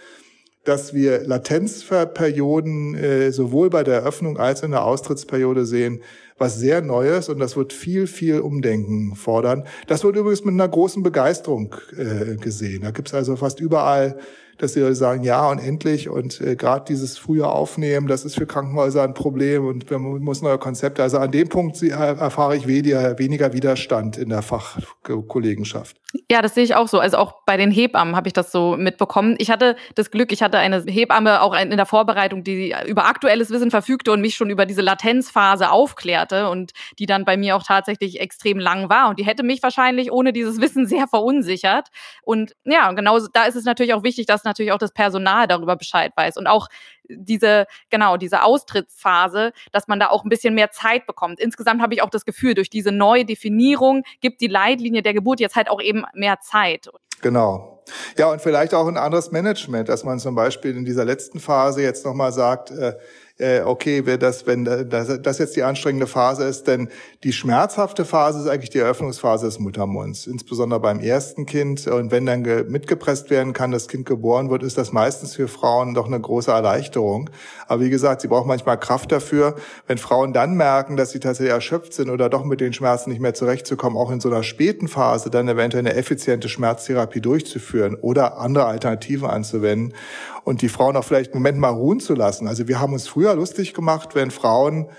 dass 0.63 0.93
wir 0.93 1.23
Latenzperioden 1.27 2.95
äh, 2.95 3.31
sowohl 3.31 3.69
bei 3.69 3.83
der 3.83 3.95
Eröffnung 3.95 4.37
als 4.37 4.63
in 4.63 4.71
der 4.71 4.85
Austrittsperiode 4.85 5.65
sehen, 5.65 6.01
was 6.43 6.57
sehr 6.59 6.81
Neues 6.81 7.29
und 7.29 7.39
das 7.39 7.55
wird 7.55 7.71
viel, 7.71 8.05
viel 8.05 8.41
Umdenken 8.41 9.15
fordern. 9.15 9.63
Das 9.87 10.03
wird 10.03 10.17
übrigens 10.17 10.43
mit 10.43 10.53
einer 10.53 10.67
großen 10.67 11.01
Begeisterung 11.01 11.73
äh, 11.97 12.35
gesehen. 12.35 12.81
Da 12.81 12.91
gibt's 12.91 13.13
also 13.13 13.37
fast 13.37 13.61
überall 13.61 14.17
dass 14.63 14.75
Leute 14.75 14.95
sagen, 14.95 15.23
ja 15.23 15.49
und 15.49 15.59
endlich 15.59 16.09
und 16.09 16.41
äh, 16.41 16.55
gerade 16.55 16.85
dieses 16.87 17.17
frühe 17.17 17.47
Aufnehmen, 17.47 18.07
das 18.07 18.25
ist 18.25 18.35
für 18.35 18.45
Krankenhäuser 18.45 19.03
ein 19.03 19.13
Problem 19.13 19.65
und 19.67 19.89
wir 19.89 19.99
muss 19.99 20.41
neue 20.41 20.57
Konzepte. 20.57 21.03
Also 21.03 21.17
an 21.17 21.31
dem 21.31 21.49
Punkt 21.49 21.81
erfahre 21.83 22.55
ich 22.55 22.67
weniger, 22.67 23.19
weniger 23.19 23.53
Widerstand 23.53 24.17
in 24.17 24.29
der 24.29 24.41
Fachkollegenschaft. 24.41 25.97
Ja, 26.29 26.43
das 26.43 26.53
sehe 26.53 26.63
ich 26.63 26.75
auch 26.75 26.87
so. 26.87 26.99
Also 26.99 27.17
auch 27.17 27.41
bei 27.45 27.57
den 27.57 27.71
Hebammen 27.71 28.15
habe 28.15 28.27
ich 28.27 28.33
das 28.33 28.51
so 28.51 28.77
mitbekommen. 28.77 29.35
Ich 29.39 29.49
hatte 29.49 29.75
das 29.95 30.11
Glück, 30.11 30.31
ich 30.31 30.43
hatte 30.43 30.59
eine 30.59 30.83
Hebamme 30.83 31.41
auch 31.41 31.55
in 31.55 31.71
der 31.71 31.87
Vorbereitung, 31.87 32.43
die 32.43 32.73
über 32.85 33.05
aktuelles 33.05 33.49
Wissen 33.49 33.71
verfügte 33.71 34.11
und 34.11 34.21
mich 34.21 34.35
schon 34.35 34.51
über 34.51 34.67
diese 34.67 34.81
Latenzphase 34.81 35.71
aufklärte 35.71 36.49
und 36.49 36.73
die 36.99 37.07
dann 37.07 37.25
bei 37.25 37.35
mir 37.35 37.55
auch 37.55 37.63
tatsächlich 37.63 38.19
extrem 38.19 38.59
lang 38.59 38.89
war. 38.89 39.09
Und 39.09 39.19
die 39.19 39.25
hätte 39.25 39.41
mich 39.41 39.63
wahrscheinlich 39.63 40.11
ohne 40.11 40.33
dieses 40.33 40.61
Wissen 40.61 40.85
sehr 40.85 41.07
verunsichert. 41.07 41.87
Und 42.21 42.55
ja, 42.63 42.91
genau 42.91 43.17
da 43.33 43.45
ist 43.45 43.55
es 43.55 43.65
natürlich 43.65 43.95
auch 43.95 44.03
wichtig, 44.03 44.27
dass 44.27 44.43
natürlich 44.53 44.71
auch 44.71 44.77
das 44.77 44.91
Personal 44.91 45.47
darüber 45.47 45.75
Bescheid 45.75 46.11
weiß 46.15 46.37
und 46.37 46.47
auch 46.47 46.67
diese, 47.09 47.67
genau, 47.89 48.17
diese 48.17 48.43
Austrittsphase, 48.43 49.51
dass 49.71 49.87
man 49.87 49.99
da 49.99 50.09
auch 50.09 50.23
ein 50.23 50.29
bisschen 50.29 50.53
mehr 50.53 50.71
Zeit 50.71 51.05
bekommt. 51.05 51.39
Insgesamt 51.39 51.81
habe 51.81 51.93
ich 51.93 52.01
auch 52.01 52.09
das 52.09 52.25
Gefühl, 52.25 52.53
durch 52.53 52.69
diese 52.69 52.91
neue 52.91 53.25
Definierung 53.25 54.03
gibt 54.21 54.41
die 54.41 54.47
Leitlinie 54.47 55.01
der 55.01 55.13
Geburt 55.13 55.39
jetzt 55.39 55.55
halt 55.55 55.69
auch 55.69 55.81
eben 55.81 56.03
mehr 56.13 56.39
Zeit. 56.39 56.89
Genau. 57.21 57.83
Ja, 58.17 58.31
und 58.31 58.41
vielleicht 58.41 58.73
auch 58.73 58.87
ein 58.87 58.97
anderes 58.97 59.31
Management, 59.31 59.89
dass 59.89 60.03
man 60.03 60.19
zum 60.19 60.35
Beispiel 60.35 60.75
in 60.75 60.85
dieser 60.85 61.05
letzten 61.05 61.39
Phase 61.39 61.81
jetzt 61.81 62.05
nochmal 62.05 62.31
sagt, 62.31 62.71
äh, 62.71 62.93
äh, 63.39 63.61
okay, 63.61 64.05
wer 64.05 64.19
das, 64.19 64.45
wenn 64.45 64.63
das, 64.63 65.21
das 65.21 65.37
jetzt 65.39 65.55
die 65.55 65.63
anstrengende 65.63 66.05
Phase 66.05 66.43
ist, 66.43 66.67
denn 66.67 66.89
die 67.23 67.33
schmerzhafte 67.33 68.05
Phase 68.05 68.39
ist 68.39 68.47
eigentlich 68.47 68.69
die 68.69 68.77
Eröffnungsphase 68.77 69.47
des 69.47 69.59
Muttermunds, 69.59 70.27
insbesondere 70.27 70.79
beim 70.79 70.99
ersten 70.99 71.47
Kind. 71.47 71.87
Und 71.87 72.11
wenn 72.11 72.27
dann 72.27 72.43
mitgepresst 72.69 73.31
werden 73.31 73.53
kann, 73.53 73.71
das 73.71 73.87
Kind 73.87 74.05
geboren 74.05 74.51
wird, 74.51 74.61
ist 74.61 74.77
das 74.77 74.91
meistens 74.91 75.35
für 75.35 75.47
Frauen 75.47 75.95
doch 75.95 76.05
eine 76.05 76.19
große 76.19 76.51
Erleichterung. 76.51 77.31
Aber 77.67 77.81
wie 77.81 77.89
gesagt, 77.89 78.21
sie 78.21 78.27
brauchen 78.27 78.47
manchmal 78.47 78.79
Kraft 78.79 79.11
dafür. 79.11 79.55
Wenn 79.87 79.97
Frauen 79.97 80.31
dann 80.31 80.53
merken, 80.55 80.95
dass 80.95 81.09
sie 81.09 81.19
tatsächlich 81.19 81.53
erschöpft 81.53 81.93
sind 81.93 82.11
oder 82.11 82.29
doch 82.29 82.45
mit 82.45 82.61
den 82.61 82.73
Schmerzen 82.73 83.09
nicht 83.09 83.21
mehr 83.21 83.33
zurechtzukommen, 83.33 83.97
auch 83.97 84.11
in 84.11 84.19
so 84.19 84.29
einer 84.29 84.43
späten 84.43 84.87
Phase, 84.87 85.31
dann 85.31 85.47
eventuell 85.47 85.85
eine 85.85 85.95
effiziente 85.95 86.49
Schmerztherapie 86.49 87.21
durchzuführen 87.21 87.95
oder 87.95 88.37
andere 88.37 88.65
Alternativen 88.65 89.27
anzuwenden 89.27 89.95
und 90.43 90.61
die 90.61 90.69
Frauen 90.69 90.95
auch 90.97 91.03
vielleicht 91.03 91.33
einen 91.33 91.41
Moment 91.41 91.59
mal 91.59 91.69
ruhen 91.69 91.99
zu 91.99 92.13
lassen. 92.13 92.47
Also 92.47 92.67
wir 92.67 92.79
haben 92.79 92.93
uns 92.93 93.07
früher 93.07 93.35
lustig 93.35 93.73
gemacht, 93.73 94.15
wenn 94.15 94.31
Frauen 94.31 94.89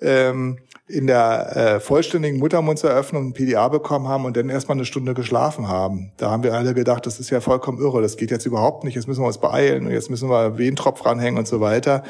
ähm, 0.00 0.58
in 0.88 1.06
der 1.06 1.56
äh, 1.56 1.80
vollständigen 1.80 2.38
Muttermundseröffnung 2.38 3.28
ein 3.28 3.32
PDA 3.32 3.68
bekommen 3.68 4.08
haben 4.08 4.24
und 4.24 4.36
dann 4.36 4.50
erstmal 4.50 4.76
eine 4.76 4.84
Stunde 4.84 5.14
geschlafen 5.14 5.68
haben. 5.68 6.12
Da 6.18 6.30
haben 6.30 6.42
wir 6.42 6.54
alle 6.54 6.74
gedacht, 6.74 7.06
das 7.06 7.18
ist 7.18 7.30
ja 7.30 7.40
vollkommen 7.40 7.78
irre, 7.78 8.02
das 8.02 8.16
geht 8.16 8.30
jetzt 8.30 8.46
überhaupt 8.46 8.84
nicht, 8.84 8.94
jetzt 8.94 9.06
müssen 9.06 9.22
wir 9.22 9.26
uns 9.26 9.38
beeilen 9.38 9.86
und 9.86 9.92
jetzt 9.92 10.10
müssen 10.10 10.28
wir 10.28 10.58
Wehentropf 10.58 11.04
ranhängen 11.06 11.38
und 11.38 11.46
so 11.46 11.60
weiter. 11.60 12.02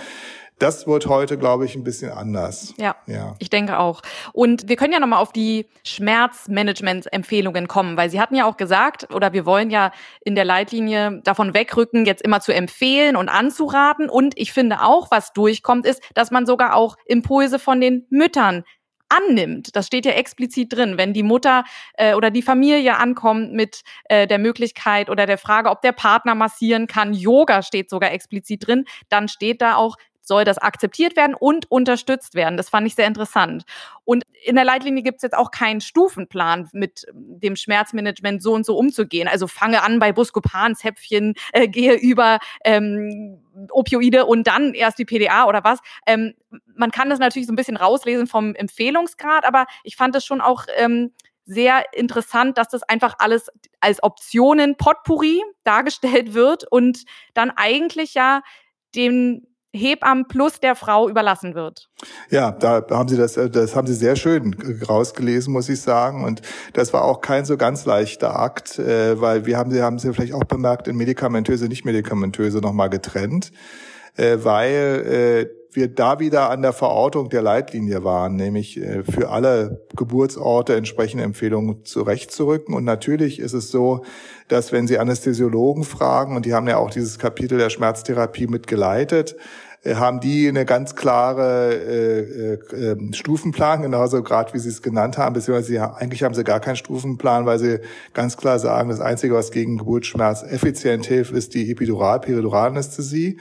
Das 0.62 0.87
wird 0.87 1.07
heute, 1.07 1.38
glaube 1.38 1.64
ich, 1.64 1.75
ein 1.75 1.83
bisschen 1.83 2.12
anders. 2.12 2.72
Ja, 2.77 2.94
ja. 3.09 3.35
ich 3.40 3.51
denke 3.51 3.81
auch. 3.81 4.01
Und 4.33 4.68
wir 4.68 4.77
können 4.77 4.92
ja 4.92 5.01
nochmal 5.01 5.18
auf 5.18 5.33
die 5.33 5.66
Schmerzmanagement-Empfehlungen 5.85 7.66
kommen, 7.66 7.96
weil 7.96 8.11
Sie 8.11 8.20
hatten 8.20 8.37
ja 8.37 8.44
auch 8.44 8.57
gesagt, 8.57 9.12
oder 9.12 9.33
wir 9.33 9.44
wollen 9.44 9.70
ja 9.70 9.90
in 10.25 10.37
der 10.37 10.44
Leitlinie 10.44 11.20
davon 11.25 11.53
wegrücken, 11.53 12.07
jetzt 12.07 12.22
immer 12.22 12.40
zu 12.40 12.55
empfehlen 12.55 13.16
und 13.16 13.29
anzuraten. 13.29 14.09
Und 14.09 14.38
ich 14.38 14.53
finde 14.53 14.83
auch, 14.83 15.11
was 15.11 15.33
durchkommt, 15.33 15.85
ist, 15.85 16.01
dass 16.14 16.31
man 16.31 16.46
sogar 16.46 16.77
auch 16.77 16.96
Impulse 17.07 17.59
von 17.59 17.81
den 17.81 18.07
Müttern 18.09 18.62
annimmt. 19.09 19.75
Das 19.77 19.87
steht 19.87 20.07
ja 20.07 20.12
explizit 20.12 20.72
drin. 20.72 20.96
Wenn 20.96 21.12
die 21.12 21.22
Mutter 21.22 21.64
äh, 21.94 22.14
oder 22.14 22.31
die 22.31 22.42
Familie 22.42 22.96
ankommt 22.98 23.53
mit 23.53 23.83
äh, 24.05 24.27
der 24.27 24.38
Möglichkeit 24.38 25.11
oder 25.11 25.27
der 25.27 25.38
Frage, 25.38 25.70
ob 25.70 25.83
der 25.83 25.92
Partner 25.92 26.35
massieren 26.35 26.87
kann, 26.87 27.12
Yoga 27.12 27.62
steht 27.62 27.90
sogar 27.90 28.12
explizit 28.12 28.66
drin, 28.66 28.85
dann 29.09 29.29
steht 29.29 29.61
da 29.61 29.77
auch, 29.77 29.96
soll 30.33 30.45
das 30.45 30.57
akzeptiert 30.57 31.14
werden 31.14 31.35
und 31.35 31.71
unterstützt 31.71 32.35
werden. 32.35 32.57
Das 32.57 32.71
fand 32.71 32.87
ich 32.87 32.95
sehr 32.95 33.07
interessant. 33.07 33.64
Und 34.05 34.25
in 34.45 34.55
der 34.55 34.64
Leitlinie 34.64 35.03
gibt 35.03 35.16
es 35.16 35.23
jetzt 35.23 35.37
auch 35.37 35.51
keinen 35.51 35.83
Stufenplan, 35.83 36.71
mit 36.73 37.05
dem 37.12 37.55
Schmerzmanagement 37.55 38.42
so 38.42 38.55
und 38.55 38.64
so 38.64 38.75
umzugehen. 38.79 39.29
Also 39.29 39.47
fange 39.47 39.83
an 39.83 39.99
bei 39.99 40.11
Buscopan-Zäpfchen, 40.11 41.35
äh, 41.53 41.68
gehe 41.68 41.97
über 41.97 42.38
ähm, 42.64 43.42
Opioide 43.71 44.25
und 44.25 44.47
dann 44.47 44.73
erst 44.73 44.99
die 44.99 45.05
PDA 45.05 45.47
oder 45.47 45.64
was. 45.64 45.81
Ähm, 46.07 46.33
man 46.75 46.90
kann 46.90 47.11
das 47.11 47.18
natürlich 47.18 47.47
so 47.47 47.53
ein 47.53 47.57
bisschen 47.57 47.77
rauslesen 47.77 48.27
vom 48.27 48.55
Empfehlungsgrad, 48.55 49.45
aber 49.45 49.66
ich 49.85 49.97
fand 49.97 50.16
es 50.16 50.25
schon 50.25 50.40
auch 50.40 50.64
ähm, 50.79 51.12
sehr 51.45 51.92
interessant, 51.92 52.57
dass 52.57 52.68
das 52.68 52.83
einfach 52.85 53.16
alles 53.18 53.51
als 53.81 54.03
Optionen 54.03 54.79
Potpourri 54.79 55.42
dargestellt 55.62 56.33
wird 56.33 56.64
und 56.73 57.05
dann 57.35 57.51
eigentlich 57.51 58.14
ja 58.14 58.40
den 58.95 59.47
Hebammen 59.74 60.26
plus 60.28 60.61
der 60.61 60.76
Frau 60.76 61.08
überlassen 61.08 61.54
wird. 61.54 61.88
Ja, 62.30 62.52
da 62.52 62.85
haben 62.90 63.08
Sie 63.08 63.16
das, 63.16 63.35
das 63.35 63.74
haben 63.74 63.87
Sie 63.87 63.94
sehr 63.94 64.16
schön 64.16 64.54
rausgelesen, 64.88 65.52
muss 65.52 65.68
ich 65.68 65.80
sagen. 65.80 66.24
Und 66.24 66.42
das 66.74 66.92
war 66.92 67.04
auch 67.04 67.20
kein 67.20 67.44
so 67.44 67.56
ganz 67.56 67.87
leichter 67.87 68.38
Akt, 68.38 68.78
äh, 68.78 69.20
weil 69.20 69.46
wir 69.46 69.56
haben 69.56 69.70
Sie 69.70 69.82
haben 69.82 69.98
Sie 69.98 70.12
vielleicht 70.12 70.35
auch 70.35 70.44
bemerkt, 70.44 70.88
in 70.88 70.96
medikamentöse, 70.96 71.66
nicht 71.68 71.85
medikamentöse 71.85 72.58
nochmal 72.58 72.90
getrennt, 72.90 73.52
äh, 74.16 74.38
weil 74.42 75.48
äh, 75.48 75.62
wir 75.74 75.88
da 75.88 76.20
wieder 76.20 76.50
an 76.50 76.62
der 76.62 76.72
Verortung 76.72 77.28
der 77.28 77.42
Leitlinie 77.42 78.04
waren, 78.04 78.37
nämlich 78.37 78.80
für 79.11 79.30
alle 79.30 79.87
Geburtsorte 79.96 80.76
entsprechende 80.76 81.24
Empfehlungen 81.24 81.85
zurechtzurücken. 81.85 82.74
Und 82.74 82.85
natürlich 82.85 83.38
ist 83.38 83.52
es 83.52 83.70
so, 83.70 84.04
dass 84.48 84.72
wenn 84.72 84.87
Sie 84.87 84.98
Anästhesiologen 84.98 85.85
fragen, 85.85 86.37
und 86.37 86.46
die 86.46 86.54
haben 86.54 86.68
ja 86.68 86.76
auch 86.76 86.90
dieses 86.90 87.18
Kapitel 87.18 87.58
der 87.58 87.70
Schmerztherapie 87.70 88.46
mitgeleitet, 88.46 89.37
äh, 89.85 89.96
haben 89.96 90.20
die 90.20 90.48
eine 90.48 90.64
ganz 90.64 90.94
klare 90.94 91.74
äh, 91.74 92.20
äh, 92.20 92.92
ähm, 92.92 93.12
Stufenplan, 93.12 93.82
genauso 93.82 94.22
gerade 94.22 94.54
wie 94.54 94.58
sie 94.58 94.68
es 94.68 94.82
genannt 94.82 95.18
haben, 95.18 95.32
beziehungsweise 95.32 95.96
eigentlich 95.96 96.22
haben 96.22 96.35
sie 96.35 96.44
gar 96.44 96.61
keinen 96.61 96.76
Stufenplan, 96.76 97.46
weil 97.46 97.58
sie 97.58 97.80
ganz 98.14 98.37
klar 98.37 98.58
sagen, 98.58 98.90
das 98.90 99.00
Einzige, 99.00 99.35
was 99.35 99.50
gegen 99.50 99.78
Geburtsschmerz 99.78 100.44
effizient 100.44 101.06
hilft, 101.06 101.32
ist 101.32 101.54
die 101.54 101.70
Epidural-Periduralanästhesie 101.70 103.38
äh, 103.38 103.40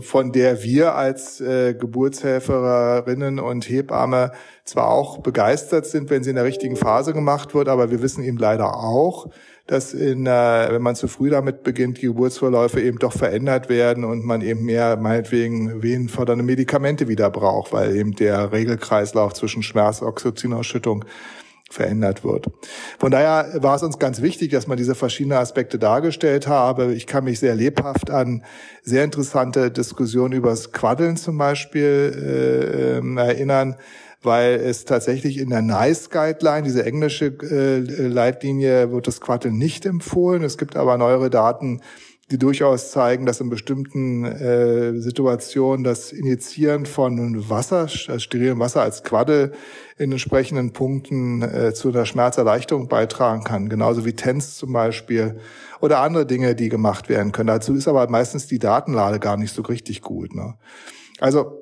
von 0.00 0.30
der 0.30 0.62
wir 0.62 0.94
als 0.94 1.40
äh, 1.40 1.74
Geburtshelferinnen 1.74 3.40
und 3.40 3.68
Hebamme 3.68 4.30
zwar 4.64 4.88
auch 4.88 5.18
begeistert 5.18 5.86
sind, 5.86 6.08
wenn 6.08 6.22
sie 6.22 6.30
in 6.30 6.36
der 6.36 6.44
richtigen 6.44 6.76
Phase 6.76 7.12
gemacht 7.12 7.52
wird, 7.52 7.68
aber 7.68 7.90
wir 7.90 8.00
wissen 8.00 8.22
eben 8.22 8.38
leider 8.38 8.76
auch, 8.76 9.28
dass 9.66 9.92
in, 9.92 10.26
äh, 10.26 10.68
wenn 10.70 10.82
man 10.82 10.94
zu 10.94 11.08
früh 11.08 11.30
damit 11.30 11.64
beginnt, 11.64 12.00
die 12.00 12.06
Geburtsverläufe 12.06 12.80
eben 12.80 13.00
doch 13.00 13.12
verändert 13.12 13.68
werden 13.68 14.04
und 14.04 14.24
man 14.24 14.40
eben 14.40 14.64
mehr 14.64 14.96
meinetwegen 14.96 15.82
wehenfördernde 15.82 16.44
Medikamente 16.44 17.08
wieder 17.08 17.30
braucht, 17.30 17.72
weil 17.72 17.96
eben 17.96 18.14
der 18.14 18.52
Regelkreislauf 18.52 19.32
zwischen 19.34 19.64
Schmerz, 19.64 20.00
Oxytocinausschüttung 20.00 21.04
verändert 21.70 22.24
wird. 22.24 22.46
Von 22.98 23.10
daher 23.10 23.62
war 23.62 23.74
es 23.74 23.82
uns 23.82 23.98
ganz 23.98 24.20
wichtig, 24.20 24.50
dass 24.50 24.66
man 24.66 24.76
diese 24.76 24.94
verschiedenen 24.94 25.38
Aspekte 25.38 25.78
dargestellt 25.78 26.46
habe. 26.46 26.94
Ich 26.94 27.06
kann 27.06 27.24
mich 27.24 27.40
sehr 27.40 27.54
lebhaft 27.54 28.10
an 28.10 28.44
sehr 28.82 29.04
interessante 29.04 29.70
Diskussionen 29.70 30.34
über 30.34 30.50
das 30.50 30.72
Quaddeln 30.72 31.16
zum 31.16 31.38
Beispiel 31.38 32.12
äh, 32.14 32.98
ähm, 32.98 33.16
erinnern, 33.16 33.76
weil 34.22 34.54
es 34.54 34.84
tatsächlich 34.84 35.38
in 35.38 35.50
der 35.50 35.62
NICE 35.62 36.10
Guideline, 36.10 36.62
diese 36.62 36.84
englische 36.84 37.26
äh, 37.26 37.78
Leitlinie, 38.08 38.92
wird 38.92 39.06
das 39.06 39.20
Quaddeln 39.20 39.56
nicht 39.56 39.86
empfohlen. 39.86 40.44
Es 40.44 40.58
gibt 40.58 40.76
aber 40.76 40.98
neuere 40.98 41.30
Daten, 41.30 41.80
die 42.34 42.38
durchaus 42.38 42.90
zeigen, 42.90 43.26
dass 43.26 43.40
in 43.40 43.48
bestimmten 43.48 44.24
äh, 44.24 44.98
Situationen 44.98 45.84
das 45.84 46.10
Injizieren 46.10 46.84
von 46.84 47.48
Wasser, 47.48 47.82
also 47.82 48.18
sterilem 48.18 48.58
Wasser 48.58 48.82
als 48.82 49.04
Quaddel 49.04 49.52
in 49.98 50.10
entsprechenden 50.10 50.72
Punkten 50.72 51.42
äh, 51.42 51.74
zu 51.74 51.90
einer 51.90 52.06
Schmerzerleichterung 52.06 52.88
beitragen 52.88 53.44
kann. 53.44 53.68
Genauso 53.68 54.04
wie 54.04 54.14
TENS 54.14 54.56
zum 54.56 54.72
Beispiel 54.72 55.36
oder 55.80 56.00
andere 56.00 56.26
Dinge, 56.26 56.56
die 56.56 56.70
gemacht 56.70 57.08
werden 57.08 57.30
können. 57.30 57.46
Dazu 57.46 57.72
ist 57.72 57.86
aber 57.86 58.10
meistens 58.10 58.48
die 58.48 58.58
Datenlade 58.58 59.20
gar 59.20 59.36
nicht 59.36 59.54
so 59.54 59.62
richtig 59.62 60.02
gut. 60.02 60.34
Ne? 60.34 60.54
Also 61.20 61.60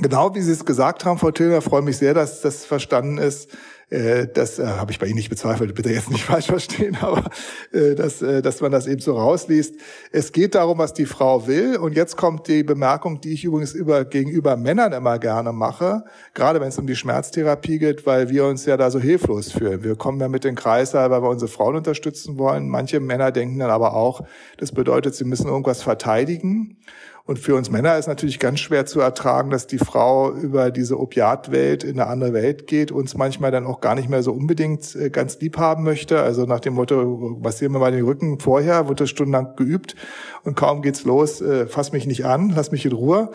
Genau 0.00 0.34
wie 0.34 0.40
Sie 0.40 0.50
es 0.50 0.64
gesagt 0.64 1.04
haben, 1.04 1.20
Frau 1.20 1.30
Tillner, 1.30 1.62
freue 1.62 1.82
mich 1.82 1.98
sehr, 1.98 2.14
dass 2.14 2.40
das 2.40 2.64
verstanden 2.64 3.16
ist. 3.16 3.48
Äh, 3.94 4.26
das 4.32 4.58
äh, 4.58 4.66
habe 4.66 4.90
ich 4.90 4.98
bei 4.98 5.06
Ihnen 5.06 5.14
nicht 5.14 5.30
bezweifelt, 5.30 5.72
bitte 5.74 5.90
jetzt 5.90 6.10
nicht 6.10 6.24
falsch 6.24 6.46
verstehen, 6.46 6.98
aber 7.00 7.30
äh, 7.72 7.94
dass, 7.94 8.22
äh, 8.22 8.42
dass 8.42 8.60
man 8.60 8.72
das 8.72 8.88
eben 8.88 9.00
so 9.00 9.16
rausliest. 9.16 9.76
Es 10.10 10.32
geht 10.32 10.56
darum, 10.56 10.78
was 10.78 10.94
die 10.94 11.06
Frau 11.06 11.46
will. 11.46 11.76
Und 11.76 11.94
jetzt 11.94 12.16
kommt 12.16 12.48
die 12.48 12.64
Bemerkung, 12.64 13.20
die 13.20 13.32
ich 13.32 13.44
übrigens 13.44 13.72
über, 13.72 14.04
gegenüber 14.04 14.56
Männern 14.56 14.92
immer 14.92 15.18
gerne 15.18 15.52
mache, 15.52 16.04
gerade 16.34 16.60
wenn 16.60 16.68
es 16.68 16.78
um 16.78 16.86
die 16.86 16.96
Schmerztherapie 16.96 17.78
geht, 17.78 18.04
weil 18.04 18.30
wir 18.30 18.46
uns 18.46 18.66
ja 18.66 18.76
da 18.76 18.90
so 18.90 18.98
hilflos 18.98 19.52
fühlen. 19.52 19.84
Wir 19.84 19.94
kommen 19.94 20.20
ja 20.20 20.28
mit 20.28 20.42
den 20.42 20.56
Kreislauf, 20.56 21.10
weil 21.10 21.22
wir 21.22 21.28
unsere 21.28 21.50
Frauen 21.50 21.76
unterstützen 21.76 22.36
wollen. 22.36 22.68
Manche 22.68 22.98
Männer 22.98 23.30
denken 23.30 23.60
dann 23.60 23.70
aber 23.70 23.94
auch, 23.94 24.22
das 24.58 24.72
bedeutet, 24.72 25.14
sie 25.14 25.24
müssen 25.24 25.46
irgendwas 25.46 25.82
verteidigen. 25.82 26.78
Und 27.26 27.38
für 27.38 27.54
uns 27.54 27.70
Männer 27.70 27.96
ist 27.96 28.06
natürlich 28.06 28.38
ganz 28.38 28.60
schwer 28.60 28.84
zu 28.84 29.00
ertragen, 29.00 29.48
dass 29.48 29.66
die 29.66 29.78
Frau 29.78 30.30
über 30.30 30.70
diese 30.70 31.00
Opiatwelt 31.00 31.82
in 31.82 31.98
eine 31.98 32.10
andere 32.10 32.34
Welt 32.34 32.66
geht, 32.66 32.92
uns 32.92 33.16
manchmal 33.16 33.50
dann 33.50 33.64
auch 33.64 33.80
gar 33.80 33.94
nicht 33.94 34.10
mehr 34.10 34.22
so 34.22 34.32
unbedingt 34.32 34.94
äh, 34.94 35.08
ganz 35.08 35.40
lieb 35.40 35.56
haben 35.56 35.84
möchte. 35.84 36.20
Also 36.20 36.44
nach 36.44 36.60
dem 36.60 36.74
Motto, 36.74 37.38
was 37.40 37.58
sehen 37.58 37.72
wir 37.72 37.78
mal 37.78 37.92
den 37.92 38.04
Rücken 38.04 38.40
vorher, 38.40 38.88
wird 38.88 39.00
das 39.00 39.08
stundenlang 39.08 39.56
geübt 39.56 39.96
und 40.42 40.54
kaum 40.54 40.82
geht's 40.82 41.04
los, 41.04 41.40
äh, 41.40 41.66
fass 41.66 41.92
mich 41.92 42.06
nicht 42.06 42.26
an, 42.26 42.52
lass 42.54 42.72
mich 42.72 42.84
in 42.84 42.92
Ruhe. 42.92 43.30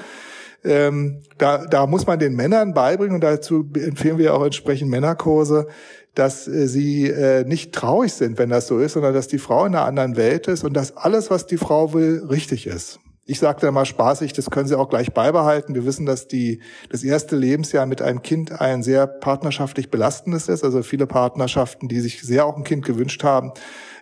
Ähm, 0.63 1.23
da, 1.39 1.65
da 1.65 1.87
muss 1.87 2.05
man 2.05 2.19
den 2.19 2.35
Männern 2.35 2.75
beibringen 2.75 3.15
und 3.15 3.23
dazu 3.23 3.67
empfehlen 3.73 4.19
wir 4.19 4.35
auch 4.35 4.45
entsprechend 4.45 4.91
Männerkurse, 4.91 5.65
dass 6.13 6.47
äh, 6.47 6.67
sie 6.67 7.07
äh, 7.07 7.43
nicht 7.43 7.73
traurig 7.73 8.13
sind, 8.13 8.37
wenn 8.37 8.49
das 8.49 8.67
so 8.67 8.77
ist, 8.77 8.93
sondern 8.93 9.15
dass 9.15 9.27
die 9.27 9.39
Frau 9.39 9.65
in 9.65 9.73
einer 9.73 9.85
anderen 9.85 10.15
Welt 10.15 10.47
ist 10.47 10.63
und 10.63 10.73
dass 10.73 10.95
alles, 10.95 11.31
was 11.31 11.47
die 11.47 11.57
Frau 11.57 11.93
will, 11.93 12.23
richtig 12.29 12.67
ist 12.67 12.99
Ich 13.29 13.37
sage 13.37 13.59
da 13.61 13.71
mal 13.71 13.85
spaßig, 13.85 14.33
das 14.33 14.49
können 14.49 14.67
Sie 14.67 14.75
auch 14.75 14.89
gleich 14.89 15.13
beibehalten. 15.13 15.75
Wir 15.75 15.85
wissen, 15.85 16.07
dass 16.07 16.27
die, 16.27 16.61
das 16.89 17.03
erste 17.03 17.35
Lebensjahr 17.35 17.85
mit 17.85 18.01
einem 18.01 18.23
Kind 18.23 18.59
ein 18.59 18.81
sehr 18.81 19.05
partnerschaftlich 19.05 19.91
belastendes 19.91 20.49
ist. 20.49 20.63
Also 20.63 20.81
viele 20.81 21.05
Partnerschaften, 21.05 21.87
die 21.87 21.99
sich 21.99 22.23
sehr 22.23 22.47
auch 22.47 22.57
ein 22.57 22.63
Kind 22.63 22.83
gewünscht 22.85 23.23
haben, 23.23 23.51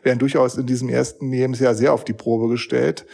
werden 0.01 0.19
durchaus 0.19 0.55
in 0.55 0.65
diesem 0.65 0.87
ersten 0.87 1.29
Lebensjahr 1.29 1.75
sehr 1.75 1.91
auf 1.91 2.05
die 2.05 2.13
Probe 2.13 2.47
gestellt. 2.47 3.05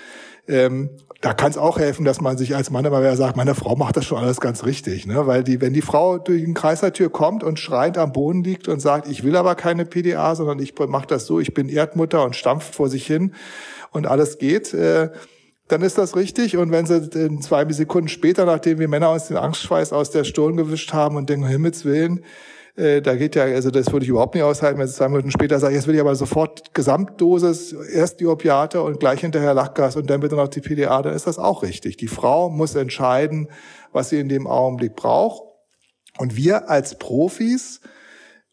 Ähm, 0.47 0.91
da 1.19 1.33
kann 1.33 1.49
es 1.49 1.57
auch 1.57 1.79
helfen, 1.79 2.05
dass 2.05 2.21
man 2.21 2.37
sich 2.37 2.55
als 2.55 2.69
Mann 2.69 2.85
immer 2.85 2.99
wieder 2.99 3.17
sagt, 3.17 3.35
meine 3.35 3.55
Frau 3.55 3.75
macht 3.75 3.97
das 3.97 4.05
schon 4.05 4.19
alles 4.19 4.39
ganz 4.39 4.65
richtig. 4.65 5.07
Ne? 5.07 5.25
Weil 5.25 5.43
die, 5.43 5.61
wenn 5.61 5.73
die 5.73 5.81
Frau 5.81 6.19
durch 6.19 6.43
den 6.43 6.53
Kreisertür 6.53 7.09
kommt 7.09 7.43
und 7.43 7.57
schreiend 7.57 7.97
am 7.97 8.11
Boden 8.11 8.43
liegt 8.43 8.67
und 8.67 8.81
sagt, 8.81 9.07
ich 9.07 9.23
will 9.23 9.35
aber 9.35 9.55
keine 9.55 9.85
PDA, 9.85 10.35
sondern 10.35 10.59
ich 10.59 10.77
mache 10.77 11.07
das 11.07 11.25
so, 11.25 11.39
ich 11.39 11.55
bin 11.55 11.69
Erdmutter 11.69 12.23
und 12.23 12.35
stampft 12.35 12.75
vor 12.75 12.87
sich 12.87 13.07
hin 13.07 13.33
und 13.89 14.05
alles 14.05 14.37
geht, 14.37 14.75
äh, 14.75 15.09
dann 15.73 15.81
ist 15.81 15.97
das 15.97 16.15
richtig. 16.15 16.55
Und 16.55 16.71
wenn 16.71 16.85
sie 16.85 17.39
zwei 17.39 17.67
Sekunden 17.73 18.07
später, 18.07 18.45
nachdem 18.45 18.77
wir 18.77 18.87
Männer 18.87 19.11
uns 19.11 19.27
den 19.27 19.37
Angstschweiß 19.37 19.91
aus 19.91 20.11
der 20.11 20.23
Stirn 20.23 20.55
gewischt 20.55 20.93
haben 20.93 21.15
und 21.15 21.29
denken, 21.29 21.47
Himmels 21.47 21.83
Willen, 21.83 22.23
äh, 22.75 23.01
da 23.01 23.15
geht 23.15 23.35
ja, 23.35 23.43
also 23.43 23.71
das 23.71 23.91
würde 23.91 24.03
ich 24.03 24.09
überhaupt 24.09 24.35
nicht 24.35 24.43
aushalten, 24.43 24.79
wenn 24.79 24.87
sie 24.87 24.93
zwei 24.93 25.09
Minuten 25.09 25.31
später 25.31 25.59
sagen, 25.59 25.73
jetzt 25.73 25.87
will 25.87 25.95
ich 25.95 26.01
aber 26.01 26.15
sofort 26.15 26.75
Gesamtdosis, 26.75 27.73
erst 27.73 28.19
die 28.19 28.27
Opiate 28.27 28.83
und 28.83 28.99
gleich 28.99 29.21
hinterher 29.21 29.55
Lachgas 29.55 29.95
und 29.95 30.11
dann 30.11 30.19
bitte 30.19 30.35
noch 30.35 30.47
die 30.47 30.61
PDA, 30.61 31.01
dann 31.01 31.15
ist 31.15 31.25
das 31.25 31.39
auch 31.39 31.63
richtig. 31.63 31.97
Die 31.97 32.07
Frau 32.07 32.51
muss 32.51 32.75
entscheiden, 32.75 33.49
was 33.91 34.09
sie 34.09 34.19
in 34.19 34.29
dem 34.29 34.45
Augenblick 34.45 34.95
braucht. 34.95 35.41
Und 36.19 36.35
wir 36.35 36.69
als 36.69 36.99
Profis 36.99 37.81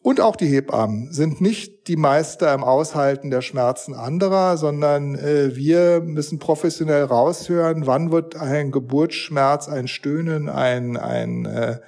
und 0.03 0.21
auch 0.21 0.37
die 0.37 0.47
Hebammen 0.47 1.13
sind 1.13 1.43
nicht 1.43 1.87
die 1.87 1.97
Meister 1.97 2.55
im 2.55 2.65
Aushalten 2.65 3.31
der 3.31 3.43
Schmerzen 3.43 3.95
anderer, 3.95 4.57
sondern 4.57 5.15
äh, 5.15 5.55
wir 5.55 6.01
müssen 6.01 6.39
professionell 6.39 7.05
raushören, 7.05 7.87
wann 7.87 8.11
wird 8.11 8.35
ein 8.35 8.71
Geburtsschmerz, 8.71 9.69
ein 9.69 9.89
Stöhnen, 9.89 10.49
ein, 10.49 10.97
ein 10.97 11.45
äh, 11.45 11.81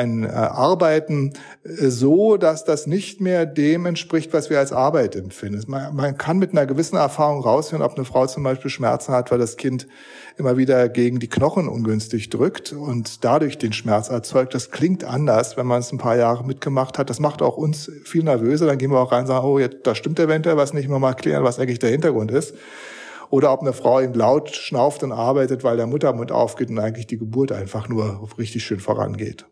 ein 0.00 0.24
äh, 0.24 0.28
Arbeiten 0.28 1.32
äh, 1.62 1.88
so, 1.88 2.36
dass 2.36 2.64
das 2.64 2.86
nicht 2.86 3.20
mehr 3.20 3.46
dem 3.46 3.86
entspricht, 3.86 4.32
was 4.32 4.50
wir 4.50 4.58
als 4.58 4.72
Arbeit 4.72 5.14
empfinden. 5.16 5.62
Man, 5.68 5.94
man 5.94 6.16
kann 6.16 6.38
mit 6.38 6.52
einer 6.52 6.66
gewissen 6.66 6.96
Erfahrung 6.96 7.42
raushören, 7.42 7.82
ob 7.82 7.96
eine 7.96 8.04
Frau 8.04 8.26
zum 8.26 8.42
Beispiel 8.42 8.70
Schmerzen 8.70 9.12
hat, 9.12 9.30
weil 9.30 9.38
das 9.38 9.56
Kind 9.56 9.86
immer 10.36 10.56
wieder 10.56 10.88
gegen 10.88 11.20
die 11.20 11.28
Knochen 11.28 11.68
ungünstig 11.68 12.30
drückt 12.30 12.72
und 12.72 13.24
dadurch 13.24 13.58
den 13.58 13.72
Schmerz 13.72 14.08
erzeugt. 14.08 14.54
Das 14.54 14.70
klingt 14.70 15.04
anders, 15.04 15.56
wenn 15.56 15.66
man 15.66 15.80
es 15.80 15.92
ein 15.92 15.98
paar 15.98 16.16
Jahre 16.16 16.44
mitgemacht 16.44 16.98
hat. 16.98 17.10
Das 17.10 17.20
macht 17.20 17.42
auch 17.42 17.56
uns 17.56 17.90
viel 18.04 18.22
nervöser. 18.22 18.66
Dann 18.66 18.78
gehen 18.78 18.90
wir 18.90 19.00
auch 19.00 19.12
rein 19.12 19.22
und 19.22 19.26
sagen, 19.26 19.44
oh, 19.46 19.58
jetzt, 19.58 19.78
da 19.84 19.94
stimmt 19.94 20.18
eventuell 20.18 20.56
was 20.56 20.72
nicht. 20.72 20.88
Mal 20.88 21.14
klären, 21.14 21.44
was 21.44 21.58
eigentlich 21.58 21.78
der 21.78 21.90
Hintergrund 21.90 22.30
ist 22.32 22.54
oder 23.30 23.52
ob 23.52 23.60
eine 23.60 23.72
Frau 23.72 24.00
eben 24.00 24.14
laut 24.14 24.50
schnauft 24.50 25.02
und 25.02 25.12
arbeitet, 25.12 25.64
weil 25.64 25.76
der 25.76 25.86
Muttermund 25.86 26.32
aufgeht 26.32 26.68
und 26.68 26.78
eigentlich 26.78 27.06
die 27.06 27.18
Geburt 27.18 27.52
einfach 27.52 27.88
nur 27.88 28.28
richtig 28.38 28.64
schön 28.64 28.80
vorangeht. 28.80 29.46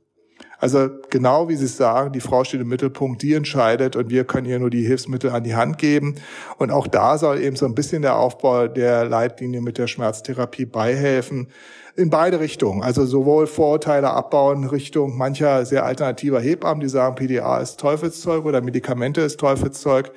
Also 0.60 0.88
genau 1.08 1.48
wie 1.48 1.54
Sie 1.54 1.68
sagen, 1.68 2.12
die 2.12 2.20
Frau 2.20 2.42
steht 2.42 2.60
im 2.60 2.68
Mittelpunkt, 2.68 3.22
die 3.22 3.34
entscheidet 3.34 3.94
und 3.94 4.10
wir 4.10 4.24
können 4.24 4.46
ihr 4.46 4.58
nur 4.58 4.70
die 4.70 4.84
Hilfsmittel 4.84 5.30
an 5.30 5.44
die 5.44 5.54
Hand 5.54 5.78
geben. 5.78 6.16
Und 6.58 6.72
auch 6.72 6.88
da 6.88 7.16
soll 7.16 7.40
eben 7.40 7.54
so 7.54 7.64
ein 7.64 7.76
bisschen 7.76 8.02
der 8.02 8.16
Aufbau 8.16 8.66
der 8.66 9.04
Leitlinie 9.04 9.60
mit 9.60 9.78
der 9.78 9.86
Schmerztherapie 9.86 10.66
beihelfen. 10.66 11.46
In 11.94 12.10
beide 12.10 12.40
Richtungen. 12.40 12.82
Also 12.82 13.06
sowohl 13.06 13.46
Vorurteile 13.46 14.10
abbauen 14.10 14.64
Richtung 14.64 15.16
mancher 15.16 15.64
sehr 15.64 15.84
alternativer 15.84 16.40
Hebammen, 16.40 16.80
die 16.80 16.88
sagen, 16.88 17.14
PDA 17.14 17.58
ist 17.58 17.78
Teufelszeug 17.78 18.44
oder 18.44 18.60
Medikamente 18.60 19.20
ist 19.20 19.38
Teufelszeug, 19.38 20.12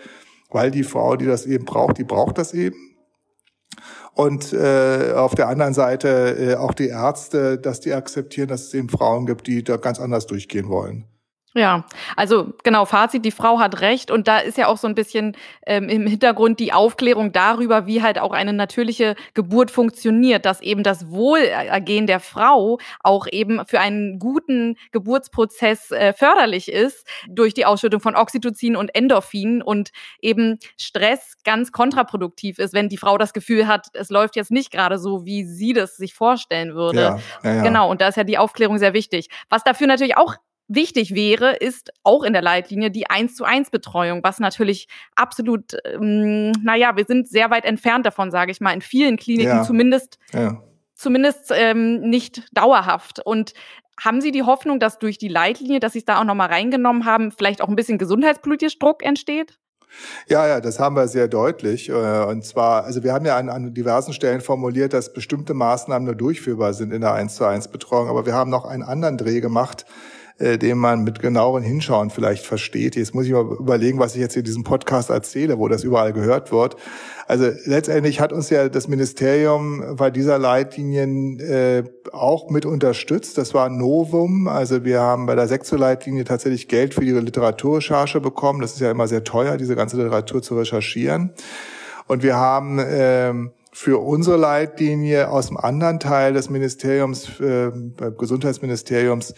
weil 0.50 0.72
die 0.72 0.84
Frau, 0.84 1.16
die 1.16 1.26
das 1.26 1.46
eben 1.46 1.66
braucht, 1.66 1.98
die 1.98 2.04
braucht 2.04 2.38
das 2.40 2.54
eben 2.54 2.91
und 4.14 4.54
äh, 4.54 5.14
auf 5.16 5.36
der 5.36 5.48
anderen 5.48 5.74
Seite 5.74 6.36
äh, 6.38 6.56
auch 6.56 6.74
die 6.74 6.90
Ärzte, 6.90 7.58
dass 7.58 7.80
die 7.80 7.94
akzeptieren, 7.94 8.50
dass 8.50 8.64
es 8.64 8.74
eben 8.74 8.90
Frauen 8.90 9.26
gibt, 9.26 9.48
die 9.48 9.64
da 9.64 9.78
ganz 9.78 10.00
anders 10.00 10.28
durchgehen 10.28 10.68
wollen. 10.68 11.06
Ja, 11.54 11.84
also 12.16 12.54
genau, 12.64 12.86
Fazit, 12.86 13.26
die 13.26 13.32
Frau 13.32 13.60
hat 13.60 13.82
recht 13.82 14.10
und 14.10 14.30
da 14.30 14.38
ist 14.38 14.58
ja 14.58 14.68
auch 14.68 14.78
so 14.78 14.88
ein 14.88 14.96
bisschen 14.96 15.36
ähm, 15.66 15.90
im 15.90 16.08
Hintergrund 16.08 16.62
die 16.62 16.72
Aufklärung 16.72 17.34
darüber, 17.34 17.86
wie 17.86 18.02
halt 18.02 18.20
auch 18.20 18.32
eine 18.32 18.54
natürliche 18.54 19.16
Geburt 19.34 19.70
funktioniert, 19.70 20.46
dass 20.46 20.62
eben 20.62 20.82
das 20.82 21.12
Wohlergehen 21.12 22.08
der 22.08 22.22
Frau 22.22 22.78
auch 23.02 23.28
eben 23.30 23.66
für 23.66 23.82
einen 23.82 24.18
guten 24.18 24.78
Geburtsprozess 24.94 25.92
äh, 25.92 26.14
förderlich 26.14 26.72
ist 26.72 27.06
durch 27.28 27.54
die 27.54 27.66
Ausschüttung 27.66 28.00
von 28.00 28.16
Oxytocin 28.16 28.78
und 28.78 28.96
Endorphin 28.96 29.62
und 29.62 29.92
eben 30.22 30.58
Stress 30.78 31.36
ganz 31.44 31.74
kontraproduktiv 31.74 32.60
ist, 32.60 32.74
wenn 32.74 32.88
die 32.88 32.98
Frau 32.98 33.18
das 33.18 33.34
Gefühl 33.34 33.68
hat, 33.68 33.88
es 33.94 34.10
läuft 34.10 34.38
jetzt 34.38 34.52
nicht 34.52 34.72
gerade 34.72 34.98
so, 34.98 35.26
wie 35.26 35.44
sie 35.44 35.74
das 35.74 35.98
sich 35.98 36.14
vorstellen 36.14 36.76
würde. 36.76 37.02
Ja, 37.02 37.20
ja, 37.44 37.56
ja. 37.56 37.64
Genau, 37.64 37.92
und 37.92 38.00
da 38.00 38.08
ist 38.08 38.16
ja 38.16 38.24
die 38.24 38.38
Aufklärung 38.38 38.78
sehr 38.78 38.94
wichtig. 38.94 39.28
Was 39.50 39.66
dafür 39.66 39.88
natürlich 39.88 40.16
auch 40.16 40.36
wichtig 40.76 41.14
wäre, 41.14 41.56
ist 41.56 41.92
auch 42.04 42.24
in 42.24 42.34
der 42.34 42.42
Leitlinie 42.42 42.92
die 42.92 43.10
1 43.10 43.36
zu 43.36 43.44
1 43.44 43.70
Betreuung, 43.70 44.24
was 44.24 44.40
natürlich 44.40 44.88
absolut, 45.16 45.76
ähm, 45.86 46.52
naja, 46.64 46.96
wir 46.96 47.06
sind 47.06 47.28
sehr 47.28 47.50
weit 47.50 47.66
entfernt 47.66 48.06
davon, 48.06 48.32
sage 48.32 48.52
ich 48.52 48.62
mal, 48.62 48.74
in 48.74 48.82
vielen 48.82 49.18
Kliniken 49.18 49.58
ja. 49.58 49.64
zumindest, 49.64 50.18
ja. 50.34 50.62
zumindest 50.96 51.52
ähm, 51.54 52.02
nicht 52.02 52.44
dauerhaft. 52.54 53.20
Und 53.26 53.54
haben 54.00 54.22
Sie 54.22 54.32
die 54.32 54.44
Hoffnung, 54.44 54.80
dass 54.80 55.00
durch 55.00 55.18
die 55.18 55.28
Leitlinie, 55.28 55.80
dass 55.80 55.94
Sie 55.94 56.00
es 56.00 56.06
da 56.06 56.20
auch 56.20 56.26
nochmal 56.26 56.50
reingenommen 56.50 57.06
haben, 57.06 57.32
vielleicht 57.32 57.62
auch 57.62 57.70
ein 57.70 57.76
bisschen 57.76 57.98
gesundheitspolitisch 57.98 58.80
Druck 58.80 59.04
entsteht? 59.04 59.58
Ja, 60.28 60.48
ja, 60.48 60.62
das 60.62 60.80
haben 60.80 60.96
wir 60.96 61.08
sehr 61.08 61.28
deutlich. 61.28 61.90
Äh, 61.90 62.24
und 62.24 62.46
zwar, 62.46 62.86
also 62.86 63.04
wir 63.04 63.14
haben 63.14 63.26
ja 63.26 63.38
an, 63.38 63.50
an 63.50 63.74
diversen 63.74 64.14
Stellen 64.14 64.42
formuliert, 64.42 64.94
dass 64.94 65.14
bestimmte 65.14 65.54
Maßnahmen 65.54 66.06
nur 66.06 66.16
durchführbar 66.16 66.74
sind 66.74 66.94
in 66.94 67.02
der 67.02 67.14
1 67.14 67.36
zu 67.36 67.46
1 67.46 67.68
Betreuung. 67.68 68.08
Aber 68.08 68.26
wir 68.26 68.34
haben 68.34 68.50
noch 68.50 68.66
einen 68.66 68.84
anderen 68.84 69.18
Dreh 69.18 69.42
gemacht, 69.42 69.86
äh, 70.42 70.58
den 70.58 70.78
man 70.78 71.04
mit 71.04 71.20
genaueren 71.20 71.64
Hinschauen 71.64 72.10
vielleicht 72.10 72.46
versteht. 72.46 72.96
Jetzt 72.96 73.14
muss 73.14 73.26
ich 73.26 73.32
mal 73.32 73.46
überlegen, 73.46 74.00
was 74.00 74.16
ich 74.16 74.22
jetzt 74.22 74.36
in 74.36 74.44
diesem 74.44 74.64
Podcast 74.64 75.10
erzähle, 75.10 75.60
wo 75.60 75.68
das 75.68 75.84
überall 75.84 76.14
gehört 76.14 76.52
wird. 76.52 76.78
Also 77.28 77.50
letztendlich 77.66 78.20
hat 78.20 78.34
uns 78.34 78.50
ja 78.50 78.68
das 78.68 78.88
Ministerium 78.88 79.96
bei 79.96 80.10
dieser 80.10 80.40
Leitlinien 80.40 81.40
äh, 81.40 81.84
auch 82.12 82.50
mit 82.50 82.66
unterstützt. 82.66 83.38
Das 83.38 83.54
war 83.54 83.70
Novum. 83.70 84.48
Also 84.48 84.84
wir 84.84 85.00
haben 85.00 85.28
bei 85.28 85.36
der 85.36 85.48
Sexo-Leitlinie 85.48 86.24
tatsächlich 86.24 86.68
Geld 86.68 86.96
für 86.96 87.02
die 87.02 87.12
Literaturrecherche 87.12 88.20
bekommen. 88.20 88.62
Das 88.62 88.74
ist 88.74 88.82
ja 88.82 88.90
immer 88.90 89.08
sehr 89.08 89.24
teuer, 89.24 89.58
diese 89.58 89.76
ganze 89.76 89.98
Literatur 89.98 90.42
zu 90.42 90.58
recherchieren. 90.58 91.34
Und 92.08 92.24
wir 92.24 92.36
haben 92.36 92.80
ähm, 92.84 93.52
für 93.72 94.00
unsere 94.04 94.38
Leitlinie 94.38 95.30
aus 95.30 95.48
dem 95.48 95.58
anderen 95.58 96.00
Teil 96.00 96.34
des 96.34 96.50
Ministeriums, 96.50 97.40
äh, 97.40 97.72
Gesundheitsministeriums, 98.18 99.34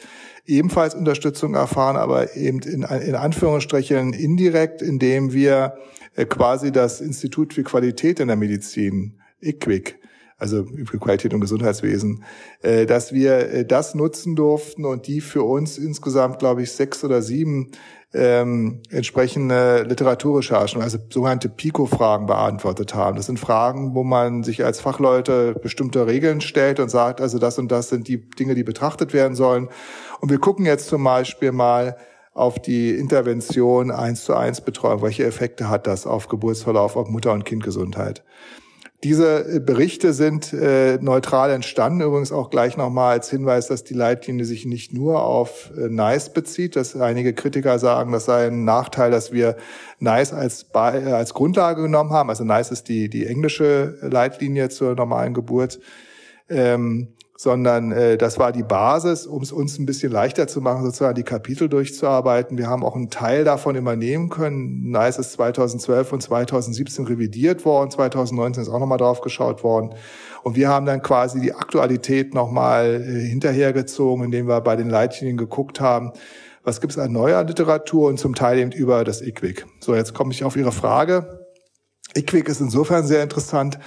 ebenfalls 0.46 0.96
Unterstützung 0.96 1.54
erfahren, 1.54 1.96
aber 1.96 2.36
eben 2.36 2.60
in, 2.60 2.84
in 2.84 3.16
Anführungsstrichen 3.16 4.14
indirekt, 4.14 4.82
indem 4.82 5.34
wir 5.34 5.76
äh, 6.16 6.26
quasi 6.26 6.72
das 6.72 7.00
Institut 7.00 7.54
für 7.54 7.64
Qualität 7.64 8.20
in 8.20 8.28
der 8.28 8.38
Medizin, 8.38 9.20
IQWIC, 9.42 10.00
also 10.38 10.66
für 10.86 11.00
Qualität 11.00 11.34
und 11.34 11.42
Gesundheitswesen, 11.42 12.24
äh, 12.62 12.86
dass 12.86 13.14
wir 13.14 13.50
äh, 13.50 13.66
das 13.66 13.96
nutzen 13.96 14.36
durften 14.36 14.84
und 14.84 15.08
die 15.08 15.22
für 15.22 15.44
uns 15.44 15.78
insgesamt, 15.78 16.40
glaube 16.40 16.64
ich, 16.64 16.72
sechs 16.72 17.04
oder 17.04 17.22
sieben 17.22 17.72
ähm, 18.14 18.82
entsprechende 18.89 19.84
Literaturrecherchen, 19.84 20.82
also 20.82 20.99
sogenannte 21.09 21.49
PICO-Fragen 21.49 22.28
beantwortet 22.28 22.93
haben. 22.93 23.18
Das 23.18 23.26
sind 23.26 23.39
Fragen, 23.39 23.95
wo 23.95 24.03
man 24.03 24.43
sich 24.43 24.64
als 24.64 24.80
Fachleute 24.80 25.53
bestimmte 25.53 26.05
Regeln 26.05 26.41
stellt 26.41 26.80
und 26.80 26.89
sagt, 26.89 27.22
also 27.22 27.39
das 27.39 27.57
und 27.57 27.72
das 27.72 27.89
sind 27.89 28.07
die 28.07 28.30
Dinge, 28.30 28.53
die 28.53 28.64
betrachtet 28.64 29.14
werden 29.14 29.36
sollen. 29.36 29.70
Und 30.20 30.30
wir 30.30 30.39
gucken 30.39 30.66
jetzt 30.66 30.88
zum 30.88 31.03
Beispiel 31.03 31.51
mal 31.51 31.97
auf 32.34 32.59
die 32.59 32.91
Intervention 32.91 33.91
eins 33.91 34.24
zu 34.26 34.36
eins 34.36 34.61
Betreuung. 34.61 35.01
Welche 35.01 35.26
Effekte 35.26 35.70
hat 35.70 35.88
das 35.88 36.05
auf 36.07 36.28
Geburtsverlauf, 36.28 36.95
auf 36.95 37.09
Mutter- 37.09 37.34
und 37.34 37.45
Kindgesundheit? 37.45 38.24
Diese 39.04 39.56
äh, 39.56 39.60
Berichte 39.60 40.14
sind 40.14 40.54
äh, 40.54 40.97
neutral 41.01 41.51
entstanden. 41.51 42.01
Übrigens 42.01 42.32
auch 42.32 42.49
gleich 42.49 42.78
nochmal 42.78 43.14
als 43.14 43.30
Hinweis, 43.30 43.68
dass 43.68 43.84
die 43.84 43.93
Leitlinie 43.93 44.45
sich 44.45 44.66
nicht 44.66 44.93
nur 44.93 45.24
auf 45.24 45.72
äh, 45.78 45.89
NICE 45.89 46.30
bezieht. 46.30 46.76
Dass 46.76 46.95
einige 46.95 47.34
Kritiker 47.34 47.80
sagen, 47.80 48.14
das 48.14 48.26
sei 48.26 48.47
ein 48.47 48.64
Nachteil, 48.64 49.12
dass 49.12 49.34
wir 49.34 49.58
NICE 49.99 50.34
als, 50.34 50.68
äh, 50.74 50.78
als 50.78 51.34
Grundlage 51.34 51.82
genommen 51.82 52.12
haben. 52.12 52.30
Also 52.30 52.45
NICE 52.45 52.72
ist 52.72 52.88
die, 52.88 53.10
die 53.10 53.26
englische 53.26 53.97
Leitlinie 54.01 54.70
zur 54.70 54.95
normalen 54.95 55.34
Geburt. 55.34 55.80
Ähm, 56.49 57.10
sondern 57.44 57.91
äh, 57.91 58.18
das 58.18 58.39
war 58.39 58.54
die 58.54 58.64
Basis, 58.64 59.28
um 59.28 59.41
es 59.44 59.52
uns 59.52 59.78
ein 59.78 59.86
bisschen 59.86 60.14
leichter 60.14 60.48
zu 60.48 60.62
machen, 60.62 60.86
sozusagen 60.86 61.16
die 61.16 61.24
Kapitel 61.24 61.68
durchzuarbeiten. 61.68 62.58
Wir 62.58 62.68
haben 62.68 62.86
auch 62.86 62.96
einen 62.96 63.10
Teil 63.10 63.44
davon 63.44 63.76
übernehmen 63.76 64.30
können. 64.30 64.91
NICE 64.91 65.20
ist 65.20 65.34
2012 65.34 66.14
und 66.14 66.22
2017 66.24 67.06
revidiert 67.06 67.66
worden, 67.66 67.91
2019 67.91 68.64
ist 68.64 68.70
auch 68.70 68.80
nochmal 68.80 68.98
drauf 68.98 69.20
geschaut 69.20 69.62
worden. 69.62 69.94
Und 70.44 70.56
wir 70.56 70.70
haben 70.70 70.86
dann 70.86 71.02
quasi 71.02 71.41
die 71.41 71.52
Aktualität 71.54 72.34
nochmal 72.34 73.04
äh, 73.06 73.28
hinterhergezogen, 73.28 74.24
indem 74.24 74.48
wir 74.48 74.62
bei 74.62 74.78
den 74.78 74.89
Leitlinien 74.89 75.36
geguckt 75.36 75.82
haben, 75.82 76.14
was 76.64 76.80
gibt 76.80 76.94
es 76.94 76.98
an 76.98 77.12
neuer 77.12 77.44
Literatur 77.44 78.08
und 78.08 78.22
zum 78.22 78.36
Teil 78.36 78.58
eben 78.58 78.72
über 78.72 79.04
das 79.04 79.22
IQWIC. 79.22 79.66
So, 79.82 79.96
jetzt 79.96 80.14
komme 80.14 80.32
ich 80.32 80.46
auf 80.46 80.56
Ihre 80.56 80.72
Frage. 80.72 81.46
IQWIC 82.16 82.48
ist 82.48 82.62
insofern 82.62 83.06
sehr 83.06 83.22
interessant, 83.22 83.80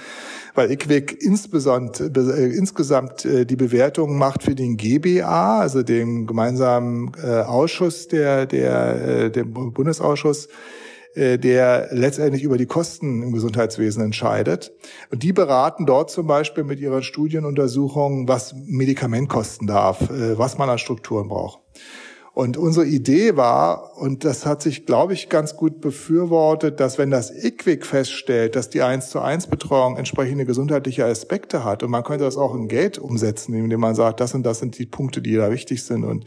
weil 0.57 0.71
IQWIC 0.71 1.21
insbesondere, 1.21 2.09
äh, 2.35 2.57
insgesamt 2.57 3.23
äh, 3.25 3.45
die 3.45 3.55
Bewertung 3.55 4.17
macht 4.17 4.43
für 4.43 4.55
den 4.55 4.75
GBA, 4.75 5.59
also 5.59 5.83
den 5.83 6.25
gemeinsamen 6.25 7.11
äh, 7.23 7.41
Ausschuss 7.41 8.07
der, 8.07 8.47
der, 8.47 9.25
äh, 9.25 9.31
dem 9.31 9.53
Bundesausschuss, 9.53 10.49
äh, 11.13 11.37
der 11.37 11.89
letztendlich 11.91 12.43
über 12.43 12.57
die 12.57 12.65
Kosten 12.65 13.21
im 13.21 13.31
Gesundheitswesen 13.33 14.03
entscheidet. 14.03 14.71
Und 15.11 15.21
die 15.21 15.31
beraten 15.31 15.85
dort 15.85 16.09
zum 16.09 16.25
Beispiel 16.25 16.63
mit 16.63 16.79
ihren 16.79 17.03
Studienuntersuchungen, 17.03 18.27
was 18.27 18.55
Medikament 18.65 19.29
kosten 19.29 19.67
darf, 19.67 20.09
äh, 20.09 20.37
was 20.37 20.57
man 20.57 20.69
an 20.69 20.79
Strukturen 20.79 21.27
braucht. 21.27 21.59
Und 22.37 22.55
unsere 22.55 22.85
Idee 22.85 23.35
war, 23.35 23.97
und 23.97 24.23
das 24.23 24.45
hat 24.45 24.61
sich, 24.61 24.85
glaube 24.85 25.13
ich, 25.13 25.27
ganz 25.27 25.55
gut 25.55 25.81
befürwortet, 25.81 26.79
dass 26.79 26.99
wenn 26.99 27.09
das 27.09 27.31
IQWIC 27.31 27.83
feststellt, 27.83 28.55
dass 28.55 28.69
die 28.69 28.83
1 28.83 29.09
zu 29.09 29.19
1 29.19 29.47
Betreuung 29.47 29.97
entsprechende 29.97 30.45
gesundheitliche 30.45 31.03
Aspekte 31.03 31.63
hat, 31.63 31.81
und 31.81 31.89
man 31.89 32.03
könnte 32.03 32.25
das 32.25 32.37
auch 32.37 32.53
in 32.53 32.67
Geld 32.67 32.99
umsetzen, 32.99 33.55
indem 33.55 33.79
man 33.79 33.95
sagt, 33.95 34.19
das 34.19 34.35
und 34.35 34.43
das 34.43 34.59
sind 34.59 34.77
die 34.77 34.85
Punkte, 34.85 35.23
die 35.23 35.33
da 35.33 35.49
wichtig 35.49 35.83
sind. 35.83 36.03
Und 36.03 36.25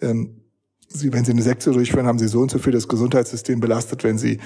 ähm, 0.00 0.40
Sie, 0.88 1.12
wenn 1.12 1.26
Sie 1.26 1.32
eine 1.32 1.42
Sektion 1.42 1.74
durchführen, 1.74 2.06
haben 2.06 2.18
Sie 2.18 2.28
so 2.28 2.40
und 2.40 2.50
so 2.50 2.58
viel 2.58 2.72
das 2.72 2.88
Gesundheitssystem 2.88 3.60
belastet, 3.60 4.02
wenn 4.02 4.16
Sie, 4.16 4.40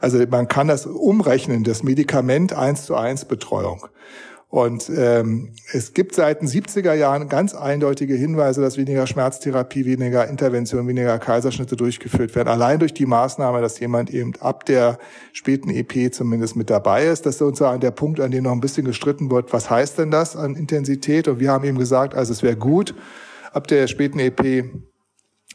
also 0.00 0.24
man 0.30 0.46
kann 0.46 0.68
das 0.68 0.86
umrechnen, 0.86 1.64
das 1.64 1.82
Medikament 1.82 2.52
1 2.52 2.86
zu 2.86 2.94
1 2.94 3.24
Betreuung. 3.24 3.88
Und 4.50 4.90
ähm, 4.96 5.52
es 5.72 5.94
gibt 5.94 6.16
seit 6.16 6.40
den 6.40 6.48
70er 6.48 6.92
Jahren 6.92 7.28
ganz 7.28 7.54
eindeutige 7.54 8.16
Hinweise, 8.16 8.60
dass 8.60 8.76
weniger 8.76 9.06
Schmerztherapie, 9.06 9.84
weniger 9.86 10.26
Intervention, 10.26 10.88
weniger 10.88 11.20
Kaiserschnitte 11.20 11.76
durchgeführt 11.76 12.34
werden. 12.34 12.48
Allein 12.48 12.80
durch 12.80 12.92
die 12.92 13.06
Maßnahme, 13.06 13.60
dass 13.60 13.78
jemand 13.78 14.10
eben 14.10 14.32
ab 14.40 14.66
der 14.66 14.98
späten 15.32 15.70
EP 15.70 16.12
zumindest 16.12 16.56
mit 16.56 16.68
dabei 16.68 17.06
ist. 17.06 17.26
Das 17.26 17.36
ist 17.36 17.38
sozusagen 17.38 17.78
der 17.78 17.92
Punkt, 17.92 18.18
an 18.18 18.32
dem 18.32 18.42
noch 18.42 18.50
ein 18.50 18.60
bisschen 18.60 18.84
gestritten 18.84 19.30
wird. 19.30 19.52
Was 19.52 19.70
heißt 19.70 19.98
denn 19.98 20.10
das 20.10 20.34
an 20.34 20.56
Intensität? 20.56 21.28
Und 21.28 21.38
wir 21.38 21.52
haben 21.52 21.64
eben 21.64 21.78
gesagt, 21.78 22.16
also 22.16 22.32
es 22.32 22.42
wäre 22.42 22.56
gut, 22.56 22.96
ab 23.52 23.68
der 23.68 23.86
späten 23.86 24.18
EP 24.18 24.64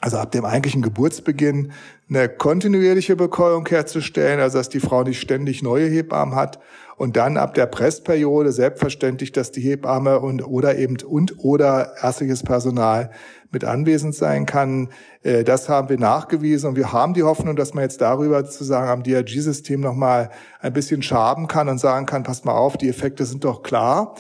also 0.02 0.18
ab 0.18 0.32
dem 0.32 0.44
eigentlichen 0.46 0.82
Geburtsbeginn 0.82 1.72
eine 2.10 2.30
kontinuierliche 2.30 3.16
Bekäuung 3.16 3.66
herzustellen, 3.68 4.40
also 4.40 4.58
dass 4.58 4.70
die 4.70 4.82
Frau 4.82 5.04
nicht 5.04 5.22
ständig 5.22 5.64
neue 5.64 5.88
Hebammen 5.88 6.36
hat 6.36 6.60
und 6.98 7.18
dann 7.18 7.38
ab 7.38 7.54
der 7.54 7.66
Pressperiode 7.66 8.52
selbstverständlich, 8.52 9.32
dass 9.32 9.52
die 9.52 9.62
Hebamme 9.62 10.20
und 10.20 10.46
oder 10.48 10.78
eben 10.78 10.98
und 11.06 11.44
oder 11.44 11.94
ärztliches 12.02 12.44
Personal 12.44 13.12
mit 13.52 13.64
anwesend 13.64 14.16
sein 14.16 14.46
kann. 14.46 14.90
Äh, 15.24 15.44
das 15.44 15.70
haben 15.70 15.90
wir 15.90 15.98
nachgewiesen 15.98 16.70
und 16.70 16.76
wir 16.76 16.92
haben 16.92 17.14
die 17.14 17.24
Hoffnung, 17.24 17.56
dass 17.56 17.74
man 17.74 17.84
jetzt 17.84 18.02
darüber 18.02 18.44
sozusagen 18.44 18.90
am 18.90 19.04
DRG-System 19.04 19.82
nochmal 19.82 20.30
ein 20.62 20.74
bisschen 20.74 21.02
schaben 21.02 21.48
kann 21.48 21.70
und 21.70 21.80
sagen 21.80 22.06
kann, 22.06 22.24
passt 22.24 22.46
mal 22.46 22.54
auf, 22.54 22.78
die 22.78 22.90
Effekte 22.90 23.26
sind 23.26 23.44
doch 23.44 23.64
klar. 23.64 24.16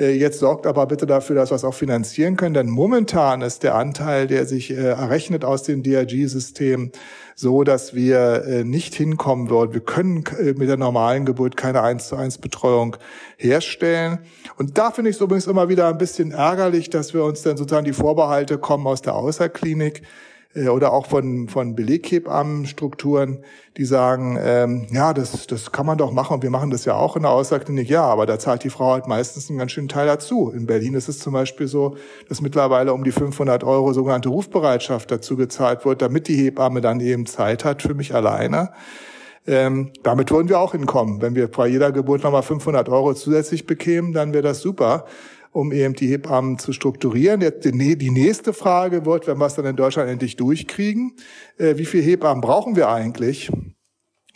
Äh, 0.00 0.12
jetzt 0.12 0.38
sorgt 0.38 0.66
aber 0.66 0.86
bitte 0.86 1.06
dafür, 1.06 1.36
dass 1.36 1.50
wir 1.50 1.56
es 1.56 1.64
auch 1.64 1.74
finanzieren 1.74 2.36
können, 2.36 2.54
denn 2.54 2.68
momentan 2.68 3.42
ist 3.42 3.62
der 3.62 3.74
Anteil, 3.74 4.26
der 4.26 4.46
sich 4.46 4.70
äh, 4.70 4.74
errechnet 4.76 5.44
aus 5.44 5.62
dem 5.62 5.82
DRG-System, 5.82 6.90
so, 7.34 7.64
dass 7.64 7.94
wir 7.94 8.44
äh, 8.46 8.64
nicht 8.64 8.94
hinkommen 8.94 9.50
würden. 9.50 9.74
Wir 9.74 9.80
können 9.80 10.24
mit 10.56 10.68
der 10.68 10.76
normalen 10.76 11.26
Geburt 11.26 11.56
keine 11.56 11.82
1 11.82 12.08
zu 12.08 12.16
1 12.16 12.38
Betreuung 12.38 12.96
herstellen. 13.36 14.18
Und 14.56 14.78
da 14.78 14.90
finde 14.90 15.10
ich 15.10 15.16
es 15.16 15.22
übrigens 15.22 15.46
immer 15.46 15.68
wieder 15.68 15.88
ein 15.88 15.98
bisschen 15.98 16.32
ärgerlich, 16.32 16.90
dass 16.90 17.14
wir 17.14 17.24
uns 17.24 17.42
dann 17.42 17.56
sozusagen 17.56 17.84
die 17.84 17.92
Vorbehalte 17.92 18.58
kommen 18.58 18.86
aus 18.86 19.02
der 19.02 19.14
Außerklinik 19.14 20.02
oder 20.54 20.92
auch 20.92 21.06
von, 21.06 21.48
von 21.48 21.76
Beleghebammenstrukturen, 21.76 23.44
die 23.76 23.84
sagen, 23.84 24.36
ähm, 24.42 24.88
ja, 24.90 25.14
das, 25.14 25.46
das 25.46 25.70
kann 25.70 25.86
man 25.86 25.96
doch 25.96 26.10
machen 26.10 26.34
und 26.34 26.42
wir 26.42 26.50
machen 26.50 26.70
das 26.70 26.84
ja 26.84 26.94
auch 26.94 27.14
in 27.14 27.22
der 27.22 27.30
Außerklinik. 27.30 27.88
Ja, 27.88 28.02
aber 28.02 28.26
da 28.26 28.36
zahlt 28.38 28.64
die 28.64 28.70
Frau 28.70 28.92
halt 28.92 29.06
meistens 29.06 29.48
einen 29.48 29.60
ganz 29.60 29.70
schönen 29.70 29.88
Teil 29.88 30.06
dazu. 30.06 30.50
In 30.50 30.66
Berlin 30.66 30.94
ist 30.94 31.08
es 31.08 31.20
zum 31.20 31.34
Beispiel 31.34 31.68
so, 31.68 31.96
dass 32.28 32.40
mittlerweile 32.40 32.92
um 32.92 33.04
die 33.04 33.12
500 33.12 33.62
Euro 33.62 33.92
sogenannte 33.92 34.28
Rufbereitschaft 34.28 35.12
dazu 35.12 35.36
gezahlt 35.36 35.84
wird, 35.84 36.02
damit 36.02 36.26
die 36.26 36.36
Hebamme 36.36 36.80
dann 36.80 36.98
eben 36.98 37.26
Zeit 37.26 37.64
hat 37.64 37.82
für 37.82 37.94
mich 37.94 38.12
alleine. 38.12 38.70
Ähm, 39.46 39.92
damit 40.02 40.32
würden 40.32 40.48
wir 40.48 40.58
auch 40.58 40.72
hinkommen. 40.72 41.22
Wenn 41.22 41.36
wir 41.36 41.48
bei 41.48 41.68
jeder 41.68 41.92
Geburt 41.92 42.24
nochmal 42.24 42.42
500 42.42 42.88
Euro 42.88 43.14
zusätzlich 43.14 43.66
bekämen, 43.66 44.12
dann 44.12 44.32
wäre 44.32 44.42
das 44.42 44.60
super 44.60 45.06
um 45.52 45.72
eben 45.72 45.94
die 45.94 46.08
Hebammen 46.08 46.58
zu 46.58 46.72
strukturieren. 46.72 47.40
Die 47.40 48.10
nächste 48.10 48.52
Frage 48.52 49.04
wird, 49.04 49.26
wenn 49.26 49.38
wir 49.38 49.46
es 49.46 49.54
dann 49.54 49.66
in 49.66 49.76
Deutschland 49.76 50.08
endlich 50.08 50.36
durchkriegen, 50.36 51.16
äh, 51.58 51.76
wie 51.76 51.86
viele 51.86 52.04
Hebammen 52.04 52.40
brauchen 52.40 52.76
wir 52.76 52.88
eigentlich, 52.88 53.50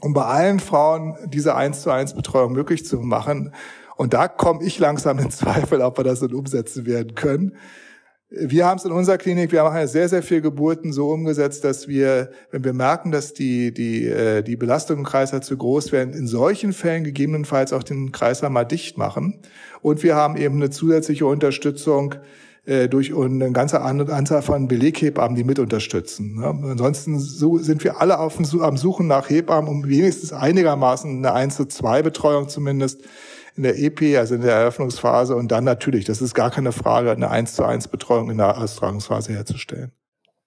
um 0.00 0.12
bei 0.12 0.24
allen 0.24 0.60
Frauen 0.60 1.16
diese 1.26 1.54
1 1.54 1.82
zu 1.82 1.90
1 1.90 2.14
Betreuung 2.14 2.52
möglich 2.52 2.84
zu 2.84 2.98
machen? 2.98 3.54
Und 3.96 4.12
da 4.12 4.26
komme 4.26 4.64
ich 4.64 4.78
langsam 4.78 5.18
in 5.18 5.30
Zweifel, 5.30 5.80
ob 5.80 5.98
wir 5.98 6.04
das 6.04 6.20
dann 6.20 6.34
umsetzen 6.34 6.84
werden 6.86 7.14
können. 7.14 7.56
Wir 8.30 8.66
haben 8.66 8.78
es 8.78 8.84
in 8.84 8.90
unserer 8.90 9.18
Klinik, 9.18 9.52
wir 9.52 9.62
machen 9.62 9.86
sehr, 9.86 10.08
sehr 10.08 10.22
viel 10.22 10.40
Geburten 10.40 10.92
so 10.92 11.10
umgesetzt, 11.10 11.62
dass 11.62 11.86
wir, 11.88 12.30
wenn 12.50 12.64
wir 12.64 12.72
merken, 12.72 13.12
dass 13.12 13.34
die, 13.34 13.72
die, 13.72 14.06
äh, 14.06 14.42
die 14.42 14.56
Belastung 14.56 14.98
im 14.98 15.04
Kreislauf 15.04 15.42
zu 15.42 15.56
groß 15.56 15.92
werden, 15.92 16.14
in 16.14 16.26
solchen 16.26 16.72
Fällen 16.72 17.04
gegebenenfalls 17.04 17.72
auch 17.72 17.82
den 17.82 18.12
Kreislauf 18.12 18.50
mal 18.50 18.64
dicht 18.64 18.98
machen. 18.98 19.40
Und 19.82 20.02
wir 20.02 20.16
haben 20.16 20.36
eben 20.36 20.56
eine 20.56 20.70
zusätzliche 20.70 21.26
Unterstützung 21.26 22.16
äh, 22.66 22.88
durch 22.88 23.14
eine 23.14 23.52
ganze 23.52 23.82
Anzahl 23.82 24.40
von 24.40 24.68
Beleghebammen, 24.68 25.36
die 25.36 25.44
mit 25.44 25.58
unterstützen. 25.58 26.42
Ansonsten 26.42 27.18
sind 27.18 27.84
wir 27.84 28.00
alle 28.00 28.18
auf, 28.18 28.38
am 28.38 28.76
Suchen 28.78 29.06
nach 29.06 29.28
Hebammen, 29.28 29.68
um 29.68 29.86
wenigstens 29.86 30.32
einigermaßen 30.32 31.18
eine 31.18 31.34
1 31.34 31.56
zu 31.56 31.66
2 31.66 32.02
Betreuung 32.02 32.48
zumindest 32.48 33.02
in 33.56 33.62
der 33.62 33.78
EP, 33.78 34.16
also 34.18 34.34
in 34.34 34.40
der 34.40 34.54
Eröffnungsphase 34.54 35.36
und 35.36 35.52
dann 35.52 35.64
natürlich, 35.64 36.04
das 36.04 36.20
ist 36.20 36.34
gar 36.34 36.50
keine 36.50 36.72
Frage, 36.72 37.10
eine 37.12 37.30
1 37.30 37.54
zu 37.54 37.64
1 37.64 37.88
Betreuung 37.88 38.30
in 38.30 38.38
der 38.38 38.58
Austragungsphase 38.58 39.32
herzustellen. 39.32 39.92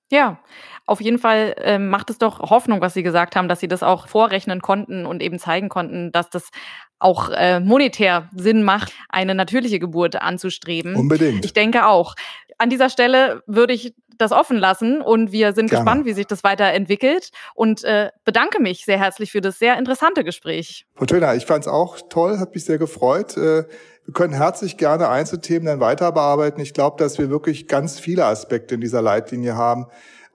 Ja, 0.10 0.40
auf 0.88 1.02
jeden 1.02 1.20
Fall 1.20 1.54
äh, 1.58 1.78
macht 1.78 2.10
es 2.10 2.18
doch 2.18 2.40
Hoffnung, 2.40 2.82
was 2.82 2.94
Sie 2.94 3.04
gesagt 3.04 3.36
haben, 3.36 3.48
dass 3.48 3.60
Sie 3.60 3.68
das 3.68 3.84
auch 3.84 4.08
vorrechnen 4.08 4.62
konnten 4.62 5.06
und 5.06 5.22
eben 5.22 5.38
zeigen 5.38 5.70
konnten, 5.70 6.12
dass 6.12 6.30
das 6.30 6.50
auch 6.98 7.30
äh, 7.30 7.60
monetär 7.60 8.30
Sinn 8.36 8.64
macht, 8.64 8.94
eine 9.10 9.36
natürliche 9.36 9.80
Geburt 9.80 10.16
anzustreben. 10.16 10.96
Unbedingt. 10.96 11.46
Ich 11.46 11.54
denke 11.54 11.86
auch. 11.86 12.16
An 12.58 12.72
dieser 12.72 12.90
Stelle 12.90 13.44
würde 13.46 13.74
ich 13.74 13.94
das 14.18 14.32
offen 14.32 14.58
lassen 14.58 15.02
und 15.02 15.32
wir 15.32 15.54
sind 15.54 15.70
Gerne. 15.70 15.84
gespannt, 15.84 16.06
wie 16.06 16.14
sich 16.14 16.26
das 16.26 16.44
weiterentwickelt 16.44 17.30
und 17.54 17.84
äh, 17.84 18.10
bedanke 18.26 18.60
mich 18.60 18.84
sehr 18.84 18.98
herzlich 18.98 19.32
für 19.32 19.42
das 19.42 19.60
sehr 19.60 19.78
interessante 19.78 20.24
Gespräch. 20.24 20.88
Frau 20.96 21.06
Töner, 21.06 21.36
ich 21.36 21.46
fand 21.46 21.66
es 21.66 21.68
auch 21.68 21.98
toll, 22.10 22.40
hat 22.40 22.56
mich 22.56 22.66
sehr 22.66 22.80
gefreut. 22.80 23.38
Äh, 23.38 23.66
wir 24.06 24.14
können 24.14 24.34
herzlich 24.34 24.78
gerne 24.78 25.10
Einzelthemen 25.10 25.66
dann 25.66 25.80
weiter 25.80 26.12
bearbeiten. 26.14 26.62
Ich 26.62 26.74
glaube, 26.74 26.96
dass 26.98 27.20
wir 27.20 27.30
wirklich 27.30 27.68
ganz 27.68 28.00
viele 28.00 28.26
Aspekte 28.26 28.76
in 28.76 28.82
dieser 28.82 29.02
Leitlinie 29.02 29.56
haben. 29.56 29.88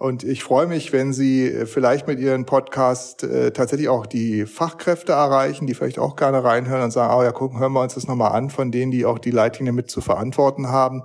Und 0.02 0.24
ich 0.24 0.42
freue 0.42 0.66
mich, 0.66 0.92
wenn 0.92 1.12
Sie 1.12 1.46
äh, 1.46 1.64
vielleicht 1.64 2.08
mit 2.08 2.18
Ihren 2.18 2.44
Podcast 2.44 3.22
äh, 3.22 3.52
tatsächlich 3.52 3.88
auch 3.88 4.04
die 4.04 4.46
Fachkräfte 4.46 5.12
erreichen, 5.12 5.68
die 5.68 5.74
vielleicht 5.74 6.00
auch 6.00 6.16
gerne 6.16 6.42
reinhören 6.42 6.82
und 6.82 6.90
sagen, 6.90 7.14
oh 7.16 7.22
ja, 7.22 7.30
gucken, 7.30 7.60
hören 7.60 7.72
wir 7.72 7.82
uns 7.82 7.94
das 7.94 8.08
nochmal 8.08 8.32
an, 8.32 8.50
von 8.50 8.72
denen, 8.72 8.90
die 8.90 9.04
auch 9.04 9.20
die 9.20 9.30
Leitlinie 9.30 9.72
mit 9.72 9.92
zu 9.92 10.00
verantworten 10.00 10.70
haben. 10.70 11.04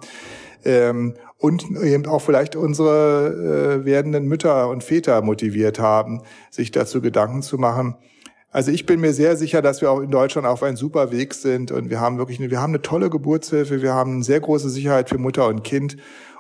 Ähm, 0.66 1.14
und 1.38 1.64
eben 1.84 2.08
auch 2.08 2.24
vielleicht 2.24 2.56
unsere 2.56 3.82
äh, 3.82 3.86
werdenden 3.86 4.26
Mütter 4.26 4.68
und 4.68 4.84
Väter 4.84 5.22
motiviert 5.22 5.78
haben, 5.78 6.24
sich 6.50 6.72
dazu 6.72 7.00
Gedanken 7.00 7.44
zu 7.44 7.60
machen. 7.60 7.98
Also 8.50 8.72
ich 8.72 8.88
bin 8.88 9.00
mir 9.00 9.14
sehr 9.14 9.36
sicher, 9.36 9.62
dass 9.62 9.82
wir 9.82 9.92
auch 9.92 10.00
in 10.00 10.10
Deutschland 10.10 10.48
auf 10.48 10.64
einem 10.64 10.78
super 10.78 11.12
Weg 11.12 11.36
sind 11.36 11.72
und 11.72 11.92
wir 11.92 12.00
haben 12.00 12.18
wirklich 12.18 12.40
eine, 12.40 12.50
wir 12.50 12.60
haben 12.60 12.72
eine 12.72 12.82
tolle 12.82 13.12
Geburtshilfe, 13.12 13.84
wir 13.84 13.94
haben 13.94 14.14
eine 14.14 14.24
sehr 14.24 14.40
große 14.40 14.72
Sicherheit 14.72 15.10
für 15.10 15.20
Mutter 15.20 15.48
und 15.48 15.64
Kind 15.64 15.98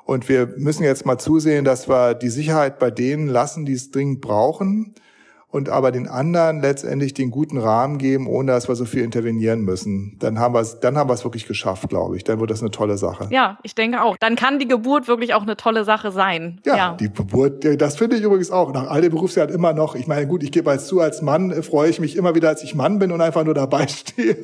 und 0.08 0.30
wir 0.30 0.53
müssen 0.55 0.86
jetzt 0.86 1.05
mal 1.05 1.18
zusehen, 1.18 1.66
dass 1.66 1.89
wir 1.89 2.14
die 2.14 2.30
Sicherheit 2.30 2.80
bei 2.80 2.89
denen 2.91 3.28
lassen, 3.28 3.66
die 3.66 3.74
es 3.74 3.91
dringend 3.91 4.22
brauchen 4.22 4.95
und 5.49 5.68
aber 5.68 5.91
den 5.91 6.08
anderen 6.08 6.62
letztendlich 6.62 7.14
den 7.14 7.30
guten 7.30 7.58
Rahmen 7.58 7.97
geben, 7.97 8.26
ohne 8.26 8.53
dass 8.53 8.70
wir 8.70 8.76
so 8.76 8.86
viel 8.86 9.03
intervenieren 9.03 9.60
müssen. 9.62 10.16
Dann 10.20 10.39
haben 10.39 10.53
wir 10.53 10.62
es, 10.62 10.80
dann 10.80 10.97
haben 10.97 11.10
wir 11.10 11.14
es 11.14 11.26
wirklich 11.26 11.45
geschafft, 11.45 11.89
glaube 11.89 12.16
ich. 12.16 12.24
Dann 12.24 12.39
wird 12.39 12.51
das 12.51 12.62
eine 12.62 12.72
tolle 12.72 12.97
Sache. 12.97 13.28
Ja, 13.32 13.58
ich 13.64 13.76
denke 13.76 14.01
auch. 14.01 14.16
Dann 14.16 14.38
kann 14.38 14.60
die 14.60 14.68
Geburt 14.70 15.10
wirklich 15.10 15.34
auch 15.34 15.41
eine 15.41 15.58
tolle 15.58 15.84
Sache 15.84 16.12
sein. 16.12 16.62
Ja, 16.66 16.78
ja. 16.78 16.97
die 16.97 17.12
Geburt, 17.12 17.66
das 17.82 17.97
finde 17.97 18.16
ich 18.16 18.24
übrigens 18.24 18.49
auch. 18.49 18.72
Nach 18.72 18.89
all 18.89 19.01
dem 19.01 19.12
Berufsjahr 19.12 19.49
immer 19.49 19.74
noch. 19.74 19.95
Ich 19.95 20.08
meine, 20.08 20.26
gut, 20.26 20.41
ich 20.41 20.53
gebe 20.53 20.72
als 20.72 20.88
zu, 20.88 21.01
als 21.01 21.22
Mann 21.22 21.51
äh, 21.51 21.62
freue 21.64 21.89
ich 21.89 21.99
mich 21.99 22.16
immer 22.16 22.34
wieder, 22.34 22.47
als 22.47 22.64
ich 22.64 22.76
Mann 22.76 22.97
bin 22.97 23.12
und 23.12 23.20
einfach 23.20 23.43
nur 23.43 23.55
dabei 23.55 23.88
stehe. 23.89 24.38